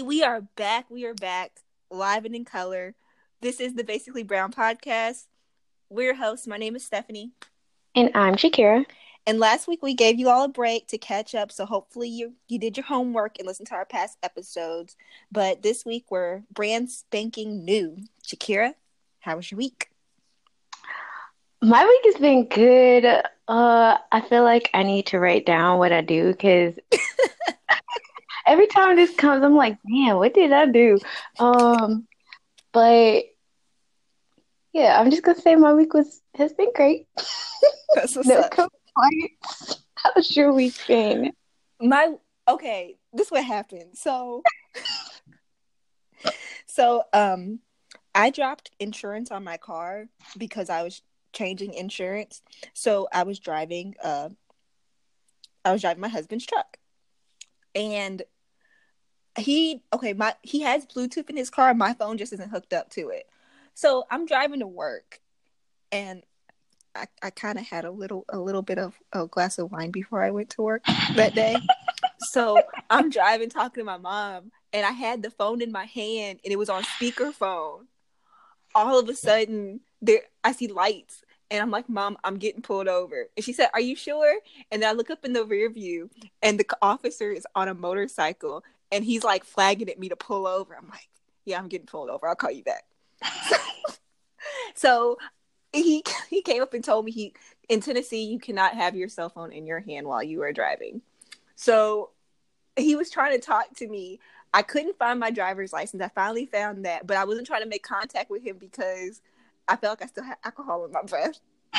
Hey, 0.00 0.04
we 0.04 0.22
are 0.22 0.40
back. 0.40 0.86
We 0.88 1.04
are 1.04 1.12
back 1.12 1.60
live 1.90 2.24
and 2.24 2.34
in 2.34 2.46
color. 2.46 2.94
This 3.42 3.60
is 3.60 3.74
the 3.74 3.84
Basically 3.84 4.22
Brown 4.22 4.50
podcast. 4.50 5.26
We're 5.90 6.04
your 6.04 6.14
hosts. 6.14 6.46
My 6.46 6.56
name 6.56 6.74
is 6.74 6.86
Stephanie. 6.86 7.32
And 7.94 8.10
I'm 8.14 8.36
Shakira. 8.36 8.86
And 9.26 9.38
last 9.38 9.68
week 9.68 9.82
we 9.82 9.92
gave 9.92 10.18
you 10.18 10.30
all 10.30 10.44
a 10.44 10.48
break 10.48 10.88
to 10.88 10.96
catch 10.96 11.34
up. 11.34 11.52
So 11.52 11.66
hopefully 11.66 12.08
you 12.08 12.32
you 12.48 12.58
did 12.58 12.78
your 12.78 12.86
homework 12.86 13.38
and 13.38 13.46
listened 13.46 13.68
to 13.68 13.74
our 13.74 13.84
past 13.84 14.16
episodes. 14.22 14.96
But 15.30 15.60
this 15.60 15.84
week 15.84 16.06
we're 16.08 16.44
brand 16.50 16.90
spanking 16.90 17.66
new. 17.66 17.98
Shakira, 18.26 18.76
how 19.18 19.36
was 19.36 19.50
your 19.50 19.58
week? 19.58 19.90
My 21.60 21.84
week 21.84 22.14
has 22.14 22.22
been 22.22 22.46
good. 22.46 23.04
Uh, 23.04 23.98
I 24.10 24.22
feel 24.30 24.44
like 24.44 24.70
I 24.72 24.82
need 24.82 25.08
to 25.08 25.20
write 25.20 25.44
down 25.44 25.78
what 25.78 25.92
I 25.92 26.00
do 26.00 26.28
because 26.28 26.72
every 28.46 28.66
time 28.66 28.96
this 28.96 29.14
comes, 29.14 29.44
I'm 29.44 29.56
like, 29.56 29.78
man, 29.84 30.16
what 30.16 30.34
did 30.34 30.52
I 30.52 30.66
do? 30.66 30.98
Um, 31.38 32.06
but 32.72 33.24
yeah, 34.72 35.00
I'm 35.00 35.10
just 35.10 35.22
gonna 35.22 35.40
say 35.40 35.56
my 35.56 35.72
week 35.72 35.94
was 35.94 36.20
has 36.36 36.52
been 36.52 36.72
great. 36.74 37.06
That's 37.94 38.16
what's 38.16 38.28
no 38.28 38.48
complaints. 38.48 39.84
How's 39.94 40.36
your 40.36 40.52
week 40.52 40.74
been? 40.86 41.32
my 41.80 42.12
okay 42.48 42.96
this 43.12 43.30
what 43.30 43.44
happened 43.44 43.90
so 43.94 44.42
so 46.66 47.02
um 47.12 47.60
i 48.14 48.30
dropped 48.30 48.70
insurance 48.78 49.30
on 49.30 49.42
my 49.42 49.56
car 49.56 50.06
because 50.36 50.68
i 50.68 50.82
was 50.82 51.02
changing 51.32 51.72
insurance 51.74 52.42
so 52.74 53.08
i 53.12 53.22
was 53.22 53.38
driving 53.38 53.94
uh 54.02 54.28
i 55.64 55.72
was 55.72 55.80
driving 55.80 56.00
my 56.00 56.08
husband's 56.08 56.44
truck 56.44 56.76
and 57.74 58.22
he 59.40 59.82
okay 59.92 60.12
my 60.12 60.34
he 60.42 60.60
has 60.60 60.86
bluetooth 60.86 61.30
in 61.30 61.36
his 61.36 61.50
car. 61.50 61.74
My 61.74 61.94
phone 61.94 62.18
just 62.18 62.32
isn't 62.32 62.50
hooked 62.50 62.72
up 62.72 62.90
to 62.90 63.08
it. 63.10 63.28
So 63.74 64.04
i'm 64.10 64.26
driving 64.26 64.60
to 64.60 64.66
work 64.66 65.20
and 65.92 66.22
i, 66.94 67.06
I 67.22 67.30
kind 67.30 67.58
of 67.58 67.66
had 67.66 67.84
a 67.84 67.90
little 67.90 68.24
a 68.28 68.38
little 68.38 68.62
bit 68.62 68.78
of 68.78 68.98
a 69.12 69.26
glass 69.26 69.58
of 69.58 69.70
wine 69.72 69.90
before 69.90 70.22
i 70.22 70.30
went 70.30 70.50
to 70.50 70.62
work 70.62 70.82
that 71.16 71.34
day. 71.34 71.56
So 72.18 72.62
i'm 72.88 73.10
driving 73.10 73.50
talking 73.50 73.80
to 73.80 73.84
my 73.84 73.96
mom 73.96 74.52
and 74.72 74.86
i 74.86 74.90
had 74.90 75.22
the 75.22 75.30
phone 75.30 75.62
in 75.62 75.72
my 75.72 75.84
hand 75.84 76.40
and 76.44 76.52
it 76.52 76.58
was 76.58 76.68
on 76.68 76.82
speakerphone. 76.82 77.86
All 78.74 78.98
of 78.98 79.08
a 79.08 79.14
sudden 79.14 79.80
there 80.00 80.22
i 80.44 80.52
see 80.52 80.68
lights 80.68 81.22
and 81.50 81.60
i'm 81.60 81.70
like 81.70 81.88
mom 81.88 82.16
i'm 82.24 82.36
getting 82.36 82.62
pulled 82.62 82.88
over. 82.88 83.26
And 83.36 83.44
she 83.44 83.52
said 83.52 83.70
are 83.74 83.80
you 83.80 83.96
sure? 83.96 84.38
And 84.70 84.82
then 84.82 84.90
i 84.90 84.92
look 84.92 85.10
up 85.10 85.24
in 85.24 85.32
the 85.32 85.44
rear 85.44 85.70
view 85.70 86.10
and 86.42 86.58
the 86.58 86.66
officer 86.80 87.30
is 87.30 87.46
on 87.54 87.68
a 87.68 87.74
motorcycle 87.74 88.62
and 88.92 89.04
he's 89.04 89.24
like 89.24 89.44
flagging 89.44 89.88
at 89.88 89.98
me 89.98 90.08
to 90.08 90.16
pull 90.16 90.46
over. 90.46 90.74
I'm 90.76 90.88
like 90.88 91.08
yeah 91.44 91.58
i'm 91.58 91.68
getting 91.68 91.86
pulled 91.86 92.10
over. 92.10 92.28
I'll 92.28 92.34
call 92.36 92.50
you 92.50 92.64
back. 92.64 92.84
So 94.74 95.18
he 95.72 96.02
he 96.28 96.42
came 96.42 96.62
up 96.62 96.74
and 96.74 96.82
told 96.82 97.04
me 97.04 97.12
he 97.12 97.34
in 97.68 97.80
tennessee 97.80 98.24
you 98.24 98.40
cannot 98.40 98.74
have 98.74 98.96
your 98.96 99.08
cell 99.08 99.28
phone 99.28 99.52
in 99.52 99.66
your 99.66 99.80
hand 99.80 100.06
while 100.06 100.22
you 100.22 100.42
are 100.42 100.52
driving. 100.52 101.02
So 101.54 102.10
he 102.76 102.96
was 102.96 103.10
trying 103.10 103.38
to 103.38 103.44
talk 103.44 103.74
to 103.76 103.86
me. 103.86 104.20
I 104.52 104.62
couldn't 104.62 104.98
find 104.98 105.20
my 105.20 105.30
driver's 105.30 105.72
license. 105.72 106.02
I 106.02 106.08
finally 106.08 106.46
found 106.46 106.84
that, 106.86 107.06
but 107.06 107.16
I 107.16 107.24
wasn't 107.24 107.46
trying 107.46 107.62
to 107.62 107.68
make 107.68 107.82
contact 107.82 108.30
with 108.30 108.42
him 108.42 108.56
because 108.58 109.20
I 109.68 109.76
felt 109.76 110.00
like 110.00 110.06
I 110.06 110.08
still 110.08 110.24
had 110.24 110.38
alcohol 110.44 110.84
in 110.84 110.92
my 110.92 111.02
breath. 111.02 111.38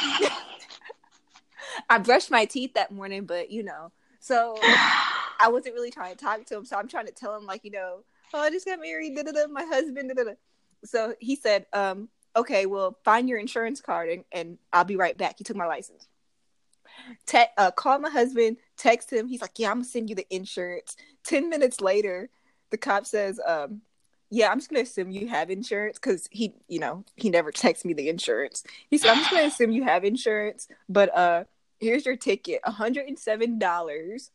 I 1.90 1.98
brushed 1.98 2.32
my 2.32 2.46
teeth 2.46 2.76
that 2.76 2.92
morning, 2.92 3.26
but 3.26 3.52
you 3.52 3.64
know, 3.64 3.92
so 4.20 4.58
I 5.42 5.50
wasn't 5.50 5.76
really 5.76 5.92
trying 5.92 6.16
to 6.16 6.24
talk 6.24 6.46
to 6.46 6.58
him. 6.58 6.66
So 6.66 6.78
I'm 6.78 6.88
trying 6.88 7.08
to 7.08 7.12
tell 7.12 7.36
him, 7.36 7.46
like, 7.46 7.64
you 7.64 7.72
know, 7.72 8.04
oh, 8.34 8.40
I 8.40 8.50
just 8.50 8.66
got 8.66 8.80
married, 8.80 9.16
da, 9.16 9.24
da, 9.24 9.32
da, 9.32 9.48
my 9.48 9.64
husband. 9.64 10.10
Da, 10.10 10.24
da, 10.24 10.30
da. 10.30 10.36
So 10.84 11.16
he 11.20 11.36
said, 11.36 11.66
um, 11.74 12.10
okay, 12.36 12.66
well, 12.66 12.98
find 13.04 13.30
your 13.30 13.40
insurance 13.40 13.82
card 13.82 14.10
and, 14.10 14.24
and 14.32 14.58
I'll 14.72 14.84
be 14.84 14.96
right 14.96 15.18
back. 15.18 15.36
He 15.38 15.44
took 15.44 15.58
my 15.58 15.68
license. 15.68 16.08
Te- 17.26 17.46
uh, 17.58 17.72
called 17.72 18.02
my 18.02 18.10
husband, 18.10 18.58
text 18.78 19.12
him. 19.12 19.28
He's 19.28 19.42
like, 19.42 19.58
yeah, 19.58 19.70
I'm 19.70 19.78
gonna 19.78 19.86
send 19.86 20.10
you 20.10 20.16
the 20.16 20.28
insurance. 20.34 20.96
10 21.26 21.50
minutes 21.50 21.82
later, 21.82 22.30
the 22.70 22.78
cop 22.78 23.06
says, 23.06 23.40
um, 23.46 23.82
yeah, 24.30 24.50
I'm 24.50 24.60
just 24.60 24.70
gonna 24.70 24.84
assume 24.84 25.12
you 25.12 25.28
have 25.28 25.50
insurance 25.50 25.98
because 25.98 26.28
he, 26.32 26.54
you 26.68 26.80
know, 26.80 27.04
he 27.16 27.30
never 27.30 27.52
texts 27.52 27.86
me 27.86 27.94
the 27.94 28.10
insurance. 28.10 28.64
He 28.90 28.98
said, 28.98 29.12
I'm 29.12 29.18
just 29.18 29.32
gonna 29.32 29.44
assume 29.48 29.72
you 29.72 29.84
have 29.84 30.04
insurance, 30.04 30.68
but 30.88 31.16
uh, 31.16 31.44
here's 31.80 32.06
your 32.06 32.16
ticket, 32.16 32.62
$107 32.64 34.30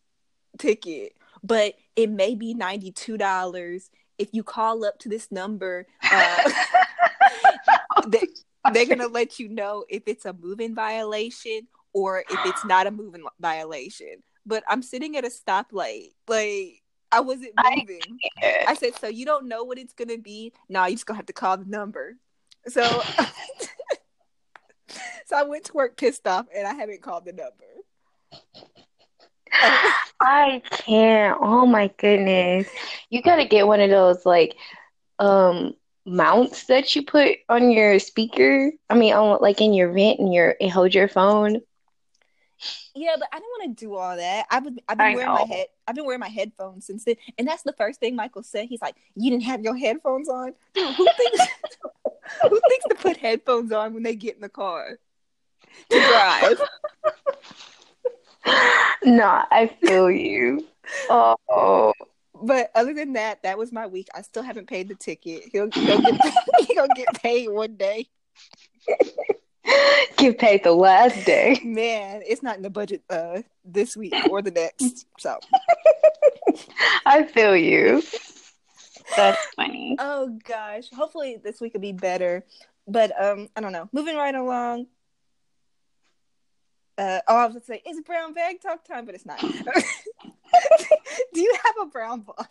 ticket, 0.56 1.12
but 1.42 1.74
it 1.94 2.10
may 2.10 2.34
be 2.34 2.54
$92 2.54 3.90
if 4.18 4.28
you 4.32 4.42
call 4.42 4.84
up 4.84 4.98
to 5.00 5.08
this 5.08 5.30
number. 5.30 5.86
Uh, 7.98 8.02
they, 8.08 8.26
they're 8.72 8.86
gonna 8.86 9.08
let 9.08 9.38
you 9.38 9.48
know 9.48 9.84
if 9.88 10.02
it's 10.06 10.24
a 10.24 10.32
moving 10.32 10.74
violation 10.74 11.66
or 11.92 12.20
if 12.20 12.38
it's 12.44 12.64
not 12.66 12.86
a 12.86 12.90
moving 12.90 13.24
violation. 13.40 14.22
But 14.44 14.62
I'm 14.68 14.82
sitting 14.82 15.16
at 15.16 15.24
a 15.24 15.28
stoplight, 15.28 16.10
like 16.28 16.82
I 17.10 17.20
wasn't 17.20 17.52
moving. 17.56 18.18
I, 18.42 18.74
said, 18.74 18.94
so 18.96 19.08
you 19.08 19.24
don't 19.24 19.48
know 19.48 19.64
what 19.64 19.78
it's 19.78 19.94
gonna 19.94 20.18
be? 20.18 20.52
No, 20.68 20.84
you 20.84 20.94
just 20.94 21.06
gonna 21.06 21.16
have 21.16 21.26
to 21.26 21.32
call 21.32 21.56
the 21.56 21.64
number. 21.64 22.16
So, 22.68 22.82
so 25.26 25.36
I 25.36 25.42
went 25.44 25.64
to 25.64 25.72
work 25.72 25.96
pissed 25.96 26.26
off, 26.26 26.46
and 26.54 26.66
I 26.66 26.74
haven't 26.74 27.02
called 27.02 27.24
the 27.24 27.32
number. 27.32 27.64
I 29.52 30.62
can't. 30.70 31.38
Oh 31.40 31.66
my 31.66 31.88
goodness. 31.98 32.68
You 33.10 33.22
gotta 33.22 33.44
get 33.44 33.66
one 33.66 33.80
of 33.80 33.90
those 33.90 34.24
like 34.26 34.56
um 35.18 35.74
mounts 36.04 36.64
that 36.64 36.94
you 36.94 37.02
put 37.02 37.38
on 37.48 37.70
your 37.70 37.98
speaker. 37.98 38.72
I 38.88 38.94
mean 38.94 39.12
on 39.12 39.38
like 39.40 39.60
in 39.60 39.72
your 39.72 39.92
vent 39.92 40.18
and 40.18 40.32
your 40.32 40.56
it 40.60 40.68
holds 40.68 40.94
your 40.94 41.08
phone. 41.08 41.60
Yeah, 42.94 43.16
but 43.18 43.28
I 43.32 43.38
don't 43.38 43.48
want 43.60 43.76
to 43.76 43.84
do 43.84 43.94
all 43.94 44.16
that. 44.16 44.46
I've 44.50 44.64
been, 44.64 44.80
I've 44.88 44.96
been 44.96 45.06
I 45.06 45.14
wearing 45.14 45.28
know. 45.28 45.46
my 45.46 45.54
head. 45.54 45.66
I've 45.86 45.94
been 45.94 46.06
wearing 46.06 46.20
my 46.20 46.28
headphones 46.28 46.86
since 46.86 47.04
then, 47.04 47.16
and 47.38 47.46
that's 47.46 47.62
the 47.62 47.74
first 47.74 48.00
thing 48.00 48.16
Michael 48.16 48.42
said. 48.42 48.68
He's 48.68 48.80
like, 48.80 48.96
"You 49.14 49.30
didn't 49.30 49.44
have 49.44 49.62
your 49.62 49.76
headphones 49.76 50.28
on." 50.28 50.54
Dude, 50.72 50.94
who 50.94 51.06
thinks 51.16 51.40
who 52.42 52.60
thinks 52.68 52.84
to 52.88 52.94
put 52.94 53.18
headphones 53.18 53.72
on 53.72 53.92
when 53.92 54.02
they 54.02 54.14
get 54.16 54.36
in 54.36 54.40
the 54.40 54.48
car 54.48 54.98
to 55.90 56.00
drive? 56.00 56.60
No, 59.06 59.42
I 59.50 59.68
feel 59.84 60.10
you. 60.10 60.66
Oh, 61.10 61.92
But 62.40 62.70
other 62.76 62.94
than 62.94 63.14
that, 63.14 63.42
that 63.42 63.58
was 63.58 63.72
my 63.72 63.88
week. 63.88 64.06
I 64.14 64.22
still 64.22 64.44
haven't 64.44 64.68
paid 64.68 64.88
the 64.88 64.94
ticket. 64.94 65.44
He'll, 65.50 65.68
he'll 65.72 66.00
get 66.00 66.20
he'll 66.68 66.86
get 66.94 67.12
paid 67.22 67.48
one 67.48 67.74
day. 67.76 68.06
get 70.16 70.38
paid 70.38 70.62
the 70.62 70.72
last 70.72 71.26
day. 71.26 71.60
Man, 71.64 72.22
it's 72.24 72.42
not 72.42 72.56
in 72.56 72.62
the 72.62 72.70
budget 72.70 73.02
uh 73.10 73.42
this 73.64 73.96
week 73.96 74.14
or 74.30 74.42
the 74.42 74.52
next. 74.52 75.06
So, 75.18 75.40
I 77.04 77.24
feel 77.24 77.56
you. 77.56 78.02
That's 79.16 79.44
funny. 79.56 79.96
oh 79.98 80.38
gosh, 80.44 80.84
hopefully 80.94 81.38
this 81.42 81.60
week 81.60 81.74
will 81.74 81.80
be 81.80 81.92
better. 81.92 82.44
But 82.86 83.10
um, 83.20 83.48
I 83.56 83.60
don't 83.60 83.72
know. 83.72 83.88
Moving 83.92 84.16
right 84.16 84.34
along. 84.34 84.86
Uh, 86.98 87.20
oh, 87.28 87.36
I 87.36 87.44
was 87.46 87.54
gonna 87.54 87.64
say 87.64 87.82
it's 87.84 88.00
brown 88.00 88.32
bag 88.32 88.60
talk 88.60 88.84
time, 88.84 89.04
but 89.04 89.14
it's 89.14 89.26
not. 89.26 89.40
Do 91.34 91.40
you 91.40 91.54
have 91.64 91.74
a 91.82 91.90
brown 91.90 92.20
boss? 92.20 92.46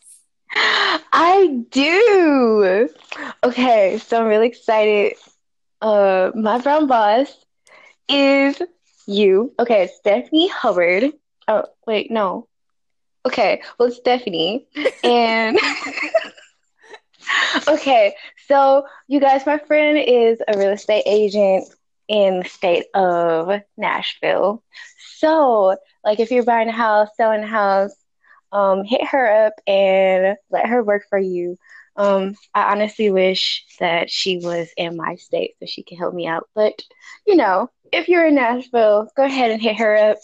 I 0.57 1.63
do. 1.69 2.89
Okay, 3.43 3.97
so 3.97 4.21
I'm 4.21 4.27
really 4.27 4.47
excited. 4.47 5.13
Uh, 5.81 6.31
my 6.35 6.59
brown 6.59 6.87
boss 6.87 7.33
is 8.07 8.61
you. 9.07 9.53
Okay, 9.59 9.89
Stephanie 9.99 10.47
Hubbard. 10.47 11.11
Oh, 11.47 11.65
wait, 11.87 12.11
no. 12.11 12.47
Okay, 13.25 13.61
well, 13.77 13.87
it's 13.89 13.97
Stephanie. 13.97 14.67
And 15.03 15.57
okay, 17.67 18.15
so 18.47 18.85
you 19.07 19.19
guys, 19.19 19.45
my 19.45 19.57
friend 19.57 19.97
is 19.97 20.39
a 20.47 20.57
real 20.57 20.71
estate 20.71 21.03
agent 21.05 21.67
in 22.07 22.39
the 22.39 22.49
state 22.49 22.85
of 22.93 23.61
Nashville. 23.77 24.63
So, 25.17 25.77
like, 26.03 26.19
if 26.19 26.31
you're 26.31 26.43
buying 26.43 26.69
a 26.69 26.73
house, 26.73 27.09
selling 27.17 27.43
a 27.43 27.47
house, 27.47 27.95
um, 28.51 28.83
hit 28.83 29.05
her 29.07 29.47
up 29.47 29.53
and 29.67 30.37
let 30.49 30.67
her 30.67 30.83
work 30.83 31.03
for 31.09 31.19
you. 31.19 31.57
Um, 31.97 32.35
I 32.53 32.71
honestly 32.73 33.09
wish 33.09 33.65
that 33.79 34.09
she 34.09 34.37
was 34.37 34.69
in 34.75 34.97
my 34.97 35.15
state 35.15 35.55
so 35.59 35.65
she 35.65 35.83
could 35.83 35.97
help 35.97 36.13
me 36.13 36.27
out. 36.27 36.49
But, 36.53 36.81
you 37.25 37.35
know, 37.35 37.69
if 37.91 38.09
you're 38.09 38.27
in 38.27 38.35
Nashville, 38.35 39.09
go 39.15 39.23
ahead 39.23 39.51
and 39.51 39.61
hit 39.61 39.77
her 39.77 39.95
up, 39.95 40.17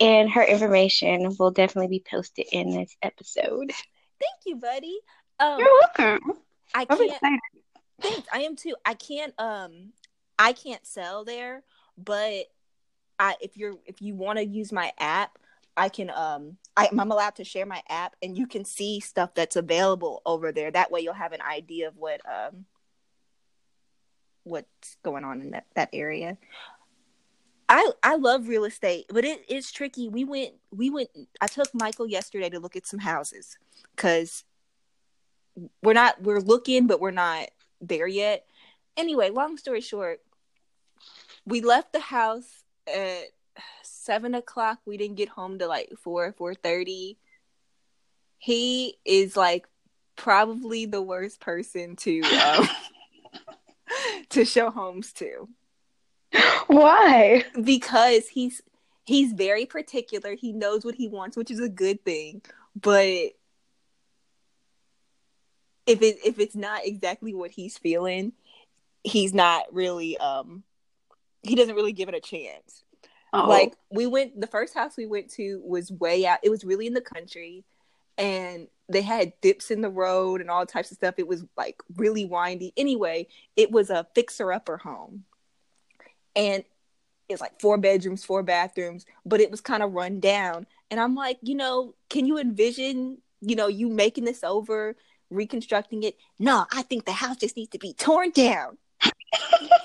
and 0.00 0.30
her 0.30 0.42
information 0.42 1.36
will 1.38 1.50
definitely 1.50 1.98
be 1.98 2.04
posted 2.10 2.46
in 2.50 2.70
this 2.70 2.96
episode. 3.02 3.72
Thank 4.20 4.46
you, 4.46 4.56
buddy. 4.56 4.98
Um, 5.38 5.58
You're 5.58 5.80
welcome. 5.96 6.32
I 6.74 6.86
I'm 6.88 6.98
can't. 6.98 7.10
excited. 7.10 7.40
Thanks. 8.00 8.28
I 8.32 8.40
am 8.40 8.56
too. 8.56 8.74
I 8.84 8.94
can't. 8.94 9.34
Um, 9.38 9.92
I 10.38 10.52
can't 10.52 10.86
sell 10.86 11.24
there, 11.24 11.62
but 11.96 12.46
I 13.18 13.36
if 13.40 13.56
you're 13.56 13.74
if 13.86 14.00
you 14.00 14.14
want 14.14 14.38
to 14.38 14.44
use 14.44 14.72
my 14.72 14.92
app, 14.98 15.38
I 15.76 15.88
can 15.88 16.10
um 16.10 16.56
I, 16.76 16.88
I'm 16.96 17.10
allowed 17.10 17.36
to 17.36 17.44
share 17.44 17.66
my 17.66 17.82
app 17.88 18.14
and 18.22 18.36
you 18.36 18.46
can 18.46 18.64
see 18.64 19.00
stuff 19.00 19.34
that's 19.34 19.56
available 19.56 20.22
over 20.24 20.52
there. 20.52 20.70
That 20.70 20.90
way 20.90 21.00
you'll 21.00 21.14
have 21.14 21.32
an 21.32 21.42
idea 21.42 21.88
of 21.88 21.96
what 21.96 22.20
um 22.26 22.66
what's 24.44 24.96
going 25.02 25.24
on 25.24 25.40
in 25.40 25.50
that, 25.50 25.66
that 25.74 25.90
area. 25.92 26.38
I 27.68 27.90
I 28.02 28.16
love 28.16 28.48
real 28.48 28.64
estate, 28.64 29.06
but 29.08 29.24
it's 29.24 29.72
tricky. 29.72 30.08
We 30.08 30.24
went 30.24 30.54
we 30.70 30.90
went 30.90 31.10
I 31.40 31.48
took 31.48 31.68
Michael 31.74 32.08
yesterday 32.08 32.48
to 32.50 32.60
look 32.60 32.76
at 32.76 32.86
some 32.86 33.00
houses 33.00 33.58
cuz 33.96 34.44
we're 35.82 35.92
not 35.92 36.22
we're 36.22 36.40
looking 36.40 36.86
but 36.86 37.00
we're 37.00 37.10
not 37.10 37.48
there 37.80 38.06
yet. 38.06 38.46
Anyway, 38.96 39.30
long 39.30 39.56
story 39.56 39.80
short, 39.80 40.20
we 41.48 41.62
left 41.62 41.92
the 41.92 42.00
house 42.00 42.62
at 42.86 43.24
seven 43.82 44.34
o'clock. 44.34 44.78
We 44.84 44.96
didn't 44.96 45.16
get 45.16 45.30
home 45.30 45.58
to 45.58 45.66
like 45.66 45.90
four, 46.02 46.32
four 46.32 46.54
thirty. 46.54 47.16
He 48.38 48.98
is 49.04 49.36
like 49.36 49.66
probably 50.14 50.84
the 50.84 51.02
worst 51.02 51.40
person 51.40 51.96
to 51.96 52.20
um, 52.22 52.68
to 54.30 54.44
show 54.44 54.70
homes 54.70 55.12
to. 55.14 55.48
Why? 56.66 57.44
Because 57.60 58.28
he's 58.28 58.60
he's 59.04 59.32
very 59.32 59.64
particular. 59.64 60.34
He 60.34 60.52
knows 60.52 60.84
what 60.84 60.96
he 60.96 61.08
wants, 61.08 61.36
which 61.36 61.50
is 61.50 61.60
a 61.60 61.68
good 61.68 62.04
thing. 62.04 62.42
But 62.76 63.32
if 65.86 66.02
it 66.02 66.18
if 66.24 66.38
it's 66.38 66.54
not 66.54 66.84
exactly 66.84 67.34
what 67.34 67.50
he's 67.50 67.78
feeling, 67.78 68.34
he's 69.02 69.32
not 69.32 69.72
really 69.72 70.18
um 70.18 70.62
he 71.42 71.54
doesn't 71.54 71.74
really 71.74 71.92
give 71.92 72.08
it 72.08 72.14
a 72.14 72.20
chance. 72.20 72.84
Uh-oh. 73.32 73.48
Like 73.48 73.74
we 73.90 74.06
went 74.06 74.40
the 74.40 74.46
first 74.46 74.74
house 74.74 74.96
we 74.96 75.06
went 75.06 75.30
to 75.32 75.60
was 75.64 75.92
way 75.92 76.26
out. 76.26 76.38
It 76.42 76.50
was 76.50 76.64
really 76.64 76.86
in 76.86 76.94
the 76.94 77.00
country 77.00 77.64
and 78.16 78.68
they 78.88 79.02
had 79.02 79.32
dips 79.40 79.70
in 79.70 79.80
the 79.80 79.90
road 79.90 80.40
and 80.40 80.50
all 80.50 80.66
types 80.66 80.90
of 80.90 80.96
stuff. 80.96 81.14
It 81.18 81.28
was 81.28 81.44
like 81.56 81.80
really 81.96 82.24
windy. 82.24 82.72
Anyway, 82.76 83.28
it 83.56 83.70
was 83.70 83.90
a 83.90 84.06
fixer 84.14 84.52
upper 84.52 84.78
home. 84.78 85.24
And 86.34 86.64
it's 87.28 87.40
like 87.40 87.60
four 87.60 87.76
bedrooms, 87.76 88.24
four 88.24 88.42
bathrooms, 88.42 89.04
but 89.26 89.40
it 89.40 89.50
was 89.50 89.60
kind 89.60 89.82
of 89.82 89.92
run 89.92 90.20
down. 90.20 90.66
And 90.90 90.98
I'm 90.98 91.14
like, 91.14 91.38
you 91.42 91.54
know, 91.54 91.94
can 92.08 92.26
you 92.26 92.38
envision, 92.38 93.18
you 93.40 93.54
know, 93.54 93.68
you 93.68 93.88
making 93.88 94.24
this 94.24 94.42
over, 94.42 94.96
reconstructing 95.30 96.02
it? 96.04 96.16
No, 96.38 96.64
I 96.72 96.82
think 96.82 97.04
the 97.04 97.12
house 97.12 97.36
just 97.36 97.56
needs 97.56 97.70
to 97.70 97.78
be 97.78 97.92
torn 97.92 98.30
down. 98.30 98.78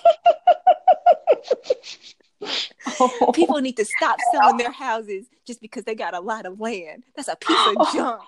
Oh. 2.99 3.31
People 3.33 3.59
need 3.59 3.77
to 3.77 3.85
stop 3.85 4.17
selling 4.31 4.57
their 4.57 4.71
houses 4.71 5.25
just 5.45 5.61
because 5.61 5.83
they 5.83 5.95
got 5.95 6.13
a 6.13 6.19
lot 6.19 6.45
of 6.45 6.59
land. 6.59 7.03
That's 7.15 7.27
a 7.27 7.35
piece 7.35 7.75
of 7.75 7.87
junk. 7.93 8.21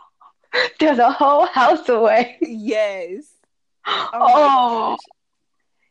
There's 0.80 1.00
a 1.00 1.12
whole 1.12 1.46
house 1.46 1.88
away. 1.90 2.38
Yes. 2.42 3.26
Oh, 3.86 4.10
oh. 4.14 4.98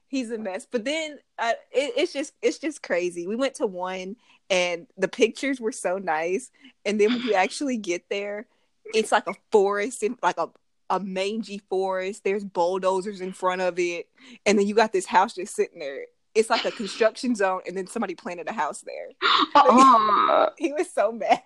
he's 0.09 0.31
a 0.31 0.39
mess. 0.39 0.67
But 0.71 0.85
then 0.85 1.19
uh, 1.39 1.53
it, 1.71 1.93
it's 1.97 2.13
just 2.13 2.33
it's 2.43 2.59
just 2.59 2.83
crazy. 2.83 3.27
We 3.27 3.37
went 3.37 3.55
to 3.57 3.67
one 3.67 4.17
and 4.51 4.87
the 4.97 5.09
pictures 5.09 5.61
were 5.61 5.73
so 5.73 5.99
nice, 5.99 6.51
and 6.85 7.01
then 7.01 7.13
when 7.13 7.23
you 7.23 7.35
actually 7.35 7.77
get 7.77 8.09
there, 8.11 8.47
it's 8.95 9.13
like 9.13 9.27
a 9.27 9.35
forest 9.51 10.03
and 10.03 10.19
like 10.23 10.39
a 10.39 10.49
a 10.91 11.01
mangy 11.01 11.63
forest. 11.71 12.25
There's 12.25 12.45
bulldozers 12.45 13.21
in 13.21 13.33
front 13.33 13.63
of 13.63 13.79
it, 13.79 14.09
and 14.45 14.59
then 14.59 14.67
you 14.67 14.75
got 14.75 14.93
this 14.93 15.07
house 15.07 15.35
just 15.35 15.55
sitting 15.55 15.79
there 15.79 16.07
it's 16.35 16.51
like 16.51 16.65
a 16.65 16.71
construction 16.71 17.35
zone, 17.35 17.61
and 17.67 17.77
then 17.77 17.87
somebody 17.87 18.15
planted 18.15 18.49
a 18.49 18.53
house 18.53 18.83
there. 18.83 19.09
Uh-uh. 19.55 20.51
he 20.59 20.73
was 20.73 20.91
so 20.91 21.13
mad. 21.13 21.43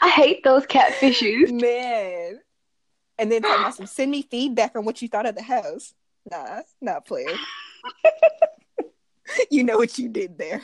I 0.00 0.08
hate 0.08 0.44
those 0.44 0.66
catfishes, 0.66 1.52
man. 1.60 2.40
And 3.18 3.30
then 3.30 3.42
talking 3.42 3.60
about 3.60 3.74
some 3.76 3.86
send 3.86 4.10
me 4.10 4.22
feedback 4.22 4.76
on 4.76 4.84
what 4.84 5.02
you 5.02 5.08
thought 5.08 5.26
of 5.26 5.34
the 5.34 5.42
house. 5.42 5.94
Nah, 6.30 6.62
not 6.80 7.06
player. 7.06 7.28
you 9.50 9.62
know 9.62 9.76
what 9.76 9.98
you 9.98 10.08
did 10.08 10.38
there. 10.38 10.62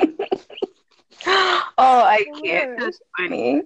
oh, 0.00 1.66
I 1.78 2.26
can't. 2.42 2.78
That's 2.78 3.00
funny. 3.16 3.62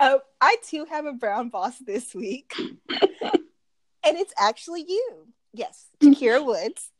Uh, 0.00 0.18
I 0.40 0.56
too 0.66 0.86
have 0.86 1.06
a 1.06 1.12
brown 1.12 1.50
boss 1.50 1.78
this 1.78 2.14
week, 2.14 2.52
and 2.58 2.68
it's 4.02 4.34
actually 4.36 4.84
you. 4.86 5.28
Yes, 5.52 5.86
Kira 6.02 6.44
Woods. 6.44 6.90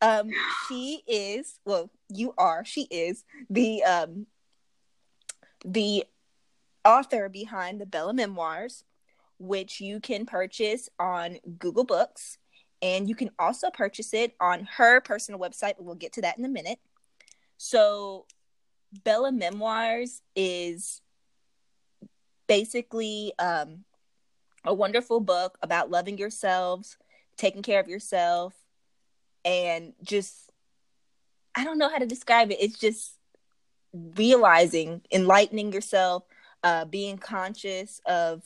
Um, 0.00 0.30
she 0.68 1.02
is 1.06 1.58
well, 1.64 1.90
you 2.08 2.34
are. 2.38 2.64
She 2.64 2.82
is 2.82 3.24
the 3.50 3.82
um 3.84 4.26
the 5.64 6.04
author 6.84 7.28
behind 7.28 7.80
the 7.80 7.86
Bella 7.86 8.14
Memoirs, 8.14 8.84
which 9.38 9.80
you 9.80 10.00
can 10.00 10.24
purchase 10.24 10.88
on 10.98 11.38
Google 11.58 11.84
Books, 11.84 12.38
and 12.80 13.08
you 13.08 13.14
can 13.14 13.30
also 13.38 13.70
purchase 13.70 14.14
it 14.14 14.34
on 14.40 14.68
her 14.76 15.00
personal 15.00 15.40
website. 15.40 15.74
But 15.76 15.84
we'll 15.84 15.94
get 15.96 16.12
to 16.14 16.22
that 16.22 16.38
in 16.38 16.44
a 16.44 16.48
minute. 16.48 16.78
So, 17.56 18.26
Bella 19.04 19.32
Memoirs 19.32 20.22
is 20.36 21.02
basically 22.46 23.32
um, 23.38 23.84
a 24.64 24.72
wonderful 24.72 25.18
book 25.18 25.58
about 25.60 25.90
loving 25.90 26.18
yourselves, 26.18 26.96
taking 27.36 27.62
care 27.62 27.80
of 27.80 27.88
yourself, 27.88 28.54
and 29.44 29.92
just 30.02 30.50
I 31.54 31.64
don't 31.64 31.78
know 31.78 31.88
how 31.88 31.98
to 31.98 32.06
describe 32.06 32.50
it. 32.50 32.58
It's 32.60 32.78
just 32.78 33.14
realizing, 33.92 35.02
enlightening 35.10 35.72
yourself, 35.72 36.24
uh, 36.62 36.84
being 36.84 37.18
conscious 37.18 38.00
of 38.06 38.42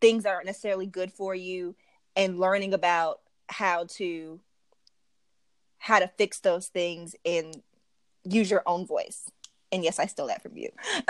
things 0.00 0.22
that 0.22 0.30
aren't 0.30 0.46
necessarily 0.46 0.86
good 0.86 1.12
for 1.12 1.34
you, 1.34 1.74
and 2.14 2.38
learning 2.38 2.74
about 2.74 3.20
how 3.48 3.84
to 3.84 4.40
how 5.78 5.98
to 5.98 6.08
fix 6.18 6.40
those 6.40 6.66
things 6.66 7.14
and 7.24 7.62
use 8.24 8.50
your 8.50 8.62
own 8.66 8.86
voice. 8.86 9.30
And 9.72 9.84
yes, 9.84 9.98
I 9.98 10.06
stole 10.06 10.28
that 10.28 10.42
from 10.42 10.56
you. 10.56 10.70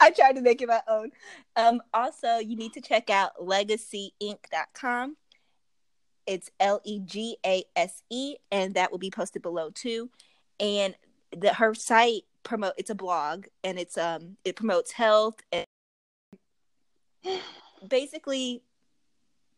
I 0.00 0.10
tried 0.10 0.36
to 0.36 0.40
make 0.40 0.62
it 0.62 0.68
my 0.68 0.82
own. 0.88 1.10
Um, 1.56 1.82
also, 1.92 2.38
you 2.38 2.56
need 2.56 2.72
to 2.74 2.80
check 2.80 3.10
out 3.10 3.32
legacyinc.com. 3.40 5.16
It's 6.30 6.48
L 6.60 6.80
E 6.84 7.00
G 7.00 7.38
A 7.44 7.64
S 7.74 8.04
E, 8.08 8.36
and 8.52 8.74
that 8.74 8.92
will 8.92 9.00
be 9.00 9.10
posted 9.10 9.42
below 9.42 9.70
too. 9.70 10.10
And 10.60 10.94
the 11.36 11.52
her 11.54 11.74
site 11.74 12.22
promote 12.44 12.74
it's 12.78 12.88
a 12.88 12.94
blog 12.94 13.46
and 13.64 13.80
it's 13.80 13.98
um 13.98 14.36
it 14.44 14.54
promotes 14.54 14.92
health 14.92 15.42
and 15.50 15.66
basically 17.88 18.62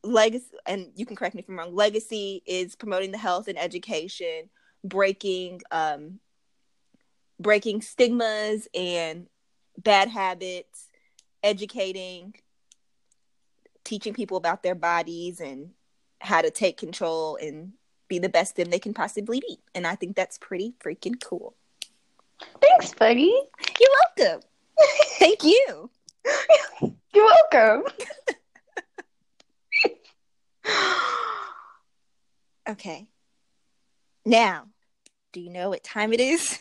legacy 0.02 0.46
and 0.64 0.90
you 0.96 1.04
can 1.04 1.14
correct 1.14 1.34
me 1.34 1.42
if 1.42 1.48
I'm 1.50 1.58
wrong, 1.58 1.74
legacy 1.74 2.42
is 2.46 2.74
promoting 2.74 3.12
the 3.12 3.18
health 3.18 3.48
and 3.48 3.58
education, 3.58 4.48
breaking 4.82 5.60
um 5.70 6.20
breaking 7.38 7.82
stigmas 7.82 8.66
and 8.74 9.26
bad 9.76 10.08
habits, 10.08 10.88
educating, 11.42 12.34
teaching 13.84 14.14
people 14.14 14.38
about 14.38 14.62
their 14.62 14.74
bodies 14.74 15.38
and 15.38 15.72
how 16.22 16.40
to 16.40 16.50
take 16.50 16.76
control 16.76 17.36
and 17.36 17.72
be 18.08 18.18
the 18.18 18.28
best 18.28 18.56
them 18.56 18.70
they 18.70 18.78
can 18.78 18.94
possibly 18.94 19.40
be. 19.40 19.58
And 19.74 19.86
I 19.86 19.94
think 19.94 20.16
that's 20.16 20.38
pretty 20.38 20.74
freaking 20.82 21.20
cool. 21.22 21.54
Thanks, 22.60 22.94
buddy. 22.94 23.34
You're 23.80 23.90
welcome. 24.18 24.42
Thank 25.18 25.44
you. 25.44 25.90
You're 27.14 27.28
welcome. 27.52 27.92
okay. 32.68 33.06
Now, 34.24 34.66
do 35.32 35.40
you 35.40 35.50
know 35.50 35.70
what 35.70 35.82
time 35.82 36.12
it 36.12 36.20
is? 36.20 36.58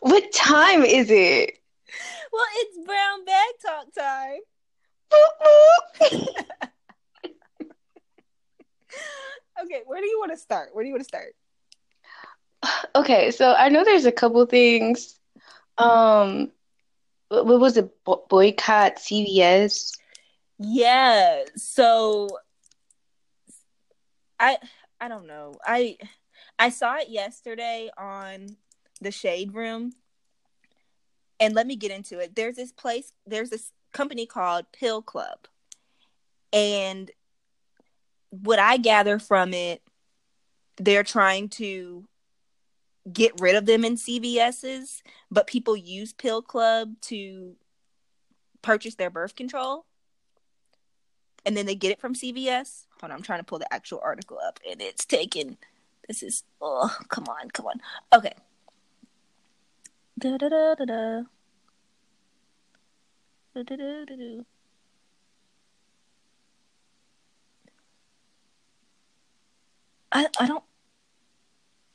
What 0.00 0.32
time 0.32 0.82
is 0.82 1.10
it? 1.10 1.58
Well, 2.32 2.44
it's 2.56 2.78
brown 2.84 3.24
bag 3.24 3.54
talk 3.64 3.94
time. 3.94 4.40
Okay, 9.62 9.82
where 9.86 10.00
do 10.00 10.06
you 10.06 10.18
want 10.18 10.32
to 10.32 10.38
start? 10.38 10.70
Where 10.72 10.84
do 10.84 10.88
you 10.88 10.94
want 10.94 11.02
to 11.02 11.08
start? 11.08 11.34
Okay, 12.94 13.30
so 13.30 13.54
I 13.54 13.68
know 13.68 13.84
there's 13.84 14.04
a 14.04 14.12
couple 14.12 14.44
things. 14.46 15.18
Um, 15.78 16.52
what 17.28 17.46
was 17.46 17.76
it? 17.76 17.90
Bo- 18.04 18.24
boycott 18.28 18.96
CVS. 18.96 19.92
Yeah. 20.58 21.44
So 21.56 22.28
I 24.38 24.58
I 25.00 25.08
don't 25.08 25.26
know. 25.26 25.56
I 25.64 25.96
I 26.58 26.68
saw 26.68 26.96
it 26.96 27.08
yesterday 27.08 27.90
on 27.98 28.56
the 29.00 29.10
Shade 29.10 29.54
Room. 29.54 29.92
And 31.40 31.54
let 31.54 31.66
me 31.66 31.74
get 31.74 31.90
into 31.90 32.20
it. 32.20 32.36
There's 32.36 32.54
this 32.54 32.70
place, 32.70 33.12
there's 33.26 33.50
this 33.50 33.72
company 33.92 34.26
called 34.26 34.66
Pill 34.72 35.02
Club. 35.02 35.38
And 36.52 37.10
what 38.32 38.58
I 38.58 38.78
gather 38.78 39.18
from 39.18 39.52
it, 39.52 39.82
they're 40.78 41.04
trying 41.04 41.48
to 41.50 42.04
get 43.12 43.40
rid 43.40 43.56
of 43.56 43.66
them 43.66 43.84
in 43.84 43.96
CVS's, 43.96 45.02
but 45.30 45.46
people 45.46 45.76
use 45.76 46.12
Pill 46.12 46.40
Club 46.40 46.94
to 47.02 47.56
purchase 48.62 48.94
their 48.94 49.10
birth 49.10 49.36
control. 49.36 49.84
And 51.44 51.56
then 51.56 51.66
they 51.66 51.74
get 51.74 51.90
it 51.90 52.00
from 52.00 52.14
CVS. 52.14 52.86
Hold 53.00 53.10
on, 53.10 53.16
I'm 53.18 53.22
trying 53.22 53.40
to 53.40 53.44
pull 53.44 53.58
the 53.58 53.72
actual 53.72 54.00
article 54.02 54.38
up 54.46 54.60
and 54.68 54.80
it's 54.80 55.04
taken 55.04 55.58
this 56.08 56.22
is 56.22 56.44
oh 56.60 56.96
come 57.08 57.24
on, 57.28 57.50
come 57.50 57.66
on. 57.66 57.80
Okay. 58.12 58.34
Da 60.18 60.36
da 60.36 60.48
da 60.48 60.74
da 60.74 60.84
da. 60.84 61.22
Da 63.54 63.62
da 63.62 63.76
da 63.76 64.04
da 64.04 64.44
I 70.12 70.28
I 70.38 70.46
don't 70.46 70.64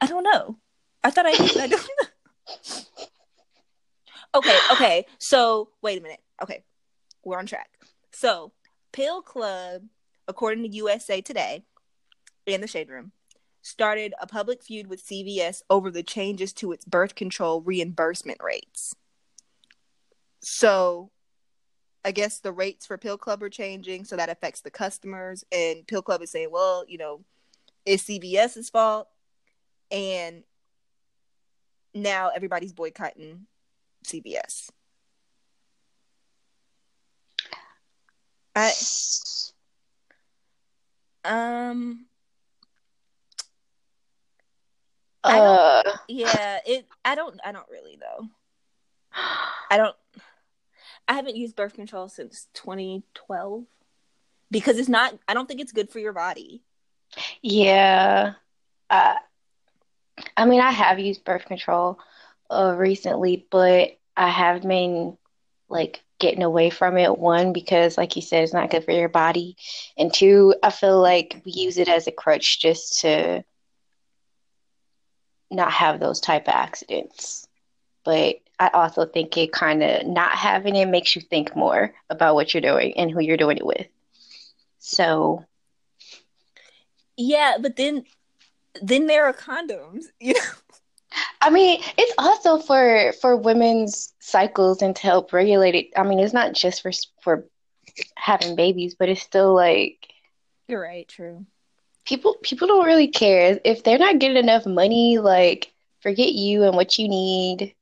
I 0.02 0.08
don't 0.08 0.24
know. 0.24 0.58
I 1.04 1.10
thought 1.12 1.26
I 1.26 1.32
I 1.32 1.68
don't 1.68 1.90
know. 2.02 2.08
Okay, 4.36 4.58
okay. 4.74 5.06
So 5.20 5.70
wait 5.82 6.00
a 6.00 6.02
minute. 6.02 6.22
Okay, 6.42 6.64
we're 7.24 7.38
on 7.38 7.46
track. 7.46 7.70
So 8.12 8.52
Pill 8.92 9.22
Club, 9.22 9.84
according 10.28 10.64
to 10.64 10.76
USA 10.78 11.22
Today 11.22 11.64
and 12.46 12.62
the 12.62 12.68
Shade 12.68 12.90
Room, 12.90 13.12
started 13.62 14.14
a 14.22 14.28
public 14.28 14.64
feud 14.64 14.88
with 14.88 15.06
CVS 15.06 15.62
over 15.70 15.92
the 15.92 16.04
changes 16.04 16.54
to 16.54 16.72
its 16.72 16.86
birth 16.86 17.16
control 17.16 17.62
reimbursement 17.62 18.40
rates. 18.42 18.96
So 20.42 21.12
I 22.06 22.12
guess 22.12 22.40
the 22.40 22.54
rates 22.54 22.86
for 22.86 22.98
Pill 22.98 23.18
Club 23.18 23.44
are 23.44 23.50
changing, 23.50 24.06
so 24.06 24.16
that 24.16 24.30
affects 24.30 24.62
the 24.62 24.72
customers. 24.72 25.44
And 25.52 25.86
Pill 25.88 26.02
Club 26.02 26.22
is 26.22 26.32
saying, 26.32 26.50
well, 26.52 26.86
you 26.88 26.98
know, 26.98 27.22
it's 27.88 28.04
CVS's 28.04 28.70
fault. 28.70 29.08
And 29.90 30.44
now 31.94 32.30
everybody's 32.36 32.74
boycotting 32.74 33.48
CVS. 34.06 34.70
I 38.56 38.72
um 41.24 42.06
I 45.24 45.40
Uh, 45.40 45.84
yeah, 46.08 46.60
it 46.66 46.88
I 47.06 47.16
don't 47.16 47.40
I 47.46 47.52
don't 47.52 47.70
really 47.70 47.98
though. 48.00 48.28
I 49.70 49.78
don't 49.78 49.96
I 51.08 51.14
haven't 51.14 51.38
used 51.38 51.56
birth 51.56 51.74
control 51.74 52.10
since 52.10 52.48
2012 52.54 53.66
because 54.52 54.78
it's 54.78 54.90
not 54.90 55.18
I 55.28 55.34
don't 55.34 55.48
think 55.48 55.62
it's 55.62 55.72
good 55.72 55.90
for 55.90 56.00
your 56.00 56.14
body. 56.14 56.64
Yeah. 57.42 58.34
Uh, 58.90 59.16
I 60.36 60.46
mean, 60.46 60.62
I 60.62 60.72
have 60.72 61.00
used 61.00 61.24
birth 61.24 61.46
control 61.46 62.00
uh, 62.50 62.74
recently, 62.78 63.46
but 63.50 63.98
I 64.16 64.30
have 64.30 64.64
been 64.64 65.18
like 65.70 66.02
getting 66.20 66.44
away 66.44 66.70
from 66.70 66.98
it. 66.98 67.18
One, 67.18 67.54
because 67.54 67.98
like 67.98 68.16
you 68.16 68.22
said, 68.22 68.44
it's 68.44 68.54
not 68.54 68.72
good 68.72 68.84
for 68.86 68.92
your 68.92 69.10
body, 69.10 69.58
and 69.98 70.14
two, 70.14 70.56
I 70.64 70.72
feel 70.72 71.00
like 71.02 71.42
we 71.46 71.52
use 71.52 71.78
it 71.78 71.90
as 71.90 72.08
a 72.08 72.12
crutch 72.12 72.60
just 72.60 73.02
to 73.02 73.44
not 75.50 75.72
have 75.72 76.00
those 76.00 76.20
type 76.20 76.48
of 76.48 76.54
accidents. 76.54 77.48
But 78.04 78.38
I 78.60 78.70
also 78.74 79.06
think 79.06 79.38
it 79.38 79.52
kind 79.52 79.84
of 79.84 80.08
not 80.08 80.32
having 80.32 80.76
it 80.76 80.88
makes 80.88 81.16
you 81.16 81.22
think 81.22 81.56
more 81.56 81.94
about 82.10 82.36
what 82.36 82.54
you're 82.54 82.62
doing 82.62 82.98
and 82.98 83.12
who 83.12 83.20
you're 83.22 83.38
doing 83.38 83.58
it 83.58 83.66
with. 83.66 83.88
So, 84.80 85.46
Yeah, 87.18 87.58
but 87.60 87.76
then 87.76 88.06
then 88.82 89.08
there 89.08 89.26
are 89.26 89.34
condoms, 89.34 90.06
you 90.20 90.34
know. 90.34 90.42
I 91.42 91.50
mean, 91.50 91.82
it's 91.98 92.14
also 92.18 92.60
for 92.60 93.14
for 93.22 93.36
women's 93.38 94.14
cycles 94.20 94.82
and 94.82 94.96
to 94.96 95.02
help 95.04 95.34
regulate 95.34 95.76
it. 95.76 95.88
I 95.96 96.04
mean, 96.04 96.20
it's 96.20 96.34
not 96.34 96.54
just 96.54 96.82
for 96.82 96.92
for 97.22 97.46
having 98.18 98.56
babies, 98.56 98.96
but 98.96 99.10
it's 99.10 99.22
still 99.22 99.54
like 99.56 100.08
You're 100.68 100.82
right, 100.82 101.08
true. 101.08 101.46
people 102.06 102.36
people 102.42 102.68
don't 102.68 102.86
really 102.86 103.08
care 103.08 103.60
if 103.64 103.84
they're 103.84 104.00
not 104.00 104.20
getting 104.20 104.38
enough 104.38 104.66
money. 104.66 105.20
Like, 105.20 105.72
forget 106.02 106.32
you 106.34 106.64
and 106.64 106.76
what 106.76 106.98
you 106.98 107.08
need. 107.08 107.76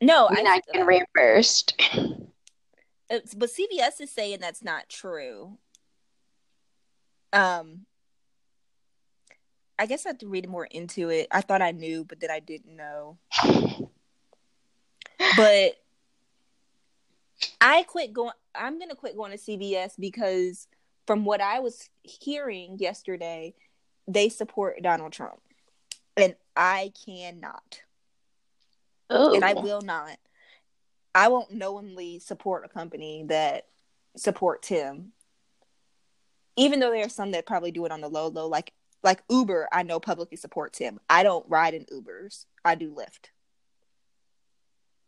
No, 0.00 0.28
You're 0.28 0.40
I 0.40 0.42
not 0.42 0.62
getting 0.66 0.86
reimbursed. 0.86 1.74
it's, 3.10 3.34
but 3.34 3.50
CVS 3.50 4.00
is 4.00 4.10
saying 4.10 4.38
that's 4.40 4.64
not 4.64 4.88
true. 4.88 5.58
Um 7.32 7.86
I 9.78 9.86
guess 9.86 10.06
I 10.06 10.10
have 10.10 10.18
to 10.18 10.28
read 10.28 10.48
more 10.48 10.66
into 10.66 11.08
it. 11.08 11.26
I 11.30 11.40
thought 11.40 11.62
I 11.62 11.72
knew, 11.72 12.04
but 12.04 12.20
then 12.20 12.30
I 12.30 12.40
didn't 12.40 12.76
know. 12.76 13.18
But 15.36 15.76
I 17.60 17.82
quit 17.84 18.12
going 18.12 18.32
I'm 18.54 18.78
going 18.78 18.90
to 18.90 18.96
quit 18.96 19.16
going 19.16 19.32
to 19.32 19.38
CVS 19.38 19.94
because 19.98 20.68
from 21.06 21.24
what 21.24 21.40
I 21.40 21.60
was 21.60 21.88
hearing 22.02 22.78
yesterday, 22.78 23.54
they 24.06 24.28
support 24.28 24.82
Donald 24.82 25.12
Trump. 25.12 25.40
And 26.16 26.34
I 26.56 26.92
cannot. 27.06 27.80
Oh, 29.08 29.34
And 29.34 29.44
I 29.44 29.54
will 29.54 29.80
not. 29.80 30.18
I 31.14 31.28
won't 31.28 31.52
knowingly 31.52 32.18
support 32.18 32.64
a 32.64 32.68
company 32.68 33.24
that 33.28 33.66
supports 34.16 34.68
him. 34.68 35.12
Even 36.56 36.80
though 36.80 36.90
there 36.90 37.04
are 37.06 37.10
some 37.10 37.30
that 37.32 37.46
probably 37.46 37.72
do 37.72 37.84
it 37.86 37.92
on 37.92 38.00
the 38.00 38.08
low 38.08 38.28
low, 38.28 38.46
like 38.46 38.72
like 39.02 39.22
Uber, 39.28 39.68
I 39.72 39.82
know 39.82 39.98
publicly 40.00 40.36
supports 40.36 40.78
him. 40.78 41.00
I 41.10 41.22
don't 41.22 41.48
ride 41.48 41.74
in 41.74 41.84
Ubers. 41.86 42.46
I 42.64 42.74
do 42.74 42.94
Lyft. 42.94 43.30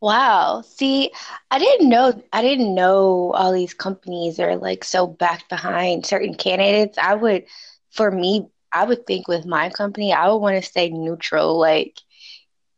Wow. 0.00 0.62
See, 0.62 1.12
I 1.50 1.58
didn't 1.58 1.88
know 1.88 2.22
I 2.32 2.42
didn't 2.42 2.74
know 2.74 3.32
all 3.32 3.52
these 3.52 3.74
companies 3.74 4.38
are 4.38 4.56
like 4.56 4.84
so 4.84 5.06
backed 5.06 5.48
behind 5.48 6.04
certain 6.04 6.34
candidates. 6.34 6.98
I 6.98 7.14
would, 7.14 7.44
for 7.90 8.10
me, 8.10 8.48
I 8.72 8.84
would 8.84 9.06
think 9.06 9.28
with 9.28 9.46
my 9.46 9.70
company, 9.70 10.12
I 10.12 10.28
would 10.28 10.38
want 10.38 10.56
to 10.56 10.68
stay 10.68 10.90
neutral. 10.90 11.58
Like 11.58 11.98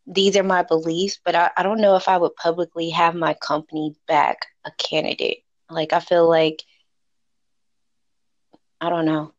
these 0.07 0.37
are 0.37 0.45
my 0.45 0.63
beliefs, 0.63 1.19
but 1.25 1.35
I, 1.35 1.51
I 1.57 1.63
don't 1.65 1.81
know 1.81 1.97
if 1.97 2.09
I 2.09 2.17
would 2.17 2.37
publicly 2.37 2.91
have 2.91 3.15
my 3.15 3.35
company 3.35 3.97
back 4.07 4.47
a 4.65 4.71
candidate. 4.79 5.39
Like 5.69 5.93
I 5.93 6.01
feel 6.01 6.29
like 6.29 6.63
I 8.81 8.89
don't 8.91 9.07
know. 9.07 9.33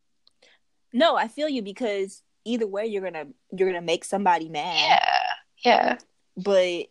No, 0.92 1.16
I 1.16 1.28
feel 1.28 1.48
you 1.48 1.62
because 1.62 2.22
either 2.44 2.66
way 2.66 2.86
you're 2.86 3.02
gonna 3.02 3.26
you're 3.52 3.68
gonna 3.68 3.82
make 3.82 4.04
somebody 4.04 4.48
mad. 4.48 4.74
Yeah. 4.74 5.24
Yeah. 5.64 5.98
But 6.36 6.86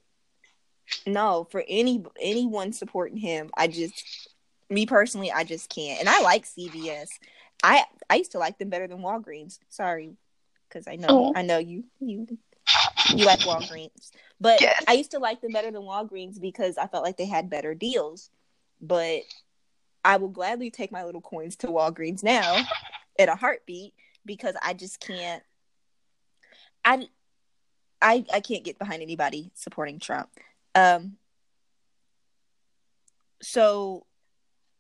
no, 1.06 1.48
for 1.52 1.64
any 1.68 2.04
anyone 2.20 2.74
supporting 2.74 3.18
him, 3.18 3.50
I 3.58 3.68
just 3.68 4.30
me 4.70 4.86
personally, 4.86 5.32
I 5.32 5.44
just 5.44 5.70
can't. 5.70 6.00
And 6.00 6.10
I 6.10 6.22
like 6.22 6.46
CVS. 6.46 7.08
I 7.64 7.86
I 8.10 8.16
used 8.16 8.32
to 8.34 8.40
like 8.40 8.58
them 8.60 8.70
better 8.70 8.88
than 8.88 9.00
Walgreens. 9.00 9.60
Sorry, 9.70 10.16
because 10.68 10.88
I 10.88 10.96
know 10.96 11.08
Oh. 11.10 11.34
I 11.36 11.42
know 11.42 11.58
you 11.58 11.86
you 12.00 12.28
you 13.16 13.26
like 13.26 13.40
Walgreens, 13.40 14.12
but 14.40 14.62
Yes. 14.62 14.84
I 14.88 14.94
used 14.94 15.12
to 15.12 15.20
like 15.20 15.42
them 15.42 15.54
better 15.54 15.72
than 15.72 15.82
Walgreens 15.82 16.40
because 16.40 16.78
I 16.78 16.88
felt 16.88 17.04
like 17.04 17.18
they 17.18 17.26
had 17.26 17.50
better 17.50 17.74
deals. 17.74 18.30
But 18.82 19.22
I 20.08 20.16
will 20.16 20.30
gladly 20.30 20.72
take 20.72 20.90
my 20.90 21.04
little 21.04 21.20
coins 21.20 21.58
to 21.58 21.68
Walgreens 21.68 22.24
now 22.24 22.66
in 23.20 23.28
a 23.28 23.36
heartbeat 23.36 23.94
because 24.26 24.56
I 24.64 24.74
just 24.74 25.02
can't. 25.02 25.44
I 26.86 27.10
I 28.02 28.26
I 28.34 28.40
can't 28.40 28.64
get 28.64 28.80
behind 28.80 29.02
anybody 29.02 29.52
supporting 29.54 30.00
Trump. 30.00 30.30
Um. 30.74 31.18
So, 33.42 34.06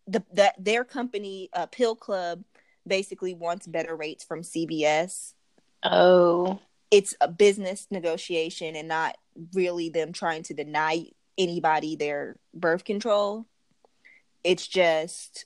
the 0.08 0.24
that 0.34 0.56
their 0.64 0.86
company, 0.86 1.50
uh, 1.52 1.66
Pill 1.66 1.98
Club, 1.98 2.46
basically 2.88 3.34
wants 3.34 3.68
better 3.68 3.98
rates 3.98 4.24
from 4.24 4.44
CVS. 4.44 5.34
Oh. 5.84 6.60
It's 6.90 7.16
a 7.20 7.28
business 7.28 7.88
negotiation 7.92 8.78
and 8.78 8.88
not 8.88 9.18
really 9.54 9.90
them 9.90 10.14
trying 10.14 10.44
to 10.44 10.54
deny 10.54 11.08
anybody 11.38 11.98
their 11.98 12.38
birth 12.54 12.86
control. 12.86 13.46
It's 14.44 14.68
just, 14.68 15.46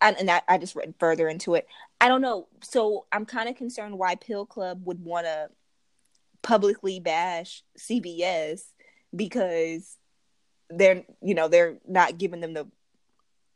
and, 0.00 0.16
and 0.18 0.30
I, 0.30 0.42
I 0.48 0.58
just 0.58 0.76
read 0.76 0.94
further 0.98 1.28
into 1.28 1.54
it. 1.54 1.66
I 2.00 2.08
don't 2.08 2.20
know. 2.20 2.48
So 2.62 3.06
I'm 3.12 3.26
kind 3.26 3.48
of 3.48 3.56
concerned 3.56 3.98
why 3.98 4.14
Pill 4.14 4.46
Club 4.46 4.82
would 4.84 5.04
want 5.04 5.26
to 5.26 5.50
publicly 6.42 7.00
bash 7.00 7.62
CVS 7.78 8.62
because 9.14 9.96
they're, 10.70 11.04
you 11.22 11.34
know, 11.34 11.48
they're 11.48 11.78
not 11.86 12.18
giving 12.18 12.40
them 12.40 12.54
the 12.54 12.66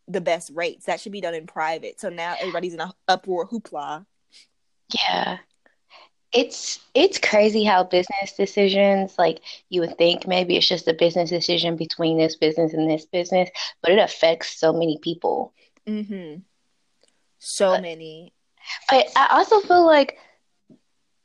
the 0.07 0.21
best 0.21 0.51
rates. 0.55 0.87
That 0.87 1.01
should 1.01 1.13
be 1.13 1.21
done 1.21 1.35
in 1.35 1.47
private. 1.47 2.01
So 2.01 2.11
now 2.11 2.35
everybody's 2.39 2.75
in 2.75 2.81
a 2.81 2.93
uproar 3.09 3.49
hoopla. 3.49 4.05
Yeah. 4.95 5.39
It's 6.35 6.81
it's 6.95 7.19
crazy 7.19 7.63
how 7.65 7.85
business 7.85 8.33
decisions, 8.37 9.15
like 9.19 9.41
you 9.69 9.81
would 9.81 9.97
think 9.97 10.27
maybe 10.27 10.57
it's 10.57 10.69
just 10.69 10.89
a 10.89 10.93
business 10.93 11.31
decision 11.31 11.77
between 11.77 12.19
this 12.19 12.37
business 12.37 12.73
and 12.73 12.91
this 12.91 13.07
business, 13.07 13.51
but 13.83 13.93
it 13.93 13.99
affects 13.99 14.59
so 14.59 14.73
many 14.73 14.99
people. 14.99 15.53
Mm-hmm. 15.87 16.41
So 17.39 17.71
But- 17.71 17.83
many. 17.83 18.33
But 18.89 19.09
I 19.15 19.29
also 19.33 19.61
feel 19.61 19.87
like 19.87 20.19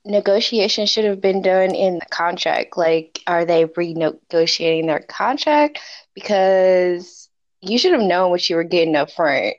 negotiation 0.05 0.85
should 0.85 1.05
have 1.05 1.21
been 1.21 1.41
done 1.41 1.73
in 1.73 1.95
the 1.99 2.05
contract. 2.05 2.77
Like, 2.77 3.21
are 3.27 3.45
they 3.45 3.65
renegotiating 3.65 4.87
their 4.87 4.99
contract? 4.99 5.79
Because 6.13 7.29
you 7.61 7.77
should 7.77 7.93
have 7.93 8.01
known 8.01 8.29
what 8.29 8.49
you 8.49 8.57
were 8.57 8.63
getting 8.63 8.95
up 8.95 9.11
front. 9.11 9.55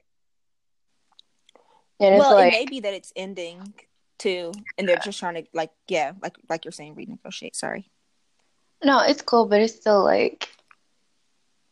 And 1.99 2.19
well, 2.19 2.35
like, 2.35 2.53
it 2.53 2.59
may 2.59 2.67
be 2.67 2.81
that 2.81 2.95
it's 2.95 3.13
ending 3.17 3.75
too, 4.21 4.53
and 4.79 4.89
they're 4.89 4.99
just 4.99 5.19
trying 5.19 5.35
to 5.35 5.45
like, 5.53 5.71
yeah, 5.89 6.13
like 6.23 6.37
like 6.49 6.65
you're 6.65 6.73
saying, 6.73 6.95
renegotiate. 6.95 7.57
Sorry. 7.57 7.91
No, 8.85 9.01
it's 9.01 9.23
cool, 9.23 9.47
but 9.47 9.61
it's 9.61 9.75
still 9.75 10.05
like, 10.05 10.49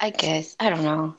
I 0.00 0.11
guess 0.11 0.57
I 0.59 0.71
don't 0.71 0.83
know. 0.83 1.14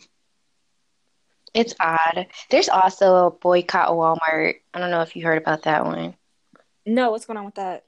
It's 1.53 1.73
odd. 1.79 2.27
There's 2.49 2.69
also 2.69 3.27
a 3.27 3.31
boycott 3.31 3.89
Walmart. 3.89 4.55
I 4.73 4.79
don't 4.79 4.91
know 4.91 5.01
if 5.01 5.15
you 5.15 5.23
heard 5.23 5.41
about 5.41 5.63
that 5.63 5.85
one. 5.85 6.15
No, 6.85 7.11
what's 7.11 7.25
going 7.25 7.37
on 7.37 7.45
with 7.45 7.55
that? 7.55 7.83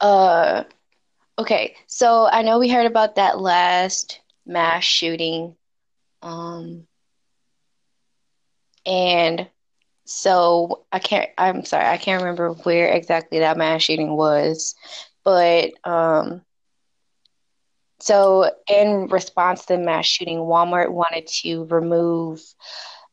Uh, 0.00 0.64
okay. 1.38 1.76
So 1.86 2.26
I 2.26 2.42
know 2.42 2.58
we 2.58 2.68
heard 2.68 2.86
about 2.86 3.16
that 3.16 3.40
last 3.40 4.20
mass 4.44 4.84
shooting. 4.84 5.56
Um, 6.22 6.86
and 8.84 9.48
so 10.06 10.84
I 10.92 10.98
can't, 10.98 11.30
I'm 11.36 11.64
sorry, 11.64 11.86
I 11.86 11.98
can't 11.98 12.22
remember 12.22 12.52
where 12.52 12.88
exactly 12.88 13.40
that 13.40 13.58
mass 13.58 13.82
shooting 13.82 14.16
was, 14.16 14.74
but, 15.24 15.72
um, 15.84 16.42
so 17.98 18.50
in 18.68 19.08
response 19.08 19.66
to 19.66 19.76
the 19.76 19.82
mass 19.82 20.06
shooting, 20.06 20.38
Walmart 20.38 20.90
wanted 20.90 21.26
to 21.42 21.64
remove, 21.64 22.42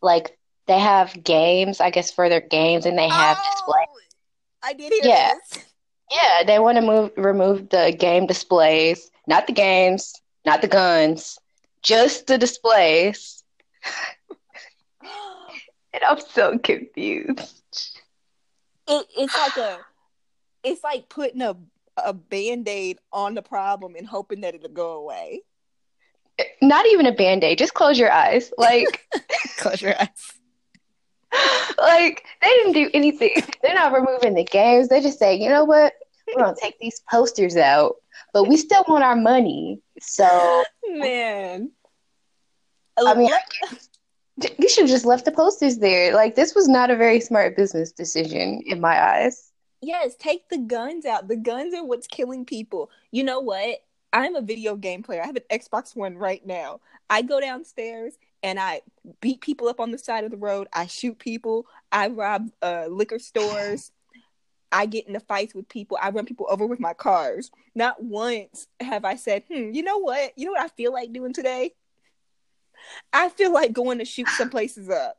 like, 0.01 0.37
they 0.67 0.79
have 0.79 1.23
games, 1.23 1.81
I 1.81 1.89
guess, 1.89 2.11
for 2.11 2.29
their 2.29 2.41
games, 2.41 2.85
and 2.85 2.97
they 2.97 3.09
have 3.09 3.37
oh, 3.39 3.51
display. 3.51 3.85
I 4.63 4.73
did 4.73 4.93
hear 4.93 5.11
yeah. 5.11 5.33
this. 5.33 5.65
Yeah, 6.11 6.43
they 6.45 6.59
want 6.59 6.77
to 6.77 6.81
move 6.81 7.11
remove 7.17 7.69
the 7.69 7.95
game 7.97 8.27
displays, 8.27 9.09
not 9.27 9.47
the 9.47 9.53
games, 9.53 10.13
not 10.45 10.61
the 10.61 10.67
guns, 10.67 11.39
just 11.81 12.27
the 12.27 12.37
displays. 12.37 13.43
and 15.95 16.03
I'm 16.03 16.19
so 16.19 16.57
confused. 16.57 17.99
It, 18.87 19.07
it's 19.17 19.37
like 19.37 19.57
a, 19.57 19.79
it's 20.63 20.83
like 20.83 21.09
putting 21.09 21.41
a 21.41 21.55
a 21.97 22.13
band 22.13 22.67
aid 22.67 22.97
on 23.11 23.35
the 23.35 23.41
problem 23.41 23.95
and 23.95 24.07
hoping 24.07 24.41
that 24.41 24.55
it'll 24.55 24.69
go 24.69 24.93
away. 24.93 25.43
Not 26.61 26.87
even 26.87 27.05
a 27.05 27.11
band 27.11 27.43
aid. 27.43 27.57
Just 27.59 27.73
close 27.73 27.99
your 27.99 28.11
eyes. 28.11 28.51
Like 28.57 29.07
close 29.57 29.81
your 29.81 29.93
eyes. 29.99 30.33
like 31.77 32.25
they 32.41 32.47
didn't 32.47 32.73
do 32.73 32.89
anything. 32.93 33.43
They're 33.61 33.75
not 33.75 33.93
removing 33.93 34.33
the 34.33 34.43
games. 34.43 34.89
They 34.89 35.01
just 35.01 35.19
say, 35.19 35.35
you 35.35 35.49
know 35.49 35.65
what? 35.65 35.93
We're 36.27 36.43
gonna 36.43 36.55
take 36.59 36.79
these 36.79 37.01
posters 37.09 37.57
out, 37.57 37.95
but 38.33 38.45
we 38.45 38.57
still 38.57 38.83
want 38.87 39.03
our 39.03 39.15
money. 39.15 39.81
So 39.99 40.63
man, 40.87 41.71
I 42.97 43.13
mean, 43.13 43.29
you 44.37 44.69
should 44.69 44.83
have 44.83 44.89
just 44.89 45.05
left 45.05 45.25
the 45.25 45.31
posters 45.31 45.77
there. 45.77 46.13
Like 46.13 46.35
this 46.35 46.55
was 46.55 46.67
not 46.67 46.89
a 46.89 46.95
very 46.95 47.19
smart 47.19 47.55
business 47.55 47.91
decision 47.91 48.61
in 48.65 48.79
my 48.79 49.01
eyes. 49.01 49.51
Yes, 49.81 50.15
take 50.15 50.47
the 50.49 50.57
guns 50.57 51.05
out. 51.05 51.27
The 51.27 51.35
guns 51.35 51.73
are 51.73 51.85
what's 51.85 52.07
killing 52.07 52.45
people. 52.45 52.89
You 53.11 53.23
know 53.23 53.41
what? 53.41 53.79
I'm 54.13 54.35
a 54.35 54.41
video 54.41 54.75
game 54.75 55.03
player. 55.03 55.21
I 55.21 55.25
have 55.25 55.35
an 55.35 55.43
Xbox 55.51 55.95
One 55.95 56.17
right 56.17 56.45
now. 56.45 56.79
I 57.09 57.21
go 57.21 57.41
downstairs 57.41 58.17
and 58.41 58.59
I 58.59 58.81
beat 59.21 59.41
people 59.41 59.67
up 59.67 59.79
on 59.79 59.91
the 59.91 59.97
side 59.97 60.23
of 60.23 60.31
the 60.31 60.37
road. 60.37 60.67
I 60.71 60.87
shoot 60.87 61.19
people. 61.19 61.65
I 61.91 62.07
rob 62.07 62.49
uh, 62.61 62.85
liquor 62.89 63.19
stores. 63.19 63.91
I 64.71 64.85
get 64.87 65.07
into 65.07 65.19
fights 65.19 65.53
with 65.53 65.69
people. 65.69 65.97
I 66.01 66.09
run 66.09 66.25
people 66.25 66.47
over 66.49 66.65
with 66.65 66.79
my 66.79 66.93
cars. 66.93 67.51
Not 67.75 68.03
once 68.03 68.67
have 68.79 69.05
I 69.05 69.15
said, 69.15 69.43
hmm, 69.47 69.71
you 69.71 69.83
know 69.83 69.99
what? 69.99 70.33
You 70.35 70.45
know 70.45 70.53
what 70.53 70.61
I 70.61 70.69
feel 70.69 70.91
like 70.91 71.13
doing 71.13 71.33
today? 71.33 71.73
I 73.11 73.29
feel 73.29 73.51
like 73.51 73.73
going 73.73 73.99
to 73.99 74.05
shoot 74.05 74.27
some 74.29 74.49
places 74.49 74.89
up 74.89 75.17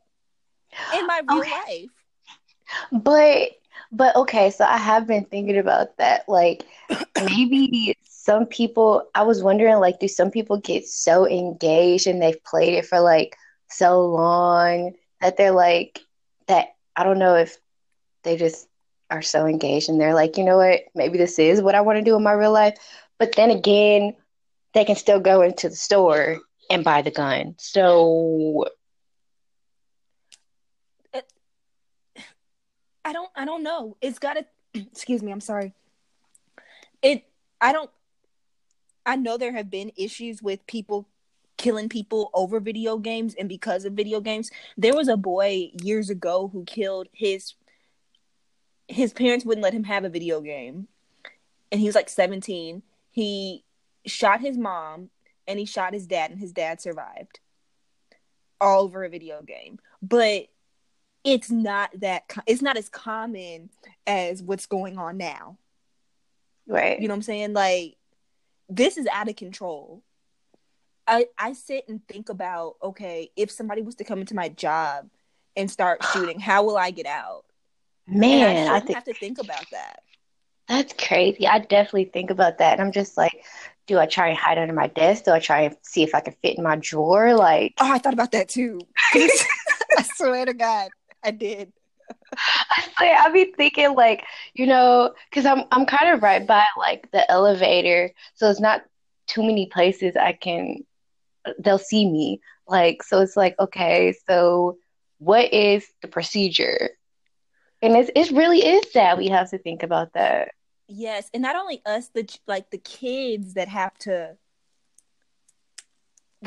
in 0.93 1.07
my 1.07 1.21
real 1.27 1.39
okay. 1.39 1.51
life. 1.51 3.01
But 3.03 3.49
but 3.91 4.15
okay, 4.15 4.49
so 4.51 4.65
I 4.65 4.77
have 4.77 5.07
been 5.07 5.25
thinking 5.25 5.57
about 5.57 5.97
that. 5.97 6.27
Like 6.27 6.65
maybe 7.15 7.95
some 8.03 8.45
people 8.45 9.07
I 9.13 9.23
was 9.23 9.43
wondering 9.43 9.75
like 9.77 9.99
do 9.99 10.07
some 10.07 10.31
people 10.31 10.57
get 10.57 10.87
so 10.87 11.27
engaged 11.27 12.07
and 12.07 12.21
they've 12.21 12.43
played 12.43 12.73
it 12.73 12.85
for 12.85 12.99
like 12.99 13.37
so 13.69 14.05
long 14.05 14.93
that 15.21 15.37
they're 15.37 15.51
like 15.51 15.99
that 16.47 16.69
I 16.95 17.03
don't 17.03 17.19
know 17.19 17.35
if 17.35 17.57
they 18.23 18.37
just 18.37 18.67
are 19.11 19.21
so 19.21 19.45
engaged 19.45 19.89
and 19.89 20.01
they're 20.01 20.15
like, 20.15 20.37
you 20.37 20.43
know 20.43 20.57
what, 20.57 20.81
maybe 20.95 21.17
this 21.17 21.37
is 21.37 21.61
what 21.61 21.75
I 21.75 21.81
want 21.81 21.97
to 21.97 22.03
do 22.03 22.15
in 22.15 22.23
my 22.23 22.31
real 22.31 22.51
life. 22.51 22.77
But 23.19 23.35
then 23.35 23.51
again, 23.51 24.15
they 24.73 24.83
can 24.83 24.95
still 24.95 25.19
go 25.19 25.41
into 25.41 25.69
the 25.69 25.75
store 25.75 26.39
and 26.69 26.83
buy 26.83 27.01
the 27.01 27.11
gun. 27.11 27.55
So 27.57 28.65
I 33.05 33.13
don't 33.13 33.29
I 33.35 33.45
don't 33.45 33.63
know. 33.63 33.97
It's 34.01 34.19
got 34.19 34.33
to 34.33 34.45
excuse 34.73 35.21
me, 35.21 35.31
I'm 35.31 35.39
sorry. 35.39 35.73
It 37.01 37.25
I 37.61 37.71
don't 37.71 37.89
I 39.05 39.15
know 39.15 39.37
there 39.37 39.53
have 39.53 39.69
been 39.69 39.91
issues 39.95 40.41
with 40.41 40.65
people 40.65 41.07
killing 41.57 41.87
people 41.87 42.29
over 42.33 42.59
video 42.59 42.97
games 42.97 43.35
and 43.39 43.47
because 43.47 43.85
of 43.85 43.93
video 43.93 44.19
games. 44.19 44.49
There 44.75 44.95
was 44.95 45.07
a 45.07 45.15
boy 45.15 45.71
years 45.81 46.09
ago 46.09 46.49
who 46.51 46.65
killed 46.65 47.07
his 47.13 47.53
his 48.87 49.13
parents 49.13 49.45
wouldn't 49.45 49.63
let 49.63 49.73
him 49.73 49.83
have 49.83 50.03
a 50.03 50.09
video 50.09 50.41
game. 50.41 50.87
And 51.71 51.79
he 51.79 51.87
was 51.87 51.95
like 51.95 52.09
17. 52.09 52.83
He 53.11 53.63
shot 54.05 54.41
his 54.41 54.57
mom 54.57 55.09
and 55.47 55.59
he 55.59 55.65
shot 55.65 55.93
his 55.93 56.07
dad 56.07 56.31
and 56.31 56.39
his 56.39 56.51
dad 56.51 56.81
survived. 56.81 57.39
All 58.59 58.83
over 58.83 59.03
a 59.03 59.09
video 59.09 59.41
game. 59.41 59.79
But 60.01 60.47
it's 61.23 61.49
not 61.49 61.91
that 61.99 62.31
it's 62.45 62.61
not 62.61 62.77
as 62.77 62.89
common 62.89 63.69
as 64.05 64.41
what's 64.41 64.65
going 64.67 64.97
on 64.97 65.17
now. 65.17 65.57
Right. 66.67 66.99
You 66.99 67.07
know 67.07 67.13
what 67.13 67.17
I'm 67.17 67.23
saying? 67.23 67.53
Like 67.53 67.97
this 68.69 68.97
is 68.97 69.07
out 69.11 69.29
of 69.29 69.35
control. 69.35 70.03
I 71.07 71.27
I 71.37 71.53
sit 71.53 71.85
and 71.89 72.05
think 72.07 72.29
about 72.29 72.75
okay, 72.81 73.31
if 73.35 73.51
somebody 73.51 73.81
was 73.81 73.95
to 73.95 74.03
come 74.03 74.19
into 74.19 74.35
my 74.35 74.49
job 74.49 75.09
and 75.55 75.69
start 75.69 76.03
shooting, 76.13 76.39
how 76.39 76.63
will 76.63 76.77
I 76.77 76.91
get 76.91 77.05
out? 77.05 77.43
Man, 78.07 78.67
I, 78.67 78.75
I 78.75 78.79
think, 78.79 78.95
have 78.95 79.03
to 79.05 79.13
think 79.13 79.39
about 79.39 79.65
that. 79.71 80.01
That's 80.67 80.93
crazy. 80.93 81.47
I 81.47 81.59
definitely 81.59 82.05
think 82.05 82.29
about 82.29 82.59
that. 82.59 82.73
And 82.73 82.81
I'm 82.81 82.91
just 82.91 83.17
like, 83.17 83.43
do 83.87 83.99
I 83.99 84.05
try 84.05 84.29
and 84.29 84.37
hide 84.37 84.57
under 84.57 84.73
my 84.73 84.87
desk? 84.87 85.25
Do 85.25 85.31
I 85.31 85.39
try 85.39 85.61
and 85.61 85.77
see 85.83 86.03
if 86.03 86.15
I 86.15 86.19
can 86.19 86.33
fit 86.41 86.57
in 86.57 86.63
my 86.63 86.75
drawer? 86.75 87.35
Like, 87.35 87.75
oh, 87.79 87.91
I 87.91 87.99
thought 87.99 88.13
about 88.13 88.31
that 88.31 88.49
too. 88.49 88.79
I 89.13 90.03
swear 90.15 90.45
to 90.45 90.53
God. 90.53 90.89
I 91.23 91.31
did. 91.31 91.71
I 92.97 93.17
I 93.25 93.29
be 93.31 93.53
thinking 93.55 93.95
like, 93.95 94.23
you 94.53 94.67
know, 94.67 95.13
because 95.29 95.45
I'm 95.45 95.63
I'm 95.71 95.85
kind 95.85 96.13
of 96.13 96.21
right 96.21 96.45
by 96.45 96.65
like 96.77 97.09
the 97.11 97.29
elevator, 97.29 98.11
so 98.35 98.49
it's 98.49 98.59
not 98.59 98.83
too 99.27 99.41
many 99.41 99.67
places 99.67 100.15
I 100.15 100.33
can 100.33 100.83
they'll 101.59 101.77
see 101.77 102.09
me. 102.09 102.41
Like, 102.67 103.03
so 103.03 103.21
it's 103.21 103.37
like, 103.37 103.55
okay, 103.59 104.13
so 104.27 104.77
what 105.19 105.53
is 105.53 105.85
the 106.01 106.07
procedure? 106.07 106.89
And 107.81 107.95
it's 107.95 108.09
it 108.15 108.35
really 108.35 108.65
is 108.65 108.91
sad 108.91 109.17
we 109.17 109.27
have 109.29 109.49
to 109.51 109.57
think 109.57 109.83
about 109.83 110.13
that. 110.13 110.51
Yes, 110.87 111.29
and 111.33 111.41
not 111.41 111.55
only 111.55 111.81
us, 111.85 112.09
the 112.09 112.27
like 112.47 112.69
the 112.69 112.77
kids 112.77 113.55
that 113.55 113.67
have 113.67 113.97
to 113.99 114.37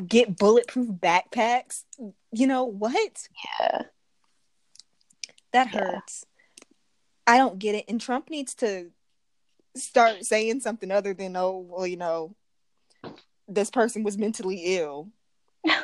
get 0.06 0.36
bulletproof 0.36 0.88
backpacks. 0.88 1.84
You 2.32 2.46
know 2.46 2.64
what? 2.64 3.28
Yeah. 3.60 3.82
That 5.52 5.68
hurts. 5.68 6.24
Yeah. 7.26 7.34
I 7.34 7.36
don't 7.38 7.58
get 7.58 7.74
it. 7.74 7.84
And 7.88 8.00
Trump 8.00 8.30
needs 8.30 8.54
to 8.56 8.90
start 9.76 10.24
saying 10.24 10.60
something 10.60 10.90
other 10.90 11.14
than, 11.14 11.36
oh, 11.36 11.66
well, 11.68 11.86
you 11.86 11.96
know, 11.96 12.34
this 13.46 13.70
person 13.70 14.02
was 14.02 14.18
mentally 14.18 14.76
ill. 14.76 15.08
I, 15.66 15.82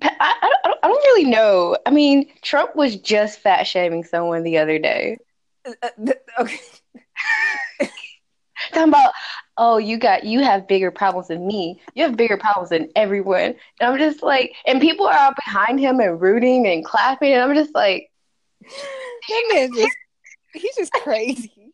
I, 0.00 0.50
don't, 0.64 0.78
I 0.82 0.88
don't 0.88 1.04
really 1.04 1.30
know. 1.30 1.76
I 1.86 1.90
mean, 1.90 2.30
Trump 2.42 2.76
was 2.76 2.96
just 2.96 3.40
fat 3.40 3.64
shaming 3.64 4.04
someone 4.04 4.42
the 4.42 4.58
other 4.58 4.78
day. 4.78 5.18
Uh, 5.66 5.72
uh 5.82 6.12
okay. 6.40 6.60
Talking 8.72 8.88
about, 8.88 9.12
oh, 9.56 9.78
you 9.78 9.98
got 9.98 10.24
you 10.24 10.40
have 10.40 10.68
bigger 10.68 10.90
problems 10.90 11.28
than 11.28 11.46
me. 11.46 11.80
You 11.94 12.04
have 12.04 12.16
bigger 12.16 12.36
problems 12.36 12.70
than 12.70 12.90
everyone. 12.96 13.56
And 13.80 13.90
I'm 13.90 13.98
just 13.98 14.22
like, 14.22 14.54
and 14.66 14.80
people 14.80 15.06
are 15.06 15.14
out 15.14 15.34
behind 15.36 15.80
him 15.80 16.00
and 16.00 16.20
rooting 16.20 16.66
and 16.66 16.84
clapping, 16.84 17.32
and 17.32 17.42
I'm 17.42 17.54
just 17.54 17.74
like, 17.74 18.10
that 18.62 19.50
man 19.52 19.70
just 19.74 19.96
he's 20.54 20.76
just 20.76 20.92
crazy. 21.02 21.72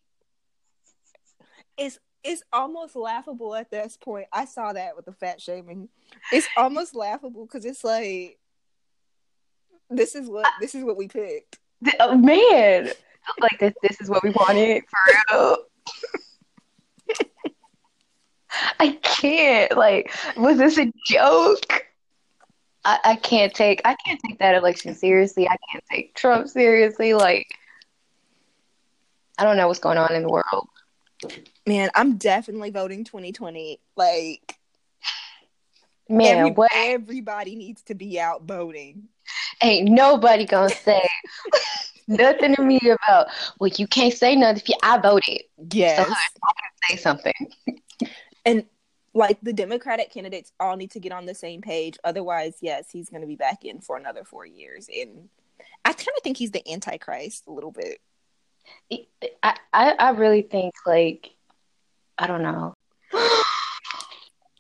It's 1.77 1.99
it's 2.23 2.43
almost 2.53 2.97
laughable 2.97 3.55
at 3.55 3.71
this 3.71 3.97
point. 3.97 4.27
I 4.33 4.45
saw 4.45 4.73
that 4.73 4.97
with 4.97 5.07
the 5.07 5.13
fat 5.13 5.41
shaming. 5.41 5.89
It's 6.33 6.49
almost 6.57 6.95
laughable 6.95 7.47
because 7.47 7.65
it's 7.65 7.85
like 7.85 8.39
this 9.89 10.15
is 10.15 10.29
what 10.29 10.47
this 10.61 10.75
is 10.75 10.85
what 10.85 10.97
we 10.97 11.09
picked. 11.09 11.59
Oh, 11.99 12.17
man, 12.17 12.91
like 13.41 13.59
this 13.59 13.75
this 13.83 14.01
is 14.01 14.09
what 14.09 14.23
we 14.23 14.31
wanted 14.31 14.83
for 14.89 15.37
real. 15.37 15.57
I 18.81 18.99
can't. 19.03 19.77
Like, 19.77 20.13
was 20.37 20.59
this 20.59 20.79
a 20.79 20.93
joke? 21.07 21.85
I, 22.85 22.99
I 23.05 23.17
can't 23.17 23.55
take 23.55 23.83
I 23.85 23.95
can't 24.05 24.21
take 24.27 24.39
that 24.39 24.55
election 24.55 24.95
seriously. 24.95 25.49
I 25.49 25.57
can't 25.71 25.85
take 25.91 26.15
Trump 26.15 26.49
seriously. 26.49 27.15
Like 27.15 27.49
I 29.39 29.45
don't 29.45 29.57
know 29.57 29.69
what's 29.69 29.81
going 29.81 29.99
on 29.99 30.15
in 30.15 30.23
the 30.23 30.29
world. 30.29 30.69
Man, 31.67 31.91
I'm 31.95 32.17
definitely 32.17 32.71
voting 32.71 33.05
2020. 33.05 33.81
Like 33.97 34.57
Man, 36.09 36.39
every, 36.39 36.51
what 36.53 36.71
everybody 36.75 37.55
needs 37.55 37.83
to 37.83 37.95
be 37.95 38.19
out 38.19 38.45
voting. 38.45 39.09
ain't 39.63 39.91
nobody 39.91 40.47
gonna 40.47 40.71
say 40.71 41.07
nothing 42.11 42.55
to 42.57 42.63
me 42.63 42.81
about 42.85 43.29
well 43.59 43.71
you 43.77 43.87
can't 43.87 44.13
say 44.13 44.37
nothing 44.37 44.57
if 44.59 44.69
you 44.69 44.75
I 44.83 44.99
voted. 44.99 45.43
Yes. 45.73 45.97
So 45.97 46.13
I 46.13 46.53
can 46.53 46.97
say 46.97 46.97
something. 46.97 47.51
and 48.45 48.65
like 49.15 49.39
the 49.43 49.53
Democratic 49.53 50.13
candidates 50.13 50.53
all 50.61 50.77
need 50.77 50.93
to 50.93 51.01
get 51.01 51.13
on 51.13 51.27
the 51.27 51.35
same 51.35 51.61
page. 51.61 51.99
Otherwise, 52.05 52.59
yes, 52.61 52.91
he's 52.93 53.09
going 53.09 53.23
to 53.23 53.27
be 53.27 53.37
back 53.37 53.65
in 53.65 53.81
for 53.81 53.97
another 53.97 54.25
four 54.25 54.47
years. 54.47 54.89
And 54.89 55.29
I 55.85 55.93
kind 55.93 56.09
of 56.17 56.23
think 56.23 56.37
he's 56.37 56.53
the 56.53 56.69
Antichrist 56.71 57.45
a 57.47 57.53
little 57.53 57.73
bit. 57.73 57.99
I, 59.43 59.57
I, 59.73 59.91
I 59.99 60.11
really 60.11 60.43
think 60.43 60.75
like 60.87 61.31
I 62.19 62.27
don't 62.27 62.43
know. 62.43 62.75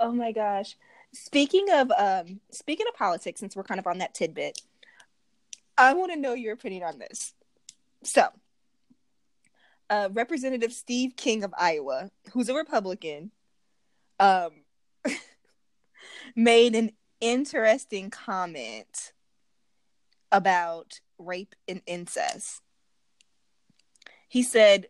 oh 0.00 0.12
my 0.12 0.32
gosh. 0.32 0.76
Speaking 1.12 1.66
of 1.72 1.90
um 1.96 2.40
speaking 2.50 2.86
of 2.88 2.94
politics, 2.94 3.40
since 3.40 3.54
we're 3.54 3.62
kind 3.62 3.78
of 3.78 3.86
on 3.86 3.98
that 3.98 4.14
tidbit, 4.14 4.60
I 5.76 5.94
want 5.94 6.12
to 6.12 6.18
know 6.18 6.34
your 6.34 6.54
opinion 6.54 6.84
on 6.84 6.98
this. 6.98 7.34
So, 8.02 8.28
uh, 9.90 10.08
Representative 10.12 10.72
Steve 10.72 11.16
King 11.16 11.44
of 11.44 11.54
Iowa, 11.58 12.10
who's 12.32 12.48
a 12.48 12.54
Republican, 12.54 13.30
um, 14.18 14.50
made 16.36 16.74
an 16.74 16.92
interesting 17.20 18.10
comment 18.10 19.12
about 20.32 21.00
rape 21.18 21.54
and 21.68 21.82
incest. 21.86 22.62
He 24.28 24.42
said 24.42 24.86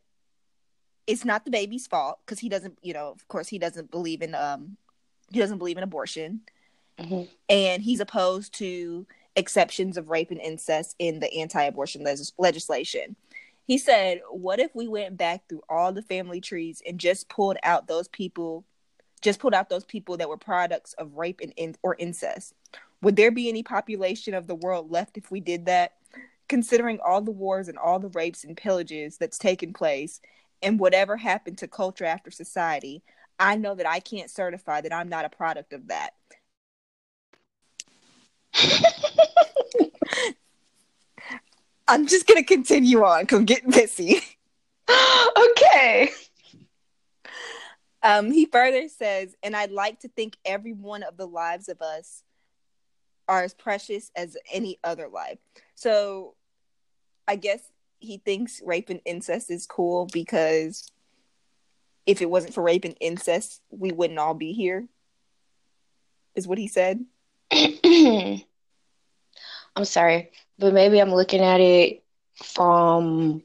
it's 1.06 1.24
not 1.24 1.44
the 1.44 1.50
baby's 1.50 1.86
fault 1.86 2.18
because 2.24 2.38
he 2.38 2.48
doesn't, 2.48 2.78
you 2.82 2.92
know, 2.92 3.08
of 3.08 3.26
course, 3.26 3.48
he 3.48 3.58
doesn't 3.58 3.90
believe 3.90 4.22
in 4.22 4.34
um, 4.34 4.76
he 5.32 5.40
doesn't 5.40 5.58
believe 5.58 5.76
in 5.76 5.82
abortion, 5.82 6.42
mm-hmm. 6.98 7.22
and 7.48 7.82
he's 7.82 8.00
opposed 8.00 8.54
to 8.54 9.06
exceptions 9.36 9.96
of 9.96 10.10
rape 10.10 10.30
and 10.30 10.40
incest 10.40 10.96
in 10.98 11.20
the 11.20 11.32
anti-abortion 11.34 12.02
legis- 12.02 12.32
legislation. 12.38 13.16
He 13.66 13.78
said, 13.78 14.20
"What 14.30 14.58
if 14.58 14.74
we 14.74 14.88
went 14.88 15.16
back 15.16 15.48
through 15.48 15.62
all 15.68 15.92
the 15.92 16.02
family 16.02 16.40
trees 16.40 16.82
and 16.86 16.98
just 16.98 17.28
pulled 17.28 17.56
out 17.62 17.86
those 17.86 18.08
people 18.08 18.64
just 19.20 19.40
pulled 19.40 19.54
out 19.54 19.68
those 19.68 19.84
people 19.84 20.16
that 20.16 20.28
were 20.28 20.36
products 20.36 20.92
of 20.94 21.16
rape 21.16 21.40
and 21.42 21.52
in, 21.56 21.76
or 21.82 21.96
incest. 21.98 22.54
Would 23.02 23.16
there 23.16 23.30
be 23.30 23.48
any 23.48 23.62
population 23.62 24.34
of 24.34 24.46
the 24.46 24.54
world 24.54 24.90
left 24.90 25.16
if 25.16 25.30
we 25.30 25.40
did 25.40 25.66
that? 25.66 25.94
Considering 26.48 26.98
all 27.04 27.20
the 27.20 27.30
wars 27.30 27.68
and 27.68 27.78
all 27.78 27.98
the 27.98 28.08
rapes 28.08 28.44
and 28.44 28.56
pillages 28.56 29.18
that's 29.18 29.38
taken 29.38 29.72
place, 29.72 30.20
and 30.62 30.78
whatever 30.78 31.16
happened 31.16 31.58
to 31.58 31.68
culture 31.68 32.04
after 32.04 32.30
society, 32.30 33.02
I 33.38 33.56
know 33.56 33.74
that 33.74 33.88
I 33.88 34.00
can't 34.00 34.30
certify 34.30 34.80
that 34.82 34.92
I'm 34.92 35.08
not 35.08 35.24
a 35.24 35.30
product 35.30 35.72
of 35.72 35.88
that. 35.88 36.10
I'm 41.88 42.06
just 42.06 42.26
gonna 42.26 42.44
continue 42.44 43.02
on. 43.04 43.26
Come 43.26 43.44
get 43.44 43.66
messy. 43.66 44.20
okay. 45.36 46.10
Um, 48.02 48.30
he 48.30 48.46
further 48.46 48.88
says, 48.88 49.34
and 49.42 49.54
I'd 49.54 49.72
like 49.72 50.00
to 50.00 50.08
think 50.08 50.36
every 50.44 50.72
one 50.72 51.02
of 51.02 51.16
the 51.16 51.26
lives 51.26 51.68
of 51.68 51.82
us 51.82 52.22
are 53.28 53.42
as 53.42 53.54
precious 53.54 54.10
as 54.16 54.36
any 54.52 54.78
other 54.82 55.08
life. 55.08 55.38
So 55.74 56.34
I 57.28 57.36
guess 57.36 57.60
he 57.98 58.18
thinks 58.18 58.62
rape 58.64 58.88
and 58.88 59.00
incest 59.04 59.50
is 59.50 59.66
cool 59.66 60.06
because 60.12 60.90
if 62.06 62.22
it 62.22 62.30
wasn't 62.30 62.54
for 62.54 62.62
rape 62.62 62.84
and 62.84 62.96
incest, 63.00 63.60
we 63.70 63.92
wouldn't 63.92 64.18
all 64.18 64.34
be 64.34 64.52
here, 64.52 64.88
is 66.34 66.48
what 66.48 66.58
he 66.58 66.66
said. 66.66 67.04
I'm 69.76 69.84
sorry, 69.84 70.30
but 70.58 70.72
maybe 70.72 71.00
I'm 71.00 71.12
looking 71.12 71.40
at 71.40 71.60
it 71.60 72.02
from 72.34 73.42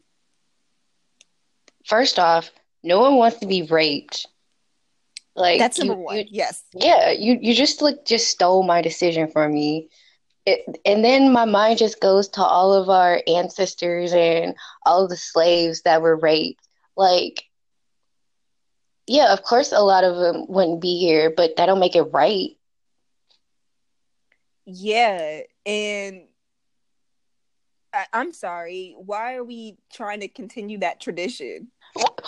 first 1.85 2.19
off, 2.19 2.51
no 2.83 2.99
one 2.99 3.15
wants 3.15 3.39
to 3.39 3.47
be 3.47 3.63
raped. 3.63 4.27
Like 5.35 5.59
That's 5.59 5.79
number 5.79 5.95
you, 5.95 5.99
one. 5.99 6.17
you- 6.17 6.25
yes. 6.29 6.63
yeah, 6.73 7.11
you 7.11 7.37
you 7.41 7.53
just 7.53 7.81
like 7.81 8.05
just 8.05 8.29
stole 8.29 8.63
my 8.63 8.81
decision 8.81 9.29
from 9.29 9.53
me. 9.53 9.89
It, 10.45 10.79
and 10.85 11.03
then 11.03 11.33
my 11.33 11.45
mind 11.45 11.79
just 11.79 11.99
goes 11.99 12.27
to 12.29 12.41
all 12.43 12.73
of 12.73 12.89
our 12.89 13.21
ancestors 13.27 14.13
and 14.13 14.55
all 14.85 15.03
of 15.03 15.09
the 15.09 15.17
slaves 15.17 15.81
that 15.81 16.03
were 16.03 16.15
raped. 16.15 16.67
Like, 16.95 17.43
yeah, 19.07 19.33
of 19.33 19.41
course, 19.41 19.71
a 19.71 19.81
lot 19.81 20.03
of 20.03 20.15
them 20.17 20.45
wouldn't 20.47 20.81
be 20.81 20.99
here, 20.99 21.33
but 21.35 21.55
that 21.57 21.65
don't 21.65 21.79
make 21.79 21.95
it 21.95 22.03
right. 22.03 22.51
Yeah. 24.65 25.41
And 25.65 26.23
I- 27.93 28.07
I'm 28.13 28.33
sorry. 28.33 28.93
Why 28.97 29.35
are 29.35 29.43
we 29.43 29.77
trying 29.93 30.19
to 30.21 30.27
continue 30.27 30.79
that 30.79 30.99
tradition? 30.99 31.71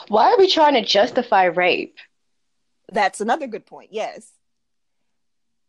Why 0.07 0.31
are 0.31 0.37
we 0.37 0.49
trying 0.49 0.75
to 0.75 0.81
justify 0.81 1.45
rape? 1.45 1.97
That's 2.91 3.19
another 3.19 3.47
good 3.47 3.65
point. 3.65 3.91
Yes. 3.91 4.31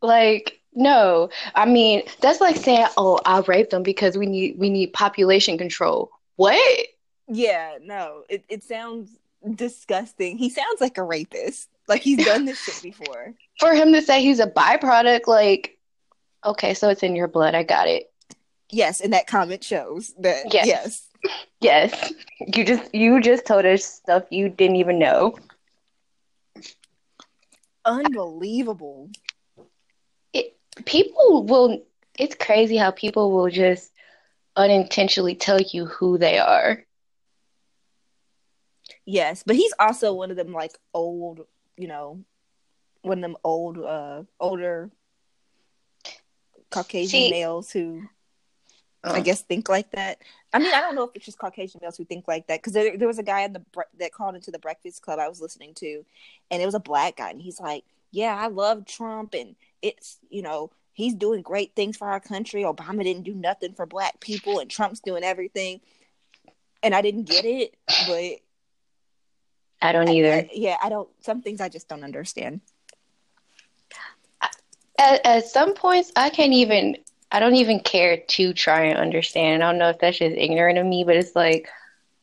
Like, 0.00 0.60
no. 0.72 1.30
I 1.56 1.66
mean, 1.66 2.04
that's 2.20 2.40
like 2.40 2.56
saying, 2.56 2.86
"Oh, 2.96 3.18
I 3.24 3.40
raped 3.40 3.70
them 3.70 3.82
because 3.82 4.16
we 4.16 4.26
need 4.26 4.56
we 4.58 4.70
need 4.70 4.92
population 4.92 5.58
control." 5.58 6.10
What? 6.36 6.86
Yeah, 7.26 7.78
no. 7.82 8.22
It 8.28 8.44
it 8.48 8.62
sounds 8.62 9.10
disgusting. 9.54 10.38
He 10.38 10.50
sounds 10.50 10.80
like 10.80 10.98
a 10.98 11.02
rapist. 11.02 11.68
Like 11.88 12.02
he's 12.02 12.24
done 12.24 12.44
this 12.44 12.62
shit 12.62 12.80
before. 12.82 13.34
For 13.58 13.74
him 13.74 13.92
to 13.94 14.02
say 14.02 14.22
he's 14.22 14.38
a 14.38 14.46
byproduct, 14.46 15.26
like, 15.26 15.76
okay, 16.44 16.74
so 16.74 16.88
it's 16.88 17.02
in 17.02 17.16
your 17.16 17.28
blood. 17.28 17.54
I 17.54 17.62
got 17.62 17.88
it. 17.88 18.10
Yes, 18.70 19.00
and 19.00 19.12
that 19.12 19.26
comment 19.26 19.64
shows 19.64 20.14
that 20.18 20.52
Yes. 20.52 20.66
yes. 20.66 21.04
Yes. 21.60 22.12
You 22.40 22.64
just 22.64 22.94
you 22.94 23.20
just 23.20 23.46
told 23.46 23.64
us 23.64 23.84
stuff 23.84 24.24
you 24.30 24.48
didn't 24.48 24.76
even 24.76 24.98
know. 24.98 25.36
Unbelievable. 27.84 29.10
It, 30.32 30.56
people 30.84 31.44
will 31.44 31.82
it's 32.18 32.34
crazy 32.34 32.76
how 32.76 32.90
people 32.90 33.32
will 33.32 33.50
just 33.50 33.92
unintentionally 34.56 35.34
tell 35.34 35.60
you 35.60 35.86
who 35.86 36.18
they 36.18 36.38
are. 36.38 36.84
Yes, 39.04 39.42
but 39.44 39.56
he's 39.56 39.72
also 39.78 40.12
one 40.12 40.30
of 40.30 40.36
them 40.36 40.52
like 40.52 40.76
old, 40.92 41.46
you 41.76 41.88
know, 41.88 42.22
one 43.02 43.18
of 43.18 43.22
them 43.22 43.36
old 43.42 43.78
uh 43.78 44.24
older 44.38 44.90
Caucasian 46.70 47.08
See- 47.08 47.30
males 47.30 47.70
who 47.70 48.08
I 49.04 49.18
Uh, 49.18 49.20
guess 49.20 49.42
think 49.42 49.68
like 49.68 49.92
that. 49.92 50.18
I 50.52 50.58
mean, 50.58 50.74
I 50.74 50.80
don't 50.80 50.96
know 50.96 51.04
if 51.04 51.10
it's 51.14 51.24
just 51.24 51.38
Caucasian 51.38 51.78
males 51.80 51.96
who 51.96 52.04
think 52.04 52.26
like 52.26 52.48
that 52.48 52.58
because 52.60 52.72
there, 52.72 52.96
there 52.96 53.06
was 53.06 53.18
a 53.20 53.22
guy 53.22 53.42
in 53.42 53.52
the 53.52 53.60
bre- 53.60 53.82
that 53.98 54.12
called 54.12 54.34
into 54.34 54.50
the 54.50 54.58
Breakfast 54.58 55.02
Club 55.02 55.20
I 55.20 55.28
was 55.28 55.40
listening 55.40 55.72
to, 55.74 56.04
and 56.50 56.60
it 56.60 56.66
was 56.66 56.74
a 56.74 56.80
black 56.80 57.16
guy, 57.16 57.30
and 57.30 57.40
he's 57.40 57.60
like, 57.60 57.84
"Yeah, 58.10 58.34
I 58.34 58.48
love 58.48 58.86
Trump, 58.86 59.34
and 59.34 59.54
it's 59.82 60.18
you 60.30 60.42
know 60.42 60.72
he's 60.92 61.14
doing 61.14 61.42
great 61.42 61.76
things 61.76 61.96
for 61.96 62.08
our 62.08 62.18
country. 62.18 62.62
Obama 62.62 63.04
didn't 63.04 63.22
do 63.22 63.34
nothing 63.34 63.72
for 63.72 63.86
black 63.86 64.18
people, 64.18 64.58
and 64.58 64.68
Trump's 64.68 65.00
doing 65.00 65.22
everything." 65.22 65.80
And 66.82 66.92
I 66.94 67.00
didn't 67.00 67.24
get 67.24 67.44
it, 67.44 67.76
but 68.08 68.40
I 69.80 69.92
don't 69.92 70.08
either. 70.08 70.32
I- 70.32 70.50
yeah, 70.52 70.76
I 70.82 70.88
don't. 70.88 71.08
Some 71.24 71.40
things 71.42 71.60
I 71.60 71.68
just 71.68 71.88
don't 71.88 72.02
understand. 72.04 72.62
At, 74.98 75.24
at 75.24 75.46
some 75.46 75.74
points, 75.74 76.12
I 76.16 76.30
can't 76.30 76.52
even, 76.52 76.96
I 77.30 77.40
don't 77.40 77.54
even 77.56 77.80
care 77.80 78.16
to 78.16 78.52
try 78.52 78.84
and 78.84 78.98
understand. 78.98 79.62
I 79.62 79.70
don't 79.70 79.78
know 79.78 79.90
if 79.90 79.98
that's 79.98 80.18
just 80.18 80.36
ignorant 80.36 80.78
of 80.78 80.86
me, 80.86 81.04
but 81.04 81.16
it's 81.16 81.36
like, 81.36 81.68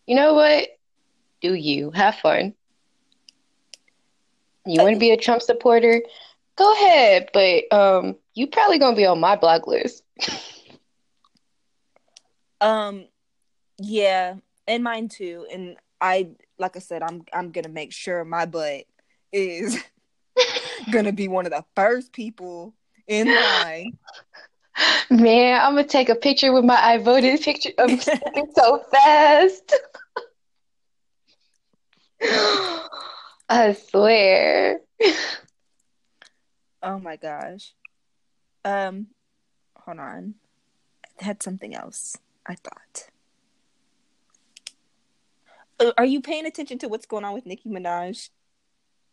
you 0.06 0.16
know 0.16 0.34
what? 0.34 0.70
Do 1.42 1.54
you 1.54 1.92
have 1.92 2.16
fun? 2.16 2.54
You 4.66 4.82
want 4.82 4.96
to 4.96 5.00
be 5.00 5.12
a 5.12 5.18
Trump 5.18 5.42
supporter? 5.42 6.02
Go 6.56 6.74
ahead, 6.74 7.30
but 7.34 7.72
um, 7.72 8.16
you 8.34 8.48
probably 8.48 8.80
gonna 8.80 8.96
be 8.96 9.06
on 9.06 9.20
my 9.20 9.36
block 9.36 9.68
list. 9.68 10.04
Um, 12.62 13.06
yeah, 13.78 14.36
and 14.68 14.84
mine 14.84 15.10
too. 15.10 15.46
And 15.52 15.78
I, 16.02 16.30
like 16.58 16.76
I 16.76 16.80
said, 16.80 17.04
I'm 17.04 17.24
I'm 17.34 17.52
gonna 17.52 17.70
make 17.70 17.92
sure 17.94 18.24
my 18.24 18.46
butt 18.46 18.86
is 19.32 19.84
gonna 20.90 21.14
be 21.14 21.28
one 21.28 21.46
of 21.46 21.52
the 21.52 21.64
first 21.76 22.14
people 22.14 22.74
in 23.08 23.34
line 23.36 23.98
Man, 25.10 25.62
I'm 25.62 25.76
gonna 25.76 25.88
take 25.88 26.10
a 26.10 26.16
picture 26.16 26.52
with 26.52 26.66
my 26.66 26.76
I 26.76 26.98
voted 26.98 27.42
picture. 27.42 27.72
I'm 27.78 28.00
stepping 28.00 28.52
so 28.56 28.84
fast. 28.92 29.76
I 33.50 33.74
swear. 33.74 34.80
Oh 36.82 37.00
my 37.00 37.16
gosh. 37.16 37.74
Um, 38.64 39.08
hold 39.76 40.00
on. 40.00 40.36
I 41.20 41.24
had 41.24 41.44
something 41.44 41.76
else. 41.76 42.18
I 42.46 42.56
thought. 42.56 43.10
Uh, 45.80 45.92
are 45.98 46.06
you 46.06 46.22
paying 46.22 46.46
attention 46.46 46.78
to 46.80 46.88
what's 46.88 47.06
going 47.06 47.24
on 47.24 47.34
with 47.34 47.46
Nicki 47.46 47.70
Minaj? 47.70 48.30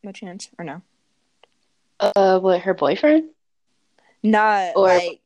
No 0.03 0.12
chance, 0.12 0.51
or 0.59 0.64
no? 0.64 0.83
Uh, 2.03 2.41
what 2.41 2.61
her 2.62 2.75
boyfriend? 2.75 3.31
Not 4.23 4.73
Or 4.77 4.88
like 4.88 5.21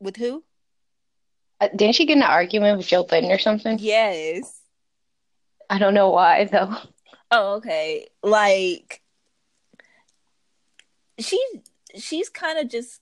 with 0.00 0.16
who? 0.16 0.44
Uh, 1.60 1.68
didn't 1.74 1.96
she 1.96 2.06
get 2.06 2.16
in 2.16 2.22
an 2.22 2.28
argument 2.28 2.78
with 2.78 2.86
Joe 2.86 3.04
Budden 3.04 3.30
or 3.30 3.38
something? 3.38 3.78
Yes. 3.80 4.60
I 5.68 5.78
don't 5.78 5.94
know 5.94 6.10
why 6.10 6.44
though. 6.44 6.74
Oh, 7.30 7.54
okay. 7.54 8.06
Like 8.22 9.02
she 11.18 11.42
she's 11.96 12.28
kind 12.28 12.58
of 12.58 12.68
just 12.68 13.00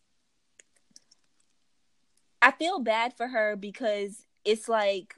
I 2.40 2.51
feel 2.51 2.79
bad 2.79 3.14
for 3.14 3.29
her 3.29 3.57
because 3.57 4.27
it's 4.45 4.68
like 4.68 5.14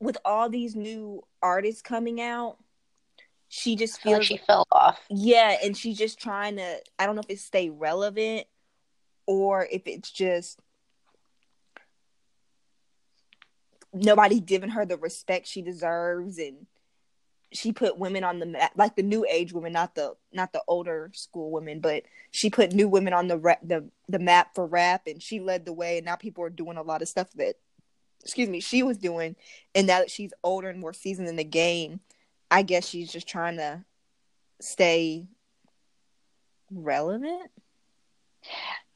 with 0.00 0.16
all 0.24 0.48
these 0.48 0.74
new 0.74 1.22
artists 1.42 1.82
coming 1.82 2.20
out, 2.20 2.58
she 3.54 3.76
just 3.76 4.00
I 4.00 4.02
feel 4.02 4.12
like 4.12 4.22
feels 4.22 4.26
she 4.26 4.36
fell 4.38 4.66
off. 4.72 4.98
yeah, 5.10 5.58
and 5.62 5.76
she's 5.76 5.98
just 5.98 6.18
trying 6.18 6.56
to 6.56 6.78
I 6.98 7.04
don't 7.04 7.16
know 7.16 7.20
if 7.20 7.28
it's 7.28 7.44
stay 7.44 7.68
relevant 7.68 8.46
or 9.26 9.68
if 9.70 9.82
it's 9.84 10.10
just 10.10 10.58
nobody 13.92 14.40
giving 14.40 14.70
her 14.70 14.86
the 14.86 14.96
respect 14.96 15.46
she 15.46 15.60
deserves 15.60 16.38
and 16.38 16.66
she 17.52 17.72
put 17.72 17.98
women 17.98 18.24
on 18.24 18.38
the 18.38 18.46
map 18.46 18.72
like 18.74 18.96
the 18.96 19.02
new 19.02 19.26
age 19.30 19.52
women 19.52 19.74
not 19.74 19.94
the 19.94 20.14
not 20.32 20.54
the 20.54 20.62
older 20.66 21.10
school 21.12 21.50
women 21.50 21.78
but 21.78 22.04
she 22.30 22.48
put 22.48 22.72
new 22.72 22.88
women 22.88 23.12
on 23.12 23.28
the 23.28 23.36
rap, 23.36 23.60
the 23.62 23.86
the 24.08 24.18
map 24.18 24.54
for 24.54 24.66
rap 24.66 25.02
and 25.06 25.22
she 25.22 25.40
led 25.40 25.66
the 25.66 25.74
way 25.74 25.98
and 25.98 26.06
now 26.06 26.16
people 26.16 26.42
are 26.42 26.48
doing 26.48 26.78
a 26.78 26.82
lot 26.82 27.02
of 27.02 27.08
stuff 27.08 27.30
that 27.34 27.56
excuse 28.22 28.48
me 28.48 28.60
she 28.60 28.82
was 28.82 28.96
doing 28.96 29.36
and 29.74 29.86
now 29.86 29.98
that 29.98 30.10
she's 30.10 30.32
older 30.42 30.70
and 30.70 30.80
more 30.80 30.94
seasoned 30.94 31.28
in 31.28 31.36
the 31.36 31.44
game 31.44 32.00
i 32.52 32.62
guess 32.62 32.86
she's 32.86 33.10
just 33.10 33.26
trying 33.26 33.56
to 33.56 33.84
stay 34.60 35.26
relevant? 36.70 37.50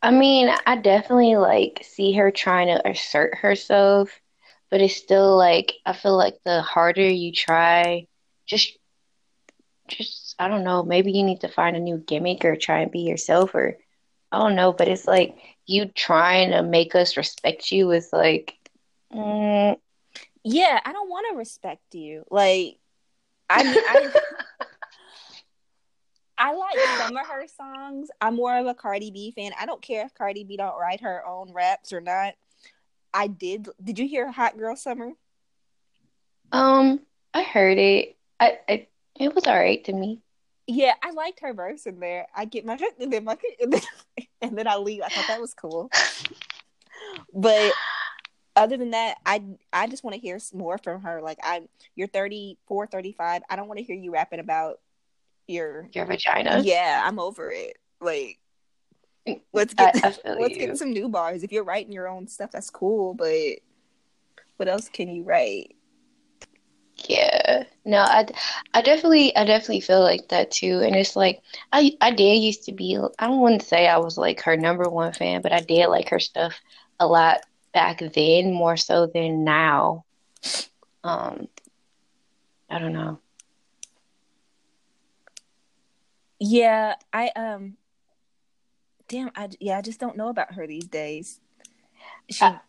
I 0.02 0.10
mean, 0.10 0.54
I 0.66 0.76
definitely 0.76 1.36
like 1.36 1.80
see 1.82 2.12
her 2.14 2.30
trying 2.30 2.68
to 2.68 2.88
assert 2.88 3.36
herself, 3.36 4.10
but 4.70 4.80
it's 4.80 4.96
still 4.96 5.36
like 5.36 5.72
I 5.84 5.92
feel 5.92 6.16
like 6.16 6.36
the 6.44 6.62
harder 6.62 7.08
you 7.08 7.32
try, 7.32 8.06
just 8.46 8.78
just 9.88 10.34
I 10.38 10.48
don't 10.48 10.64
know, 10.64 10.82
maybe 10.82 11.12
you 11.12 11.22
need 11.22 11.40
to 11.40 11.48
find 11.48 11.76
a 11.76 11.80
new 11.80 11.98
gimmick 11.98 12.44
or 12.44 12.56
try 12.56 12.80
and 12.80 12.90
be 12.90 13.00
yourself 13.00 13.54
or 13.54 13.78
I 14.32 14.38
don't 14.38 14.56
know, 14.56 14.72
but 14.72 14.88
it's 14.88 15.06
like 15.06 15.36
you 15.66 15.86
trying 15.86 16.50
to 16.50 16.62
make 16.62 16.94
us 16.94 17.16
respect 17.16 17.72
you 17.72 17.90
is 17.90 18.10
like 18.12 18.54
mm, 19.12 19.76
yeah 20.44 20.80
i 20.84 20.92
don't 20.92 21.10
want 21.10 21.26
to 21.30 21.36
respect 21.36 21.94
you 21.94 22.24
like 22.30 22.78
i 23.50 23.62
mean 23.62 23.76
i 23.88 24.12
I 26.38 26.52
like 26.52 26.76
some 26.98 27.16
of 27.16 27.26
her 27.26 27.46
songs. 27.48 28.10
I'm 28.20 28.36
more 28.36 28.58
of 28.58 28.66
a 28.66 28.74
Cardi 28.74 29.10
B 29.10 29.30
fan. 29.30 29.52
I 29.58 29.64
don't 29.64 29.80
care 29.80 30.04
if 30.04 30.12
Cardi 30.14 30.44
B 30.44 30.58
don't 30.58 30.78
write 30.78 31.00
her 31.00 31.26
own 31.26 31.52
raps 31.52 31.94
or 31.94 32.00
not. 32.02 32.34
I 33.14 33.26
did. 33.28 33.68
Did 33.82 33.98
you 33.98 34.06
hear 34.06 34.30
Hot 34.30 34.58
Girl 34.58 34.76
Summer? 34.76 35.12
um 36.52 37.00
I 37.32 37.42
heard 37.42 37.78
it. 37.78 38.16
I, 38.38 38.58
I 38.68 38.86
it 39.18 39.34
was 39.34 39.46
all 39.46 39.56
right 39.56 39.82
to 39.84 39.92
me. 39.92 40.20
Yeah, 40.66 40.94
I 41.02 41.12
liked 41.12 41.40
her 41.40 41.54
verse 41.54 41.86
in 41.86 42.00
there. 42.00 42.26
I 42.34 42.44
get 42.44 42.66
my 42.66 42.78
and 43.00 43.12
then 43.12 43.24
my 43.24 43.38
and 44.42 44.58
then 44.58 44.68
I 44.68 44.76
leave. 44.76 45.02
I 45.02 45.08
thought 45.08 45.28
that 45.28 45.40
was 45.40 45.54
cool. 45.54 45.90
But 47.32 47.72
other 48.56 48.76
than 48.76 48.90
that, 48.90 49.18
I 49.24 49.42
I 49.72 49.86
just 49.86 50.02
want 50.02 50.14
to 50.14 50.20
hear 50.20 50.38
more 50.54 50.78
from 50.78 51.02
her. 51.02 51.20
Like 51.22 51.38
I'm 51.44 51.68
you're 51.94 52.08
34, 52.08 52.86
35. 52.86 53.42
I 53.48 53.56
don't 53.56 53.68
want 53.68 53.78
to 53.78 53.84
hear 53.84 53.96
you 53.96 54.12
rapping 54.12 54.40
about 54.40 54.80
your 55.46 55.88
Your 55.92 56.06
vagina. 56.06 56.62
Yeah, 56.64 57.02
I'm 57.04 57.18
over 57.18 57.50
it. 57.50 57.78
Like 58.00 58.38
mm, 59.28 59.40
let's 59.52 59.74
get 59.74 59.94
I 60.02 60.14
let's 60.40 60.56
you. 60.56 60.66
get 60.66 60.78
some 60.78 60.92
new 60.92 61.08
bars. 61.08 61.42
If 61.42 61.52
you're 61.52 61.64
writing 61.64 61.92
your 61.92 62.08
own 62.08 62.26
stuff, 62.26 62.50
that's 62.50 62.70
cool, 62.70 63.14
but 63.14 63.58
what 64.56 64.68
else 64.68 64.88
can 64.88 65.08
you 65.08 65.22
write? 65.22 65.76
Yeah. 67.08 67.64
No, 67.84 67.98
I, 67.98 68.26
I 68.72 68.80
definitely 68.80 69.36
I 69.36 69.44
definitely 69.44 69.82
feel 69.82 70.00
like 70.00 70.28
that 70.28 70.50
too. 70.50 70.80
And 70.80 70.96
it's 70.96 71.14
like 71.14 71.42
I 71.72 71.96
I 72.00 72.10
did 72.10 72.42
used 72.42 72.64
to 72.64 72.72
be 72.72 72.98
I 73.18 73.26
don't 73.26 73.40
want 73.40 73.60
to 73.60 73.66
say 73.66 73.86
I 73.86 73.98
was 73.98 74.16
like 74.16 74.40
her 74.42 74.56
number 74.56 74.88
one 74.88 75.12
fan, 75.12 75.42
but 75.42 75.52
I 75.52 75.60
did 75.60 75.88
like 75.88 76.08
her 76.08 76.18
stuff 76.18 76.60
a 76.98 77.06
lot 77.06 77.40
back 77.76 78.00
then, 78.14 78.54
more 78.54 78.78
so 78.78 79.06
than 79.06 79.44
now. 79.44 80.06
Um, 81.04 81.46
I 82.70 82.78
don't 82.78 82.94
know. 82.94 83.18
Yeah, 86.40 86.94
I 87.12 87.30
um 87.36 87.76
damn, 89.08 89.30
I 89.36 89.50
yeah, 89.60 89.76
I 89.76 89.82
just 89.82 90.00
don't 90.00 90.16
know 90.16 90.28
about 90.28 90.54
her 90.54 90.66
these 90.66 90.86
days. 90.86 91.38
She 92.30 92.42
I- 92.46 92.60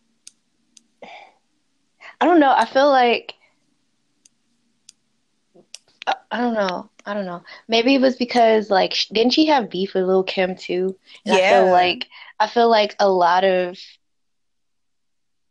I 2.20 2.26
don't 2.26 2.40
know. 2.42 2.52
I 2.52 2.66
feel 2.66 2.90
like 2.90 3.34
I, 6.06 6.16
I 6.32 6.38
don't 6.42 6.54
know. 6.54 6.90
I 7.06 7.14
don't 7.14 7.26
know. 7.26 7.44
Maybe 7.70 7.96
it 7.96 8.02
was 8.02 8.18
because 8.18 8.70
like 8.70 8.94
didn't 9.14 9.34
she 9.34 9.46
have 9.46 9.70
beef 9.70 9.94
with 9.94 10.04
Lil 10.04 10.24
Kim 10.24 10.56
too? 10.56 10.98
And 11.26 11.34
I 11.34 11.38
Yeah. 11.40 11.50
feel 11.50 11.70
like 11.72 12.08
I 12.42 12.48
feel 12.48 12.70
like 12.70 12.96
a 13.00 13.10
lot 13.10 13.46
of 13.46 13.78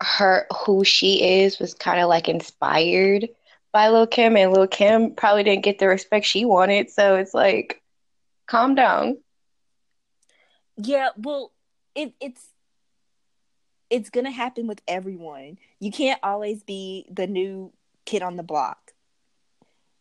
her 0.03 0.47
who 0.65 0.85
she 0.85 1.43
is 1.43 1.59
was 1.59 1.75
kind 1.75 2.01
of 2.01 2.09
like 2.09 2.29
inspired 2.29 3.29
by 3.73 3.89
Lil 3.89 4.07
Kim, 4.07 4.37
and 4.37 4.53
Lil 4.53 4.67
Kim 4.67 5.15
probably 5.15 5.43
didn't 5.43 5.65
get 5.65 5.79
the 5.79 5.89
respect 5.89 6.27
she 6.27 6.45
wanted. 6.45 6.91
So 6.91 7.17
it's 7.17 7.35
like, 7.35 7.83
calm 8.47 8.75
down. 8.75 9.19
Yeah, 10.77 11.11
well, 11.17 11.53
it 11.95 12.15
it's 12.21 12.47
it's 13.91 14.11
gonna 14.11 14.31
happen 14.31 14.67
with 14.67 14.83
everyone. 14.89 15.59
You 15.81 15.91
can't 15.91 16.21
always 16.23 16.63
be 16.63 17.07
the 17.11 17.27
new 17.27 17.73
kid 18.05 18.23
on 18.23 18.37
the 18.37 18.43
block. 18.43 18.93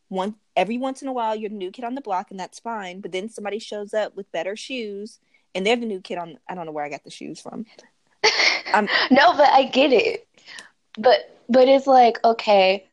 One 0.07 0.35
every 0.55 0.77
once 0.77 1.01
in 1.01 1.07
a 1.07 1.13
while, 1.13 1.35
you're 1.35 1.49
the 1.49 1.55
new 1.55 1.71
kid 1.71 1.85
on 1.85 1.95
the 1.95 2.01
block, 2.01 2.31
and 2.31 2.39
that's 2.39 2.59
fine. 2.59 3.01
But 3.01 3.11
then 3.11 3.29
somebody 3.29 3.59
shows 3.59 3.93
up 3.93 4.15
with 4.15 4.31
better 4.31 4.55
shoes, 4.55 5.19
and 5.53 5.65
they're 5.65 5.75
the 5.75 5.85
new 5.85 6.01
kid 6.01 6.17
on. 6.17 6.37
I 6.47 6.55
don't 6.55 6.65
know 6.65 6.71
where 6.71 6.85
I 6.85 6.89
got 6.89 7.03
the 7.03 7.09
shoes 7.09 7.39
from. 7.39 7.65
Um, 8.73 8.87
No, 9.11 9.33
but 9.35 9.49
I 9.51 9.63
get 9.65 9.91
it. 9.93 10.27
But 10.97 11.19
but 11.49 11.67
it's 11.67 11.87
like, 11.87 12.23
okay, 12.23 12.87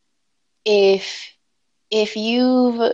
if 0.65 1.33
if 1.91 2.17
you've 2.17 2.93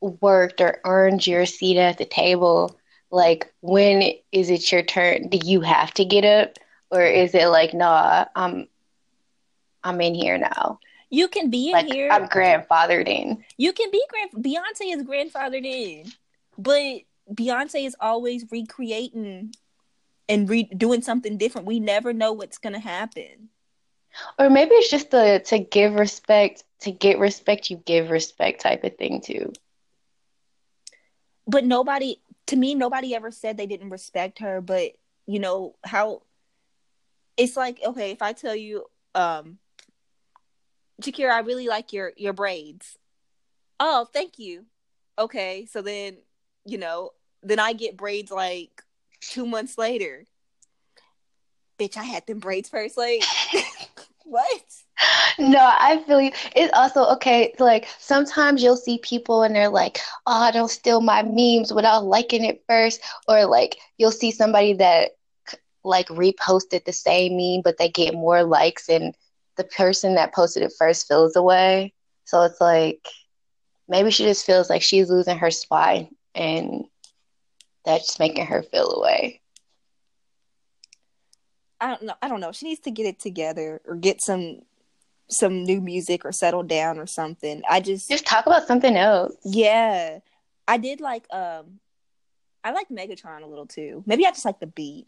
worked 0.00 0.60
or 0.60 0.80
earned 0.84 1.26
your 1.26 1.46
seat 1.46 1.76
at 1.76 1.98
the 1.98 2.04
table, 2.04 2.76
like 3.10 3.52
when 3.60 4.02
is 4.32 4.50
it 4.50 4.70
your 4.72 4.82
turn? 4.82 5.28
Do 5.28 5.38
you 5.42 5.60
have 5.60 5.92
to 5.94 6.04
get 6.04 6.24
up? 6.24 6.58
Or 6.90 7.02
is 7.02 7.34
it 7.34 7.46
like, 7.48 7.74
nah, 7.74 8.26
I'm 8.34 8.68
I'm 9.84 10.00
in 10.00 10.14
here 10.14 10.38
now. 10.38 10.78
you 11.10 11.28
can 11.28 11.50
be 11.50 11.70
in 11.70 11.76
Like 11.76 11.86
here. 11.86 12.10
I'm 12.10 12.26
grandfathered 12.28 13.08
in. 13.08 13.44
You 13.56 13.72
can 13.72 13.90
be 13.90 14.02
grand. 14.08 14.30
Beyonce 14.44 14.94
is 14.94 15.02
grandfathered 15.02 15.64
in, 15.64 16.12
but 16.58 17.02
Beyonce 17.32 17.86
is 17.86 17.96
always 18.00 18.44
recreating 18.50 19.52
and 20.30 20.48
re- 20.48 20.70
doing 20.76 21.02
something 21.02 21.36
different. 21.36 21.66
We 21.66 21.80
never 21.80 22.12
know 22.12 22.32
what's 22.32 22.58
gonna 22.58 22.78
happen. 22.78 23.50
Or 24.38 24.48
maybe 24.48 24.74
it's 24.74 24.90
just 24.90 25.10
the 25.10 25.42
to 25.46 25.58
give 25.58 25.94
respect, 25.94 26.64
to 26.80 26.90
get 26.90 27.18
respect, 27.18 27.70
you 27.70 27.76
give 27.84 28.10
respect 28.10 28.60
type 28.60 28.84
of 28.84 28.96
thing 28.96 29.20
too. 29.20 29.52
But 31.46 31.64
nobody, 31.64 32.20
to 32.46 32.56
me, 32.56 32.74
nobody 32.74 33.14
ever 33.14 33.30
said 33.30 33.56
they 33.56 33.66
didn't 33.66 33.90
respect 33.90 34.38
her. 34.38 34.60
But 34.60 34.92
you 35.26 35.38
know 35.38 35.74
how 35.84 36.22
it's 37.36 37.56
like. 37.56 37.80
Okay, 37.84 38.10
if 38.12 38.22
I 38.22 38.32
tell 38.32 38.54
you, 38.54 38.84
um, 39.14 39.58
Shakira, 41.02 41.32
I 41.32 41.40
really 41.40 41.66
like 41.66 41.92
your 41.92 42.12
your 42.16 42.32
braids. 42.32 42.98
Oh, 43.78 44.06
thank 44.12 44.38
you. 44.38 44.66
Okay, 45.18 45.66
so 45.66 45.82
then 45.82 46.18
you 46.64 46.78
know, 46.78 47.10
then 47.42 47.58
I 47.58 47.72
get 47.72 47.96
braids 47.96 48.30
like 48.30 48.82
two 49.20 49.46
months 49.46 49.78
later. 49.78 50.24
Bitch, 51.78 51.96
I 51.96 52.04
had 52.04 52.26
them 52.26 52.38
braids 52.38 52.68
first. 52.68 52.96
Like, 52.96 53.22
what? 54.24 54.62
no, 55.38 55.58
I 55.58 56.02
feel 56.06 56.20
you. 56.20 56.32
It's 56.54 56.72
also 56.74 57.04
okay. 57.14 57.54
Like 57.58 57.88
sometimes 57.98 58.62
you'll 58.62 58.76
see 58.76 58.98
people 58.98 59.42
and 59.42 59.54
they're 59.54 59.68
like, 59.68 59.98
"Oh, 60.26 60.50
don't 60.52 60.70
steal 60.70 61.00
my 61.00 61.22
memes" 61.22 61.72
without 61.72 62.04
liking 62.04 62.44
it 62.44 62.62
first, 62.68 63.00
or 63.28 63.46
like 63.46 63.76
you'll 63.98 64.10
see 64.10 64.30
somebody 64.30 64.74
that 64.74 65.12
like 65.84 66.08
reposted 66.08 66.84
the 66.84 66.92
same 66.92 67.36
meme, 67.36 67.62
but 67.62 67.78
they 67.78 67.88
get 67.88 68.14
more 68.14 68.42
likes, 68.42 68.88
and 68.88 69.14
the 69.56 69.64
person 69.64 70.14
that 70.14 70.34
posted 70.34 70.62
it 70.62 70.72
first 70.78 71.08
feels 71.08 71.36
away. 71.36 71.92
So 72.24 72.42
it's 72.42 72.60
like 72.60 73.06
maybe 73.88 74.10
she 74.10 74.24
just 74.24 74.46
feels 74.46 74.70
like 74.70 74.82
she's 74.82 75.10
losing 75.10 75.38
her 75.38 75.50
spot, 75.50 76.06
and 76.34 76.84
that's 77.84 78.18
making 78.18 78.46
her 78.46 78.62
feel 78.62 78.90
away. 78.92 79.40
I 81.80 81.88
don't 81.88 82.02
know. 82.02 82.14
I 82.20 82.28
don't 82.28 82.40
know. 82.40 82.52
She 82.52 82.66
needs 82.66 82.80
to 82.82 82.90
get 82.90 83.06
it 83.06 83.18
together 83.18 83.80
or 83.86 83.96
get 83.96 84.22
some 84.22 84.60
some 85.30 85.62
new 85.62 85.80
music 85.80 86.24
or 86.24 86.32
settle 86.32 86.62
down 86.62 86.98
or 86.98 87.06
something. 87.06 87.62
I 87.68 87.80
just 87.80 88.08
just 88.08 88.26
talk 88.26 88.46
about 88.46 88.66
something 88.66 88.96
else. 88.96 89.34
Yeah. 89.44 90.18
I 90.68 90.76
did 90.76 91.00
like 91.00 91.24
um 91.32 91.80
I 92.62 92.72
like 92.72 92.88
Megatron 92.90 93.42
a 93.42 93.46
little 93.46 93.66
too. 93.66 94.02
Maybe 94.06 94.26
I 94.26 94.30
just 94.30 94.44
like 94.44 94.60
the 94.60 94.66
beat. 94.66 95.06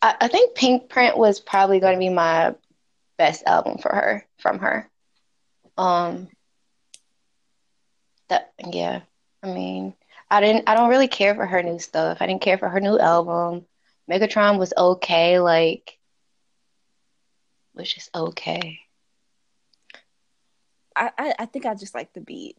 I, 0.00 0.16
I 0.22 0.28
think 0.28 0.88
Print 0.88 1.16
was 1.16 1.40
probably 1.40 1.80
going 1.80 1.94
to 1.94 1.98
be 1.98 2.08
my 2.08 2.54
best 3.18 3.42
album 3.46 3.78
for 3.78 3.90
her 3.90 4.26
from 4.38 4.60
her. 4.60 4.88
Um 5.76 6.28
that 8.28 8.52
yeah. 8.66 9.02
I 9.42 9.52
mean, 9.52 9.94
I 10.32 10.40
didn't 10.40 10.66
I 10.66 10.74
don't 10.74 10.88
really 10.88 11.08
care 11.08 11.34
for 11.34 11.44
her 11.44 11.62
new 11.62 11.78
stuff. 11.78 12.16
I 12.22 12.26
didn't 12.26 12.40
care 12.40 12.56
for 12.56 12.66
her 12.70 12.80
new 12.80 12.98
album. 12.98 13.66
Megatron 14.10 14.58
was 14.58 14.72
okay, 14.74 15.38
like 15.38 15.98
was 17.74 17.92
just 17.92 18.08
okay. 18.14 18.78
I, 20.96 21.10
I, 21.18 21.34
I 21.40 21.46
think 21.46 21.66
I 21.66 21.74
just 21.74 21.94
like 21.94 22.14
the 22.14 22.22
beat. 22.22 22.56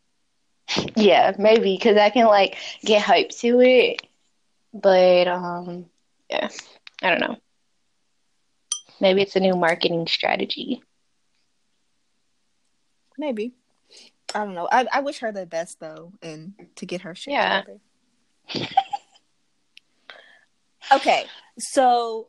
Yeah, 0.96 1.34
maybe 1.40 1.76
because 1.76 1.98
I 1.98 2.12
can 2.12 2.28
like 2.28 2.58
get 2.86 3.02
hype 3.02 3.30
to 3.42 3.60
it, 3.62 4.02
but 4.72 5.28
um, 5.28 5.88
yeah, 6.30 6.50
I 7.02 7.10
don't 7.10 7.22
know. 7.22 7.38
Maybe 9.02 9.24
it's 9.24 9.36
a 9.36 9.40
new 9.40 9.56
marketing 9.56 10.06
strategy. 10.06 10.84
Maybe. 13.18 13.54
I 14.36 14.46
don't 14.46 14.56
know. 14.56 14.68
I, 14.72 14.88
I 14.92 15.00
wish 15.02 15.20
her 15.20 15.32
the 15.32 15.46
best 15.46 15.80
though, 15.80 16.14
and 16.22 16.54
to 16.76 16.86
get 16.86 17.02
her 17.02 17.16
shit 17.16 17.34
yeah. 17.34 17.64
okay, 20.94 21.26
so 21.58 22.28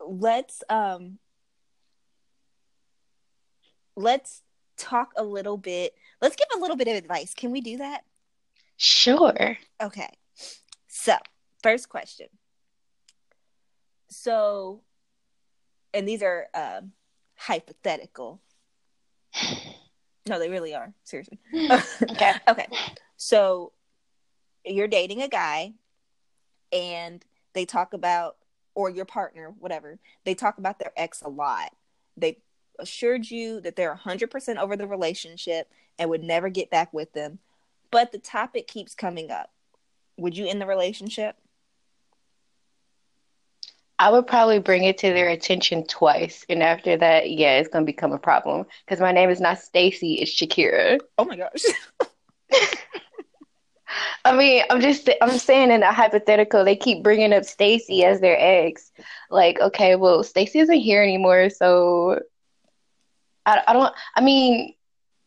let's 0.00 0.62
um 0.68 1.18
let's 3.96 4.42
talk 4.76 5.12
a 5.16 5.22
little 5.22 5.56
bit. 5.56 5.94
Let's 6.20 6.36
give 6.36 6.48
a 6.56 6.60
little 6.60 6.76
bit 6.76 6.88
of 6.88 6.94
advice. 6.94 7.34
Can 7.34 7.50
we 7.52 7.60
do 7.60 7.78
that? 7.78 8.04
Sure. 8.76 9.58
Okay. 9.80 10.08
So, 10.88 11.14
first 11.62 11.88
question. 11.88 12.28
So, 14.08 14.80
and 15.94 16.08
these 16.08 16.22
are 16.22 16.48
uh, 16.54 16.80
hypothetical. 17.36 18.40
No, 20.30 20.38
they 20.38 20.48
really 20.48 20.74
are. 20.74 20.94
Seriously. 21.02 21.38
okay. 21.54 22.34
Okay. 22.48 22.68
So, 23.16 23.72
you're 24.64 24.88
dating 24.88 25.20
a 25.22 25.28
guy 25.28 25.72
and 26.72 27.22
they 27.52 27.64
talk 27.64 27.92
about 27.92 28.36
or 28.74 28.88
your 28.88 29.04
partner, 29.04 29.52
whatever, 29.58 29.98
they 30.24 30.34
talk 30.34 30.58
about 30.58 30.78
their 30.78 30.92
ex 30.96 31.20
a 31.20 31.28
lot. 31.28 31.72
They 32.16 32.38
assured 32.78 33.30
you 33.30 33.60
that 33.62 33.74
they're 33.76 34.00
100% 34.04 34.56
over 34.56 34.76
the 34.76 34.86
relationship 34.86 35.68
and 35.98 36.08
would 36.08 36.22
never 36.22 36.48
get 36.48 36.70
back 36.70 36.92
with 36.94 37.12
them, 37.12 37.40
but 37.90 38.12
the 38.12 38.18
topic 38.18 38.68
keeps 38.68 38.94
coming 38.94 39.30
up. 39.30 39.50
Would 40.16 40.36
you 40.36 40.46
end 40.46 40.60
the 40.60 40.66
relationship? 40.66 41.36
I 44.00 44.10
would 44.10 44.26
probably 44.26 44.58
bring 44.60 44.84
it 44.84 44.96
to 44.98 45.12
their 45.12 45.28
attention 45.28 45.86
twice, 45.86 46.46
and 46.48 46.62
after 46.62 46.96
that, 46.96 47.30
yeah, 47.30 47.58
it's 47.58 47.68
gonna 47.68 47.84
become 47.84 48.12
a 48.12 48.18
problem. 48.18 48.64
Because 48.86 48.98
my 48.98 49.12
name 49.12 49.28
is 49.28 49.42
not 49.42 49.58
Stacy; 49.58 50.14
it's 50.14 50.32
Shakira. 50.32 50.98
Oh 51.18 51.26
my 51.26 51.36
gosh. 51.36 51.62
I 54.24 54.34
mean, 54.34 54.62
I'm 54.70 54.80
just 54.80 55.10
I'm 55.20 55.36
saying 55.38 55.70
in 55.70 55.82
a 55.82 55.92
hypothetical, 55.92 56.64
they 56.64 56.76
keep 56.76 57.02
bringing 57.02 57.34
up 57.34 57.44
Stacy 57.44 58.02
as 58.02 58.20
their 58.20 58.38
ex. 58.40 58.90
Like, 59.28 59.60
okay, 59.60 59.96
well, 59.96 60.24
Stacy 60.24 60.60
isn't 60.60 60.80
here 60.80 61.02
anymore, 61.02 61.50
so 61.50 62.20
I, 63.44 63.60
I 63.68 63.74
don't, 63.74 63.94
I 64.16 64.22
mean, 64.22 64.74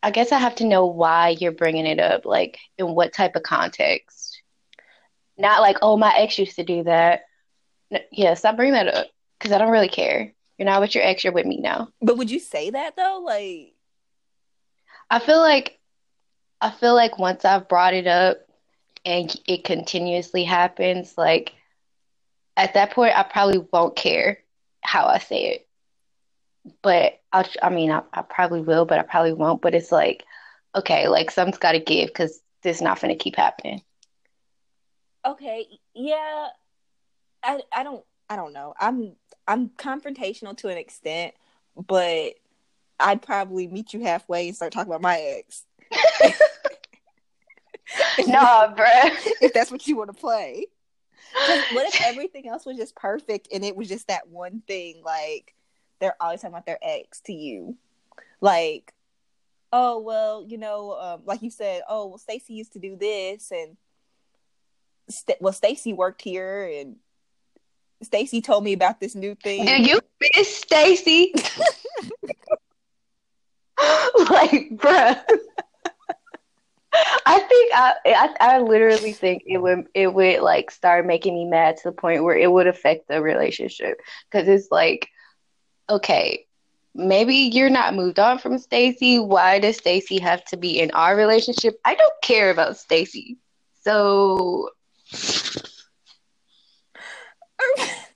I 0.02 0.10
guess 0.10 0.32
I 0.32 0.40
have 0.40 0.56
to 0.56 0.66
know 0.66 0.88
why 0.88 1.30
you're 1.40 1.52
bringing 1.52 1.86
it 1.86 2.00
up, 2.00 2.26
like 2.26 2.58
in 2.80 2.96
what 2.96 3.14
type 3.14 3.36
of 3.36 3.44
context. 3.44 4.42
Not 5.38 5.62
like, 5.62 5.78
oh, 5.84 5.96
my 5.96 6.12
ex 6.18 6.40
used 6.40 6.56
to 6.56 6.64
do 6.64 6.84
that. 6.86 7.22
No, 7.94 8.00
yeah, 8.12 8.34
stop 8.34 8.56
bringing 8.56 8.74
that 8.74 8.94
up 8.94 9.08
because 9.38 9.52
I 9.52 9.58
don't 9.58 9.72
really 9.72 9.90
care. 9.90 10.34
You're 10.58 10.66
not 10.66 10.82
with 10.82 10.96
your 10.96 11.04
ex, 11.04 11.24
you're 11.24 11.34
with 11.34 11.46
me 11.46 11.58
now. 11.58 11.90
But 12.02 12.18
would 12.18 12.30
you 12.30 12.40
say 12.40 12.70
that 12.70 12.96
though? 12.96 13.22
Like, 13.26 13.74
I 15.10 15.20
feel 15.20 15.40
like, 15.40 15.80
I 16.62 16.72
feel 16.72 16.96
like 16.96 17.18
once 17.18 17.46
I've 17.46 17.68
brought 17.68 17.94
it 17.94 18.08
up 18.08 18.38
and 19.06 19.34
it 19.48 19.64
continuously 19.64 20.44
happens, 20.44 21.18
like 21.18 21.54
at 22.56 22.76
that 22.76 22.92
point, 22.92 23.18
I 23.18 23.24
probably 23.24 23.66
won't 23.72 23.96
care 23.96 24.40
how 24.82 25.06
I 25.06 25.20
say 25.20 25.46
it 25.46 25.68
but 26.82 27.20
I'll, 27.32 27.46
I 27.62 27.70
mean, 27.70 27.92
I, 27.92 28.04
I 28.14 28.22
probably 28.22 28.62
will, 28.62 28.86
but 28.86 29.00
I 29.00 29.04
probably 29.04 29.34
won't. 29.34 29.62
But 29.62 29.76
it's 29.76 29.92
like, 29.92 30.24
okay, 30.76 31.08
like 31.08 31.32
something's 31.32 31.58
got 31.58 31.74
to 31.74 31.80
give 31.80 32.08
because 32.08 32.42
this 32.62 32.78
is 32.78 32.82
not 32.82 33.02
going 33.02 33.16
to 33.16 33.22
keep 33.22 33.36
happening. 33.36 33.82
Okay, 35.26 35.68
yeah, 35.94 36.48
I, 37.44 37.62
I 37.72 37.84
don't, 37.84 38.04
I 38.30 38.36
don't 38.36 38.54
know. 38.54 38.74
I'm, 38.80 39.14
I'm 39.48 39.70
confrontational 39.70 40.56
to 40.58 40.70
an 40.70 40.78
extent, 40.78 41.34
but 41.76 42.34
I'd 43.00 43.22
probably 43.22 43.68
meet 43.68 43.94
you 43.94 44.02
halfway 44.02 44.48
and 44.48 44.56
start 44.56 44.74
talking 44.74 44.92
about 44.92 45.02
my 45.02 45.20
ex. 45.20 45.66
nah, 48.28 48.74
bruh. 48.74 49.12
If 49.42 49.54
that's 49.54 49.72
what 49.72 49.88
you 49.88 49.98
want 49.98 50.10
to 50.10 50.20
play. 50.20 50.68
What 51.72 51.94
if 51.94 52.02
everything 52.06 52.48
else 52.48 52.66
was 52.66 52.78
just 52.78 52.96
perfect 52.96 53.48
and 53.52 53.66
it 53.66 53.76
was 53.76 53.90
just 53.90 54.08
that 54.08 54.30
one 54.30 54.62
thing? 54.68 55.02
Like, 55.04 55.56
they're 56.00 56.16
always 56.22 56.42
talking 56.42 56.54
about 56.54 56.66
their 56.66 56.80
ex 56.82 57.22
to 57.22 57.34
you. 57.34 57.76
Like, 58.40 58.94
oh 59.72 60.00
well, 60.00 60.46
you 60.48 60.58
know, 60.58 60.98
um, 61.00 61.22
like 61.26 61.42
you 61.42 61.50
said, 61.50 61.82
oh 61.90 62.08
well, 62.08 62.18
Stacy 62.18 62.54
used 62.54 62.74
to 62.74 62.80
do 62.80 62.96
this, 62.96 63.52
and 63.52 63.78
St- 65.10 65.42
well, 65.42 65.54
Stacy 65.54 65.94
worked 65.94 66.22
here, 66.22 66.66
and 66.66 66.98
Stacy 68.06 68.42
told 68.42 68.64
me 68.64 68.74
about 68.74 69.00
this 69.00 69.16
new 69.16 69.36
thing. 69.36 69.66
Do 69.66 69.82
you 69.82 70.00
miss 70.36 70.56
Stacy? 70.56 71.34
like, 74.30 74.70
bruh. 74.76 75.20
I 77.26 77.40
think 77.40 77.72
I, 77.74 77.94
I, 78.06 78.36
I 78.40 78.60
literally 78.60 79.14
think 79.14 79.44
it 79.48 79.58
would 79.58 79.88
it 79.96 80.14
would 80.14 80.42
like 80.42 80.70
start 80.70 81.06
making 81.06 81.34
me 81.34 81.46
mad 81.46 81.78
to 81.78 81.84
the 81.86 81.92
point 81.92 82.24
where 82.24 82.38
it 82.38 82.52
would 82.52 82.68
affect 82.68 83.08
the 83.08 83.22
relationship 83.22 84.00
because 84.30 84.48
it's 84.48 84.70
like 84.70 85.10
okay, 85.90 86.46
maybe 86.96 87.36
you're 87.36 87.70
not 87.70 87.96
moved 87.96 88.20
on 88.20 88.38
from 88.40 88.58
Stacy. 88.58 89.20
Why 89.20 89.60
does 89.60 89.78
Stacy 89.78 90.20
have 90.20 90.46
to 90.46 90.58
be 90.58 90.80
in 90.80 90.92
our 90.92 91.16
relationship? 91.16 91.80
I 91.84 91.96
don't 91.96 92.14
care 92.22 92.52
about 92.52 92.78
Stacy. 92.78 93.38
So 93.82 94.70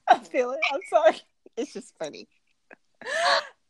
I 0.10 0.20
feel 0.20 0.52
it. 0.52 0.60
I'm 0.74 0.82
sorry. 0.90 1.22
It's 1.56 1.74
just 1.74 1.98
funny. 1.98 2.28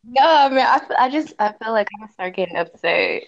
No, 0.04 0.22
I 0.24 0.50
mean, 0.50 0.60
I, 0.60 0.82
I 1.00 1.10
just 1.10 1.34
I 1.40 1.54
feel 1.54 1.72
like 1.72 1.88
I'm 1.94 2.02
gonna 2.02 2.14
start 2.14 2.36
getting 2.36 2.56
upset. 2.56 3.24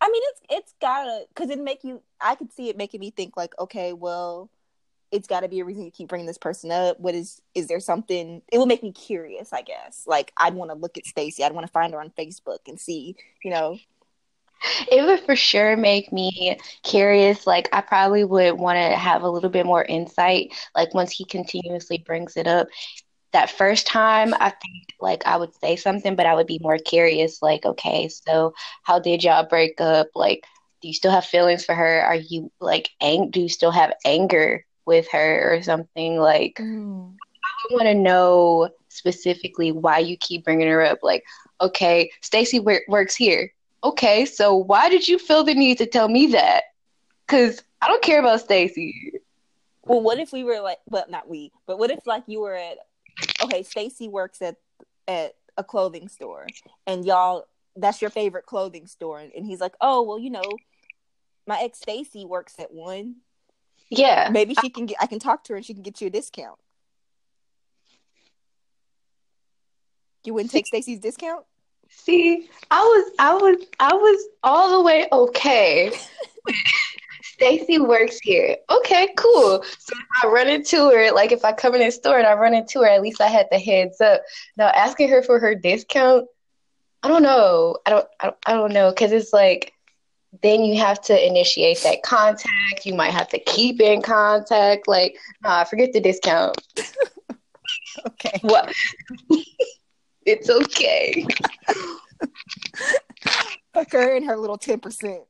I 0.00 0.10
mean, 0.10 0.22
it's 0.24 0.40
it's 0.50 0.74
gotta 0.80 1.24
because 1.28 1.50
it 1.50 1.58
make 1.58 1.82
you. 1.84 2.02
I 2.20 2.34
could 2.34 2.52
see 2.52 2.68
it 2.68 2.76
making 2.76 3.00
me 3.00 3.10
think 3.10 3.36
like, 3.36 3.52
okay, 3.58 3.92
well, 3.92 4.50
it's 5.10 5.26
got 5.26 5.40
to 5.40 5.48
be 5.48 5.60
a 5.60 5.64
reason 5.64 5.84
you 5.84 5.90
keep 5.90 6.08
bringing 6.08 6.26
this 6.26 6.38
person 6.38 6.70
up. 6.70 7.00
What 7.00 7.14
is 7.14 7.40
is 7.54 7.68
there 7.68 7.80
something? 7.80 8.42
It 8.52 8.58
will 8.58 8.66
make 8.66 8.82
me 8.82 8.92
curious, 8.92 9.52
I 9.52 9.62
guess. 9.62 10.04
Like 10.06 10.32
I'd 10.36 10.54
want 10.54 10.70
to 10.70 10.76
look 10.76 10.96
at 10.98 11.06
Stacy. 11.06 11.42
I'd 11.42 11.52
want 11.52 11.66
to 11.66 11.72
find 11.72 11.92
her 11.92 12.00
on 12.00 12.10
Facebook 12.10 12.60
and 12.66 12.78
see, 12.78 13.16
you 13.42 13.50
know. 13.50 13.78
It 14.90 15.04
would 15.04 15.20
for 15.20 15.36
sure 15.36 15.76
make 15.76 16.12
me 16.12 16.58
curious. 16.82 17.46
Like 17.46 17.68
I 17.72 17.80
probably 17.80 18.24
would 18.24 18.54
want 18.54 18.76
to 18.76 18.96
have 18.96 19.22
a 19.22 19.30
little 19.30 19.50
bit 19.50 19.66
more 19.66 19.84
insight. 19.84 20.54
Like 20.74 20.94
once 20.94 21.12
he 21.12 21.24
continuously 21.24 21.98
brings 21.98 22.36
it 22.36 22.46
up, 22.46 22.68
that 23.32 23.50
first 23.50 23.86
time 23.86 24.34
I 24.34 24.50
think 24.50 24.86
like 25.00 25.26
I 25.26 25.36
would 25.36 25.54
say 25.60 25.76
something, 25.76 26.16
but 26.16 26.26
I 26.26 26.34
would 26.34 26.46
be 26.46 26.58
more 26.62 26.78
curious. 26.78 27.42
Like 27.42 27.64
okay, 27.64 28.08
so 28.08 28.54
how 28.82 28.98
did 28.98 29.22
y'all 29.22 29.46
break 29.46 29.80
up? 29.80 30.08
Like 30.14 30.44
do 30.80 30.88
you 30.88 30.94
still 30.94 31.10
have 31.12 31.24
feelings 31.24 31.64
for 31.64 31.74
her? 31.74 32.00
Are 32.02 32.16
you 32.16 32.50
like 32.60 32.90
ang- 33.00 33.30
do 33.30 33.40
you 33.40 33.48
still 33.48 33.72
have 33.72 33.92
anger 34.04 34.64
with 34.86 35.10
her 35.10 35.54
or 35.54 35.62
something 35.62 36.16
like 36.16 36.56
mm. 36.60 37.12
I 37.70 37.74
want 37.74 37.86
to 37.86 37.94
know 37.94 38.70
specifically 38.88 39.72
why 39.72 39.98
you 39.98 40.16
keep 40.16 40.44
bringing 40.44 40.68
her 40.68 40.82
up. 40.84 41.00
Like, 41.02 41.24
okay, 41.60 42.10
Stacy 42.22 42.60
works 42.60 43.14
here. 43.14 43.52
Okay, 43.84 44.24
so 44.24 44.56
why 44.56 44.88
did 44.88 45.06
you 45.06 45.18
feel 45.18 45.44
the 45.44 45.54
need 45.54 45.78
to 45.78 45.86
tell 45.86 46.08
me 46.08 46.28
that? 46.28 46.64
Because 47.26 47.62
I 47.80 47.88
don't 47.88 48.02
care 48.02 48.20
about 48.20 48.40
Stacy. 48.40 49.12
Well, 49.84 50.00
what 50.00 50.18
if 50.18 50.32
we 50.32 50.42
were 50.42 50.60
like, 50.60 50.78
well, 50.86 51.04
not 51.08 51.28
we, 51.28 51.52
but 51.66 51.78
what 51.78 51.90
if 51.90 52.06
like 52.06 52.24
you 52.26 52.40
were 52.40 52.54
at, 52.54 52.78
okay, 53.42 53.62
Stacy 53.62 54.08
works 54.08 54.42
at 54.42 54.56
at 55.06 55.34
a 55.56 55.62
clothing 55.62 56.08
store, 56.08 56.46
and 56.86 57.04
y'all, 57.04 57.46
that's 57.76 58.00
your 58.00 58.10
favorite 58.10 58.46
clothing 58.46 58.86
store, 58.86 59.20
and 59.20 59.46
he's 59.46 59.60
like, 59.60 59.74
oh, 59.80 60.02
well, 60.02 60.18
you 60.18 60.30
know, 60.30 60.42
my 61.46 61.60
ex 61.62 61.78
Stacy 61.78 62.24
works 62.24 62.54
at 62.58 62.72
one. 62.72 63.16
Yeah, 63.88 64.28
maybe 64.32 64.56
she 64.60 64.68
can 64.68 64.86
get. 64.86 64.96
I 65.00 65.06
can 65.06 65.20
talk 65.20 65.44
to 65.44 65.52
her, 65.52 65.56
and 65.56 65.64
she 65.64 65.74
can 65.74 65.84
get 65.84 66.00
you 66.00 66.08
a 66.08 66.10
discount. 66.10 66.58
You 70.24 70.34
wouldn't 70.34 70.50
take 70.50 70.66
Stacy's 70.66 70.98
discount? 70.98 71.44
See, 71.90 72.48
I 72.70 72.80
was, 72.80 73.12
I 73.18 73.34
was, 73.34 73.66
I 73.80 73.94
was 73.94 74.28
all 74.42 74.78
the 74.78 74.82
way 74.82 75.06
okay. 75.10 75.92
Stacy 77.22 77.78
works 77.78 78.18
here. 78.22 78.56
Okay, 78.70 79.08
cool. 79.16 79.62
So 79.62 79.92
if 79.92 80.24
I 80.24 80.26
run 80.28 80.48
into 80.48 80.88
her, 80.90 81.12
like 81.12 81.32
if 81.32 81.44
I 81.44 81.52
come 81.52 81.74
in 81.74 81.80
the 81.80 81.90
store 81.90 82.18
and 82.18 82.26
I 82.26 82.34
run 82.34 82.54
into 82.54 82.80
her, 82.80 82.88
at 82.88 83.02
least 83.02 83.20
I 83.20 83.28
had 83.28 83.46
the 83.50 83.58
heads 83.58 84.00
up. 84.00 84.22
Now 84.56 84.68
asking 84.68 85.10
her 85.10 85.22
for 85.22 85.38
her 85.38 85.54
discount, 85.54 86.26
I 87.02 87.08
don't 87.08 87.22
know. 87.22 87.76
I 87.84 87.90
don't. 87.90 88.06
I 88.20 88.24
don't, 88.26 88.36
I 88.46 88.52
don't 88.54 88.72
know 88.72 88.90
because 88.90 89.12
it's 89.12 89.32
like 89.32 89.72
then 90.42 90.64
you 90.64 90.78
have 90.78 91.00
to 91.02 91.26
initiate 91.26 91.82
that 91.82 92.02
contact. 92.02 92.84
You 92.84 92.94
might 92.94 93.12
have 93.12 93.28
to 93.28 93.38
keep 93.38 93.80
in 93.80 94.02
contact. 94.02 94.88
Like, 94.88 95.16
nah, 95.42 95.64
forget 95.64 95.92
the 95.92 96.00
discount. 96.00 96.60
okay. 98.06 98.38
What? 98.42 98.72
It's 100.26 100.50
okay. 100.50 101.24
Fuck 103.72 103.92
her 103.92 104.16
and 104.16 104.26
her 104.26 104.36
little 104.36 104.58
ten 104.58 104.80
percent. 104.80 105.22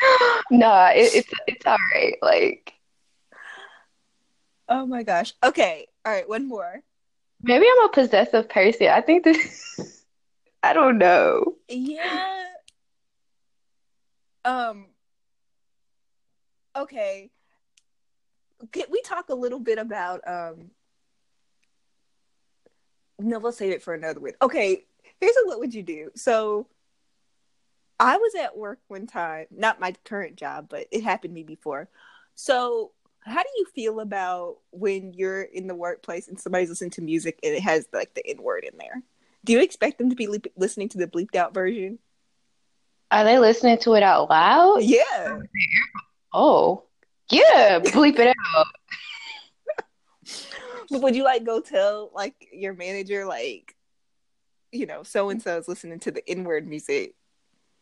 nah, 0.50 0.90
it, 0.90 1.14
it's 1.14 1.30
it's 1.46 1.66
all 1.66 1.78
right. 1.94 2.16
Like, 2.20 2.74
oh 4.68 4.86
my 4.86 5.02
gosh. 5.02 5.32
Okay, 5.42 5.86
all 6.04 6.12
right. 6.12 6.28
One 6.28 6.46
more. 6.46 6.82
Maybe 7.42 7.66
I'm 7.70 7.86
a 7.86 7.88
possessive 7.92 8.48
person. 8.48 8.88
I 8.88 9.00
think 9.00 9.24
this. 9.24 10.04
I 10.62 10.72
don't 10.72 10.98
know. 10.98 11.54
Yeah. 11.68 12.44
Um. 14.44 14.86
Okay. 16.76 17.30
Can 18.72 18.84
we 18.90 19.02
talk 19.02 19.28
a 19.28 19.34
little 19.34 19.60
bit 19.60 19.78
about 19.78 20.20
um? 20.26 20.70
No, 23.18 23.38
let's 23.38 23.58
save 23.58 23.72
it 23.72 23.82
for 23.82 23.94
another 23.94 24.20
one. 24.20 24.32
Okay, 24.42 24.84
here's 25.20 25.36
a 25.36 25.46
what 25.46 25.58
would 25.58 25.74
you 25.74 25.82
do? 25.82 26.10
So 26.14 26.66
I 27.98 28.16
was 28.18 28.34
at 28.34 28.56
work 28.56 28.80
one 28.88 29.06
time, 29.06 29.46
not 29.50 29.80
my 29.80 29.94
current 30.04 30.36
job, 30.36 30.66
but 30.68 30.86
it 30.90 31.02
happened 31.02 31.32
to 31.32 31.34
me 31.34 31.42
before. 31.42 31.88
So, 32.34 32.92
how 33.20 33.42
do 33.42 33.48
you 33.56 33.66
feel 33.74 34.00
about 34.00 34.58
when 34.70 35.12
you're 35.12 35.42
in 35.42 35.66
the 35.66 35.74
workplace 35.74 36.28
and 36.28 36.38
somebody's 36.38 36.68
listening 36.68 36.90
to 36.90 37.02
music 37.02 37.40
and 37.42 37.54
it 37.54 37.62
has 37.62 37.88
like 37.92 38.14
the 38.14 38.26
N 38.26 38.42
word 38.42 38.64
in 38.64 38.78
there? 38.78 39.02
Do 39.44 39.52
you 39.52 39.60
expect 39.60 39.98
them 39.98 40.10
to 40.10 40.16
be 40.16 40.28
le- 40.28 40.38
listening 40.56 40.88
to 40.90 40.98
the 40.98 41.06
bleeped 41.06 41.34
out 41.34 41.54
version? 41.54 41.98
Are 43.10 43.24
they 43.24 43.38
listening 43.38 43.78
to 43.78 43.94
it 43.94 44.02
out 44.02 44.28
loud? 44.28 44.82
Yeah. 44.82 45.40
Oh, 46.32 46.84
yeah, 47.30 47.80
bleep 47.80 48.18
it 48.18 48.34
out. 48.54 48.66
would 51.02 51.16
you 51.16 51.24
like 51.24 51.44
go 51.44 51.60
tell 51.60 52.10
like 52.14 52.34
your 52.52 52.74
manager 52.74 53.26
like, 53.26 53.74
you 54.72 54.86
know, 54.86 55.02
so 55.02 55.30
and 55.30 55.42
so 55.42 55.58
is 55.58 55.68
listening 55.68 56.00
to 56.00 56.10
the 56.10 56.28
N 56.28 56.44
word 56.44 56.66
music? 56.66 57.14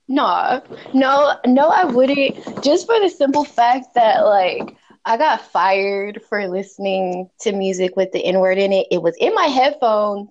No, 0.06 0.62
no, 0.92 1.36
no, 1.46 1.68
I 1.68 1.84
wouldn't. 1.84 2.62
Just 2.62 2.86
for 2.86 3.00
the 3.00 3.08
simple 3.08 3.44
fact 3.44 3.94
that, 3.94 4.20
like, 4.20 4.76
I 5.04 5.16
got 5.16 5.50
fired 5.50 6.22
for 6.28 6.46
listening 6.46 7.30
to 7.40 7.52
music 7.52 7.96
with 7.96 8.12
the 8.12 8.24
N 8.24 8.38
word 8.38 8.58
in 8.58 8.72
it. 8.72 8.88
It 8.90 9.02
was 9.02 9.16
in 9.18 9.34
my 9.34 9.46
headphones. 9.46 10.30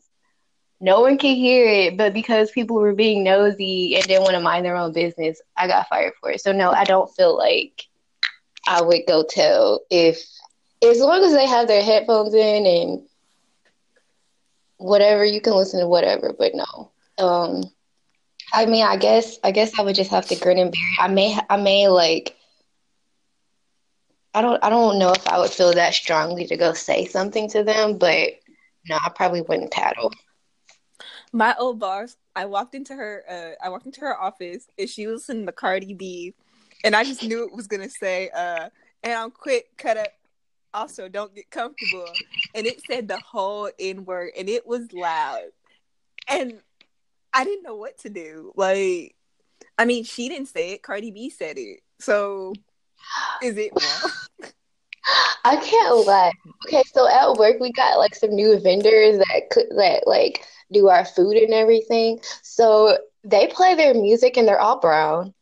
No 0.79 1.01
one 1.01 1.17
could 1.17 1.35
hear 1.35 1.65
it, 1.65 1.97
but 1.97 2.13
because 2.13 2.51
people 2.51 2.75
were 2.75 2.93
being 2.93 3.23
nosy 3.23 3.95
and 3.95 4.03
didn't 4.03 4.23
want 4.23 4.33
to 4.33 4.41
mind 4.41 4.65
their 4.65 4.75
own 4.75 4.91
business, 4.91 5.41
I 5.55 5.67
got 5.67 5.87
fired 5.87 6.13
for 6.19 6.31
it. 6.31 6.41
So, 6.41 6.51
no, 6.51 6.71
I 6.71 6.83
don't 6.83 7.13
feel 7.15 7.35
like 7.37 7.87
I 8.67 8.81
would 8.81 9.01
go 9.07 9.23
tell 9.23 9.81
if, 9.89 10.23
as 10.83 10.99
long 10.99 11.23
as 11.23 11.33
they 11.33 11.47
have 11.47 11.67
their 11.67 11.83
headphones 11.83 12.33
in 12.33 12.65
and 12.65 13.07
whatever, 14.77 15.25
you 15.25 15.41
can 15.41 15.53
listen 15.53 15.79
to 15.79 15.87
whatever, 15.87 16.33
but 16.37 16.53
no. 16.53 16.91
Um, 17.17 17.63
I 18.53 18.65
mean, 18.65 18.85
I 18.85 18.97
guess 18.97 19.39
I 19.43 19.51
guess 19.51 19.77
I 19.77 19.81
would 19.81 19.95
just 19.95 20.11
have 20.11 20.27
to 20.27 20.35
grin 20.35 20.57
and 20.59 20.71
bear 20.71 20.81
it. 20.81 21.03
I 21.03 21.07
may 21.07 21.37
I 21.49 21.57
may 21.57 21.87
like 21.87 22.35
I 24.33 24.41
don't 24.41 24.63
I 24.63 24.69
don't 24.69 24.99
know 24.99 25.11
if 25.11 25.27
I 25.27 25.39
would 25.39 25.51
feel 25.51 25.73
that 25.73 25.93
strongly 25.93 26.45
to 26.47 26.57
go 26.57 26.73
say 26.73 27.05
something 27.05 27.49
to 27.49 27.63
them, 27.63 27.97
but 27.97 28.31
no, 28.89 28.97
I 29.03 29.09
probably 29.15 29.41
wouldn't 29.41 29.71
tattle. 29.71 30.11
My 31.31 31.55
old 31.57 31.79
boss, 31.79 32.17
I 32.35 32.45
walked 32.45 32.75
into 32.75 32.95
her 32.95 33.23
uh 33.29 33.65
I 33.65 33.69
walked 33.69 33.85
into 33.85 34.01
her 34.01 34.19
office 34.19 34.67
and 34.77 34.89
she 34.89 35.07
was 35.07 35.29
in 35.29 35.45
the 35.45 35.51
Cardi 35.51 35.93
B 35.93 36.33
and 36.83 36.95
I 36.95 37.03
just 37.03 37.23
knew 37.23 37.43
it 37.45 37.55
was 37.55 37.67
gonna 37.67 37.89
say 37.89 38.29
uh 38.35 38.69
and 39.03 39.13
I'm 39.13 39.31
quick 39.31 39.69
cut 39.77 39.97
up 39.97 40.09
also 40.73 41.07
don't 41.07 41.35
get 41.35 41.49
comfortable 41.49 42.07
and 42.55 42.65
it 42.65 42.81
said 42.85 43.07
the 43.07 43.19
whole 43.19 43.69
N 43.79 44.05
word 44.05 44.31
and 44.37 44.49
it 44.49 44.65
was 44.65 44.91
loud. 44.93 45.49
And 46.27 46.59
I 47.33 47.43
didn't 47.43 47.63
know 47.63 47.75
what 47.75 47.97
to 47.99 48.09
do. 48.09 48.53
Like, 48.55 49.15
I 49.77 49.85
mean, 49.85 50.03
she 50.03 50.29
didn't 50.29 50.49
say 50.49 50.71
it. 50.71 50.83
Cardi 50.83 51.11
B 51.11 51.29
said 51.29 51.57
it. 51.57 51.79
So, 51.99 52.53
is 53.41 53.57
it? 53.57 53.71
I 55.45 55.57
can't 55.57 56.07
lie. 56.07 56.31
Okay, 56.65 56.83
so 56.93 57.07
at 57.07 57.37
work 57.37 57.59
we 57.59 57.71
got 57.73 57.97
like 57.97 58.15
some 58.15 58.31
new 58.31 58.59
vendors 58.59 59.17
that 59.17 59.49
could 59.51 59.67
that 59.71 60.07
like 60.07 60.45
do 60.71 60.87
our 60.89 61.05
food 61.05 61.35
and 61.35 61.53
everything. 61.53 62.19
So 62.41 62.97
they 63.23 63.47
play 63.47 63.75
their 63.75 63.93
music 63.93 64.37
and 64.37 64.47
they're 64.47 64.59
all 64.59 64.79
brown. 64.79 65.33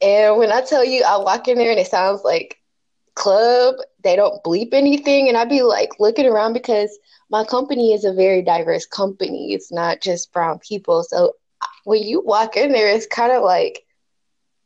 And 0.00 0.38
when 0.38 0.50
I 0.52 0.62
tell 0.62 0.84
you 0.84 1.04
I 1.06 1.18
walk 1.18 1.48
in 1.48 1.58
there 1.58 1.70
and 1.70 1.80
it 1.80 1.86
sounds 1.86 2.22
like 2.24 2.58
club, 3.14 3.76
they 4.04 4.14
don't 4.14 4.42
bleep 4.44 4.72
anything 4.72 5.28
and 5.28 5.36
I'd 5.36 5.48
be 5.48 5.62
like 5.62 5.98
looking 5.98 6.26
around 6.26 6.52
because 6.52 6.96
my 7.30 7.44
company 7.44 7.92
is 7.92 8.04
a 8.04 8.12
very 8.12 8.42
diverse 8.42 8.86
company. 8.86 9.52
It's 9.52 9.72
not 9.72 10.00
just 10.00 10.32
brown 10.32 10.60
people. 10.60 11.02
So 11.02 11.32
when 11.84 12.02
you 12.02 12.20
walk 12.20 12.56
in 12.56 12.72
there, 12.72 12.88
it's 12.88 13.06
kind 13.06 13.32
of 13.32 13.42
like, 13.42 13.84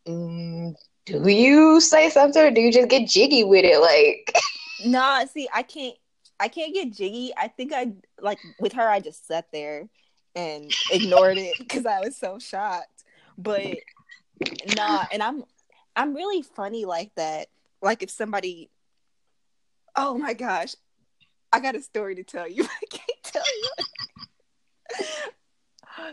mm, 0.06 0.74
do 1.06 1.28
you 1.28 1.80
say 1.80 2.10
something 2.10 2.42
or 2.42 2.50
do 2.50 2.60
you 2.60 2.72
just 2.72 2.88
get 2.88 3.08
jiggy 3.08 3.44
with 3.44 3.64
it? 3.64 3.80
Like, 3.80 4.36
nah, 4.84 5.24
see, 5.24 5.48
I 5.54 5.62
can't, 5.62 5.96
I 6.40 6.48
can't 6.48 6.74
get 6.74 6.92
jiggy. 6.92 7.32
I 7.36 7.48
think 7.48 7.72
I 7.72 7.92
like 8.20 8.38
with 8.60 8.74
her. 8.74 8.88
I 8.88 9.00
just 9.00 9.26
sat 9.26 9.46
there 9.52 9.88
and 10.34 10.70
ignored 10.92 11.38
it 11.38 11.54
because 11.58 11.86
I 11.86 12.00
was 12.00 12.16
so 12.16 12.38
shocked. 12.38 13.04
But 13.36 13.78
nah, 14.76 15.04
and 15.12 15.22
I'm, 15.22 15.44
I'm 15.96 16.14
really 16.14 16.42
funny 16.42 16.84
like 16.84 17.14
that. 17.14 17.48
Like 17.80 18.02
if 18.02 18.10
somebody, 18.10 18.70
oh 19.98 20.16
my 20.16 20.32
gosh, 20.32 20.74
I 21.52 21.60
got 21.60 21.74
a 21.74 21.82
story 21.82 22.14
to 22.14 22.22
tell 22.22 22.48
you. 22.48 22.64
I 22.82 22.86
can't 22.88 23.22
tell 23.22 23.42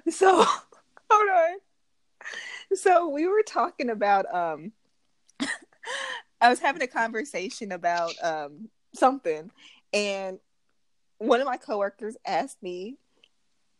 you. 0.05 0.11
so, 0.11 0.43
hold 1.09 1.29
on. 1.29 1.57
So 2.73 3.09
we 3.09 3.27
were 3.27 3.43
talking 3.43 3.89
about 3.91 4.25
um 4.33 4.71
I 6.41 6.49
was 6.49 6.59
having 6.59 6.81
a 6.81 6.87
conversation 6.87 7.71
about 7.71 8.13
um 8.23 8.69
something 8.93 9.51
and 9.93 10.39
one 11.19 11.39
of 11.39 11.45
my 11.45 11.57
coworkers 11.57 12.17
asked 12.25 12.61
me 12.63 12.97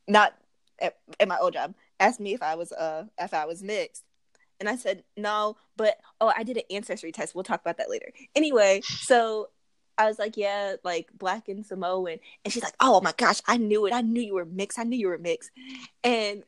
not 0.08 0.36
at, 0.80 0.98
at 1.20 1.28
my 1.28 1.38
old 1.40 1.54
job 1.54 1.74
asked 2.00 2.20
me 2.20 2.34
if 2.34 2.44
I 2.44 2.56
was 2.56 2.72
uh 2.72 3.06
if 3.18 3.34
I 3.34 3.46
was 3.46 3.64
mixed 3.64 4.04
and 4.60 4.70
I 4.70 4.76
said 4.76 5.04
no, 5.18 5.58
but 5.76 5.98
oh, 6.22 6.32
I 6.36 6.44
did 6.44 6.58
an 6.58 6.64
ancestry 6.70 7.12
test. 7.12 7.36
We'll 7.36 7.44
talk 7.44 7.62
about 7.62 7.78
that 7.78 7.90
later. 7.90 8.12
Anyway, 8.36 8.82
so 8.86 9.50
I 9.98 10.08
was 10.08 10.20
like, 10.20 10.38
yeah, 10.38 10.76
like 10.84 11.10
black 11.18 11.48
and 11.48 11.66
Samoan. 11.66 12.20
And 12.44 12.54
she's 12.54 12.64
like, 12.64 12.76
oh 12.80 13.02
my 13.02 13.14
gosh, 13.16 13.42
I 13.48 13.58
knew 13.58 13.86
it. 13.86 13.94
I 13.94 14.02
knew 14.02 14.22
you 14.22 14.36
were 14.36 14.46
mixed. 14.46 14.80
I 14.80 14.84
knew 14.84 14.98
you 14.98 15.08
were 15.08 15.18
mixed. 15.18 15.52
And 16.04 16.44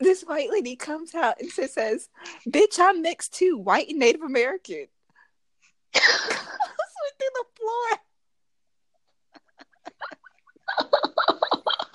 this 0.00 0.22
white 0.22 0.50
lady 0.50 0.76
comes 0.76 1.14
out 1.14 1.40
and 1.40 1.50
says, 1.50 2.08
bitch, 2.48 2.78
I'm 2.78 3.02
mixed 3.02 3.34
too, 3.34 3.56
white 3.56 3.88
and 3.88 3.98
Native 3.98 4.22
American. 4.22 4.86
I 5.94 6.00
was 6.00 6.92
through 7.18 7.34
the 7.34 7.44
floor. 7.56 7.98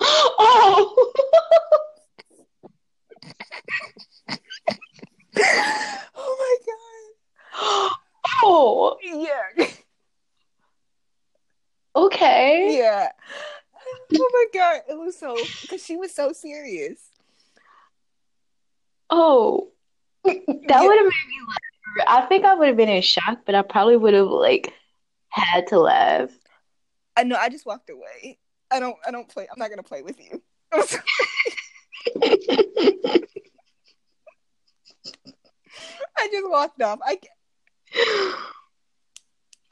oh. 0.38 1.12
oh 6.16 6.36
my 6.38 6.56
god. 6.66 7.92
Oh. 8.40 8.96
Yeah. 9.02 9.66
Okay. 11.96 12.76
Yeah. 12.78 13.08
Oh 14.14 14.30
my 14.32 14.44
god, 14.58 14.80
it 14.88 14.98
was 14.98 15.18
so 15.18 15.36
because 15.62 15.84
she 15.84 15.96
was 15.96 16.14
so 16.14 16.32
serious. 16.32 17.10
Oh, 19.10 19.68
that 20.24 20.36
Yeah. 20.48 20.82
would 20.82 20.96
have 20.98 21.04
made 21.04 21.28
me 21.28 21.40
laugh. 21.46 22.06
I 22.24 22.26
think 22.26 22.44
I 22.44 22.54
would 22.54 22.68
have 22.68 22.76
been 22.76 22.88
in 22.88 23.02
shock, 23.02 23.40
but 23.46 23.54
I 23.54 23.62
probably 23.62 23.96
would 23.96 24.14
have 24.14 24.28
like 24.28 24.72
had 25.28 25.66
to 25.68 25.78
laugh. 25.78 26.30
I 27.16 27.24
know. 27.24 27.36
I 27.36 27.48
just 27.48 27.66
walked 27.66 27.90
away. 27.90 28.38
I 28.70 28.80
don't. 28.80 28.96
I 29.06 29.10
don't 29.10 29.28
play. 29.28 29.46
I'm 29.50 29.58
not 29.58 29.70
gonna 29.70 29.82
play 29.82 30.02
with 30.02 30.18
you. 30.20 30.42
I 36.16 36.28
just 36.30 36.50
walked 36.50 36.82
off. 36.82 36.98
I. 37.04 37.18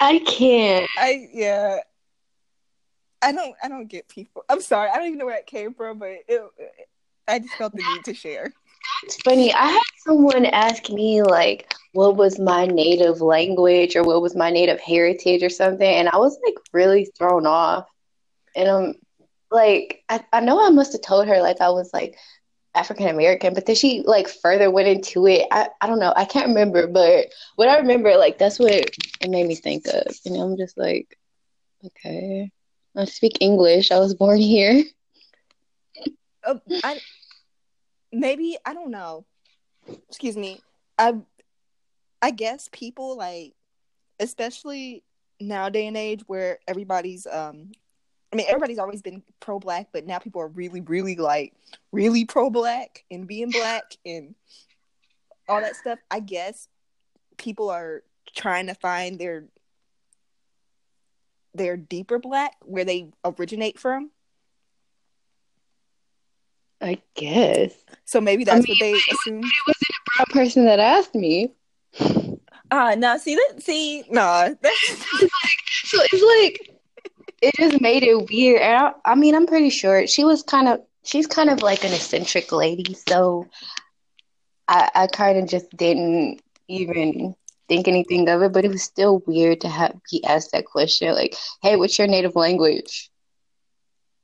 I 0.01 0.19
can't. 0.21 0.89
I 0.99 1.29
yeah. 1.33 1.81
I 3.23 3.33
don't. 3.33 3.55
I 3.63 3.69
don't 3.69 3.87
get 3.87 4.09
people. 4.09 4.45
I'm 4.49 4.61
sorry. 4.61 4.91
I 4.91 4.97
don't 4.97 5.07
even 5.07 5.19
know 5.19 5.27
where 5.27 5.39
it 5.39 5.47
came 5.47 5.75
from, 5.75 5.99
but 5.99 6.11
it, 6.29 6.43
I 7.29 7.39
just 7.39 7.55
felt 7.55 7.73
the 7.73 7.83
need 7.83 8.05
to 8.05 8.15
share. 8.15 8.53
It's 9.03 9.17
funny. 9.23 9.53
I 9.53 9.67
had 9.67 9.83
someone 10.05 10.47
ask 10.47 10.91
me 10.91 11.23
like 11.23 11.73
what 11.93 12.17
was 12.17 12.39
my 12.39 12.67
native 12.67 13.21
language 13.21 13.97
or 13.97 14.05
what 14.05 14.23
was 14.23 14.37
my 14.37 14.51
native 14.51 14.81
heritage 14.81 15.43
or 15.43 15.49
something, 15.49 15.87
and 15.87 16.09
I 16.09 16.17
was 16.19 16.39
like 16.45 16.55
really 16.73 17.07
thrown 17.17 17.47
off. 17.47 17.87
And 18.55 18.69
I'm 18.69 18.95
like, 19.51 20.03
I, 20.09 20.25
I 20.33 20.41
know 20.41 20.65
I 20.65 20.71
must 20.71 20.93
have 20.93 21.03
told 21.03 21.27
her 21.29 21.41
like 21.41 21.61
I 21.61 21.71
was 21.71 21.91
like 21.93 22.17
African 22.75 23.09
American, 23.09 23.55
but 23.55 23.67
then 23.67 23.75
she 23.75 24.03
like 24.05 24.29
further 24.29 24.71
went 24.71 24.89
into 24.89 25.27
it. 25.27 25.47
I, 25.51 25.69
I 25.81 25.87
don't 25.87 25.99
know. 25.99 26.13
I 26.15 26.27
can't 26.27 26.49
remember, 26.49 26.87
but 26.87 27.27
what 27.57 27.69
I 27.69 27.79
remember, 27.79 28.17
like 28.17 28.39
that's 28.39 28.59
what 28.59 28.73
it 28.73 28.97
made 29.29 29.47
me 29.47 29.55
think 29.55 29.87
of. 29.87 30.15
And 30.27 30.37
I'm 30.37 30.57
just 30.57 30.77
like, 30.77 31.19
okay, 31.85 32.51
I 32.97 33.05
speak 33.05 33.39
English. 33.41 33.91
I 33.91 33.99
was 33.99 34.15
born 34.15 34.39
here. 34.39 34.83
Uh, 36.45 36.55
I 36.83 37.01
maybe 38.13 38.57
I 38.65 38.73
don't 38.73 38.91
know. 38.91 39.27
Excuse 40.09 40.37
me. 40.37 40.61
I 40.99 41.15
I 42.23 42.31
guess 42.31 42.69
people 42.73 43.17
like, 43.17 43.55
especially 44.19 45.05
now 45.41 45.69
day 45.69 45.87
and 45.87 45.97
age 45.97 46.23
where 46.27 46.59
everybody's 46.67 47.27
um. 47.27 47.73
I 48.33 48.37
mean, 48.37 48.47
everybody's 48.49 48.81
always 48.81 49.03
been 49.03 49.23
pro 49.39 49.61
black, 49.61 49.89
but 49.93 50.05
now 50.05 50.19
people 50.19 50.43
are 50.43 50.49
really, 50.49 50.81
really 50.81 51.15
like 51.15 51.55
really 51.93 52.25
pro 52.25 52.51
black 52.51 53.05
and 53.11 53.27
being 53.27 53.51
black 53.51 53.85
and 54.05 54.35
all 55.49 55.61
that 55.61 55.77
stuff. 55.77 56.01
I 56.11 56.21
guess 56.21 56.69
people 57.37 57.71
are 57.71 58.03
trying 58.35 58.67
to 58.67 58.75
find 58.75 59.19
their 59.19 59.45
their 61.57 61.77
deeper 61.77 62.19
black 62.19 62.53
where 62.63 62.85
they 62.85 63.11
originate 63.25 63.79
from. 63.79 64.11
I 66.81 67.01
guess. 67.15 67.73
So 68.05 68.21
maybe 68.21 68.45
that's 68.45 68.67
mean, 68.67 68.75
what 68.75 68.81
they 68.81 68.93
assume. 68.93 69.39
It 69.39 69.67
wasn't 69.67 69.91
a 69.91 70.25
brown 70.25 70.27
person 70.31 70.65
that 70.67 70.79
asked 70.79 71.15
me. 71.15 71.53
Ah, 72.71 72.95
no, 72.97 73.17
see 73.17 73.35
that 73.35 73.63
see, 73.63 74.05
nah, 74.11 74.49
that's 74.61 75.07
So 75.85 75.99
it's 76.13 76.43
like 76.43 76.77
it 77.43 77.55
just 77.57 77.81
made 77.81 78.03
it 78.03 78.29
weird. 78.29 78.61
And 78.61 78.77
I, 78.77 79.13
I 79.13 79.15
mean, 79.15 79.35
I'm 79.35 79.47
pretty 79.47 79.71
sure 79.71 80.07
she 80.07 80.25
was 80.25 80.43
kind 80.43 80.69
of 80.69 80.81
she's 81.05 81.27
kind 81.27 81.51
of 81.51 81.63
like 81.63 81.85
an 81.85 81.93
eccentric 81.93 82.53
lady, 82.53 82.95
so 82.95 83.47
I 84.69 84.91
I 84.95 85.07
kind 85.07 85.39
of 85.39 85.49
just 85.49 85.71
didn't 85.77 86.43
even 86.69 87.35
think 87.69 87.89
anything 87.89 88.29
of 88.29 88.43
it, 88.43 88.53
but 88.53 88.65
it 88.65 88.71
was 88.71 88.83
still 88.83 89.23
weird 89.27 89.61
to 89.63 89.69
have 89.69 89.97
be 90.11 90.25
asked 90.25 90.53
that 90.53 90.67
question 90.67 91.15
like, 91.15 91.35
"Hey, 91.63 91.77
what's 91.77 91.99
your 91.99 92.09
native 92.09 92.37
language?" 92.37 93.11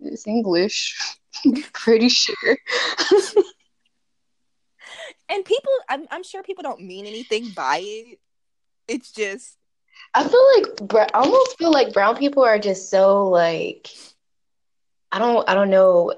It's 0.01 0.27
English. 0.27 0.97
pretty 1.73 2.09
sure. 2.09 2.59
and 5.29 5.45
people 5.45 5.73
I'm 5.89 6.07
I'm 6.11 6.23
sure 6.23 6.43
people 6.43 6.63
don't 6.63 6.83
mean 6.83 7.07
anything 7.07 7.51
by 7.51 7.79
it. 7.83 8.19
It's 8.89 9.13
just 9.13 9.57
I 10.15 10.27
feel 10.27 10.47
like 10.57 11.13
I 11.15 11.19
almost 11.19 11.59
feel 11.59 11.73
like 11.73 11.93
brown 11.93 12.17
people 12.17 12.45
are 12.45 12.59
just 12.59 12.91
so 12.91 13.29
like 13.29 13.89
I 15.11 15.19
don't 15.19 15.49
I 15.49 15.55
don't 15.55 15.71
know 15.71 16.13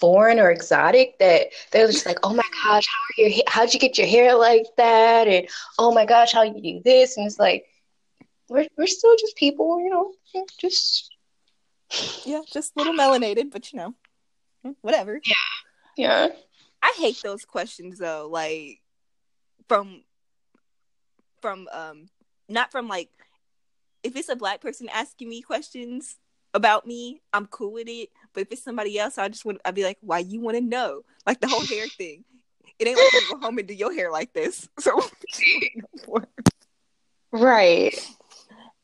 foreign 0.00 0.38
or 0.38 0.50
exotic 0.50 1.18
that 1.18 1.48
they're 1.72 1.86
just 1.86 2.06
like 2.06 2.18
oh 2.22 2.34
my 2.34 2.42
gosh 2.64 2.86
how 2.86 3.24
are 3.24 3.28
your 3.28 3.42
how'd 3.48 3.72
you 3.72 3.80
get 3.80 3.96
your 3.96 4.06
hair 4.06 4.34
like 4.34 4.66
that 4.76 5.26
and 5.26 5.48
oh 5.78 5.92
my 5.92 6.04
gosh 6.04 6.32
how 6.32 6.42
you 6.42 6.60
do 6.60 6.80
this 6.84 7.16
and 7.16 7.26
it's 7.26 7.38
like 7.38 7.66
we're 8.48 8.66
we're 8.76 8.86
still 8.86 9.16
just 9.16 9.36
people 9.36 9.80
you 9.80 9.90
know 9.90 10.12
just 10.58 11.16
yeah, 12.24 12.42
just 12.50 12.72
a 12.74 12.78
little 12.78 12.94
melanated, 12.94 13.50
but 13.50 13.72
you 13.72 13.78
know, 13.78 14.74
whatever. 14.80 15.20
yeah 15.96 16.28
I 16.82 16.94
hate 16.98 17.20
those 17.22 17.44
questions 17.44 17.98
though, 17.98 18.28
like 18.30 18.80
from 19.68 20.02
from 21.40 21.68
um 21.72 22.08
not 22.48 22.72
from 22.72 22.88
like 22.88 23.10
if 24.02 24.16
it's 24.16 24.28
a 24.28 24.36
black 24.36 24.60
person 24.60 24.88
asking 24.92 25.28
me 25.28 25.42
questions 25.42 26.16
about 26.54 26.86
me, 26.86 27.22
I'm 27.32 27.46
cool 27.46 27.72
with 27.72 27.88
it. 27.88 28.10
But 28.36 28.42
if 28.42 28.52
it's 28.52 28.62
somebody 28.62 28.98
else, 28.98 29.16
I 29.16 29.28
just 29.28 29.46
want 29.46 29.62
I'd 29.64 29.74
be 29.74 29.82
like, 29.82 29.96
why 30.02 30.18
you 30.18 30.40
want 30.40 30.58
to 30.58 30.60
know? 30.60 31.00
Like 31.26 31.40
the 31.40 31.48
whole 31.48 31.64
hair 31.64 31.86
thing. 31.98 32.22
It 32.78 32.86
ain't 32.86 32.98
like 32.98 33.12
you 33.14 33.22
go 33.32 33.40
home 33.40 33.56
and 33.56 33.66
do 33.66 33.72
your 33.72 33.94
hair 33.94 34.12
like 34.12 34.34
this. 34.34 34.68
So 34.78 35.00
right 37.32 37.98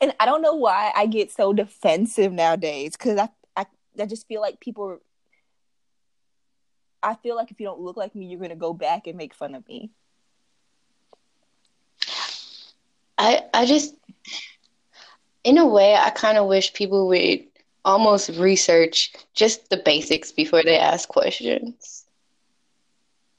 and 0.00 0.12
I 0.18 0.26
don't 0.26 0.42
know 0.42 0.54
why 0.54 0.90
I 0.94 1.06
get 1.06 1.30
so 1.30 1.52
defensive 1.52 2.32
nowadays 2.32 2.96
because 2.96 3.18
I, 3.18 3.28
I 3.56 3.66
I 4.00 4.06
just 4.06 4.26
feel 4.26 4.40
like 4.40 4.58
people. 4.58 4.98
I 7.04 7.14
feel 7.16 7.36
like 7.36 7.50
if 7.50 7.60
you 7.60 7.66
don't 7.66 7.80
look 7.80 7.96
like 7.96 8.14
me, 8.14 8.26
you're 8.26 8.40
gonna 8.40 8.56
go 8.56 8.72
back 8.72 9.06
and 9.06 9.16
make 9.16 9.34
fun 9.34 9.54
of 9.54 9.66
me. 9.68 9.90
I 13.18 13.42
I 13.52 13.66
just 13.66 13.94
in 15.44 15.58
a 15.58 15.66
way 15.66 15.94
I 15.94 16.10
kind 16.10 16.38
of 16.38 16.48
wish 16.48 16.72
people 16.72 17.06
would 17.08 17.51
almost 17.84 18.30
research 18.30 19.12
just 19.34 19.70
the 19.70 19.76
basics 19.76 20.32
before 20.32 20.62
they 20.62 20.78
ask 20.78 21.08
questions. 21.08 22.04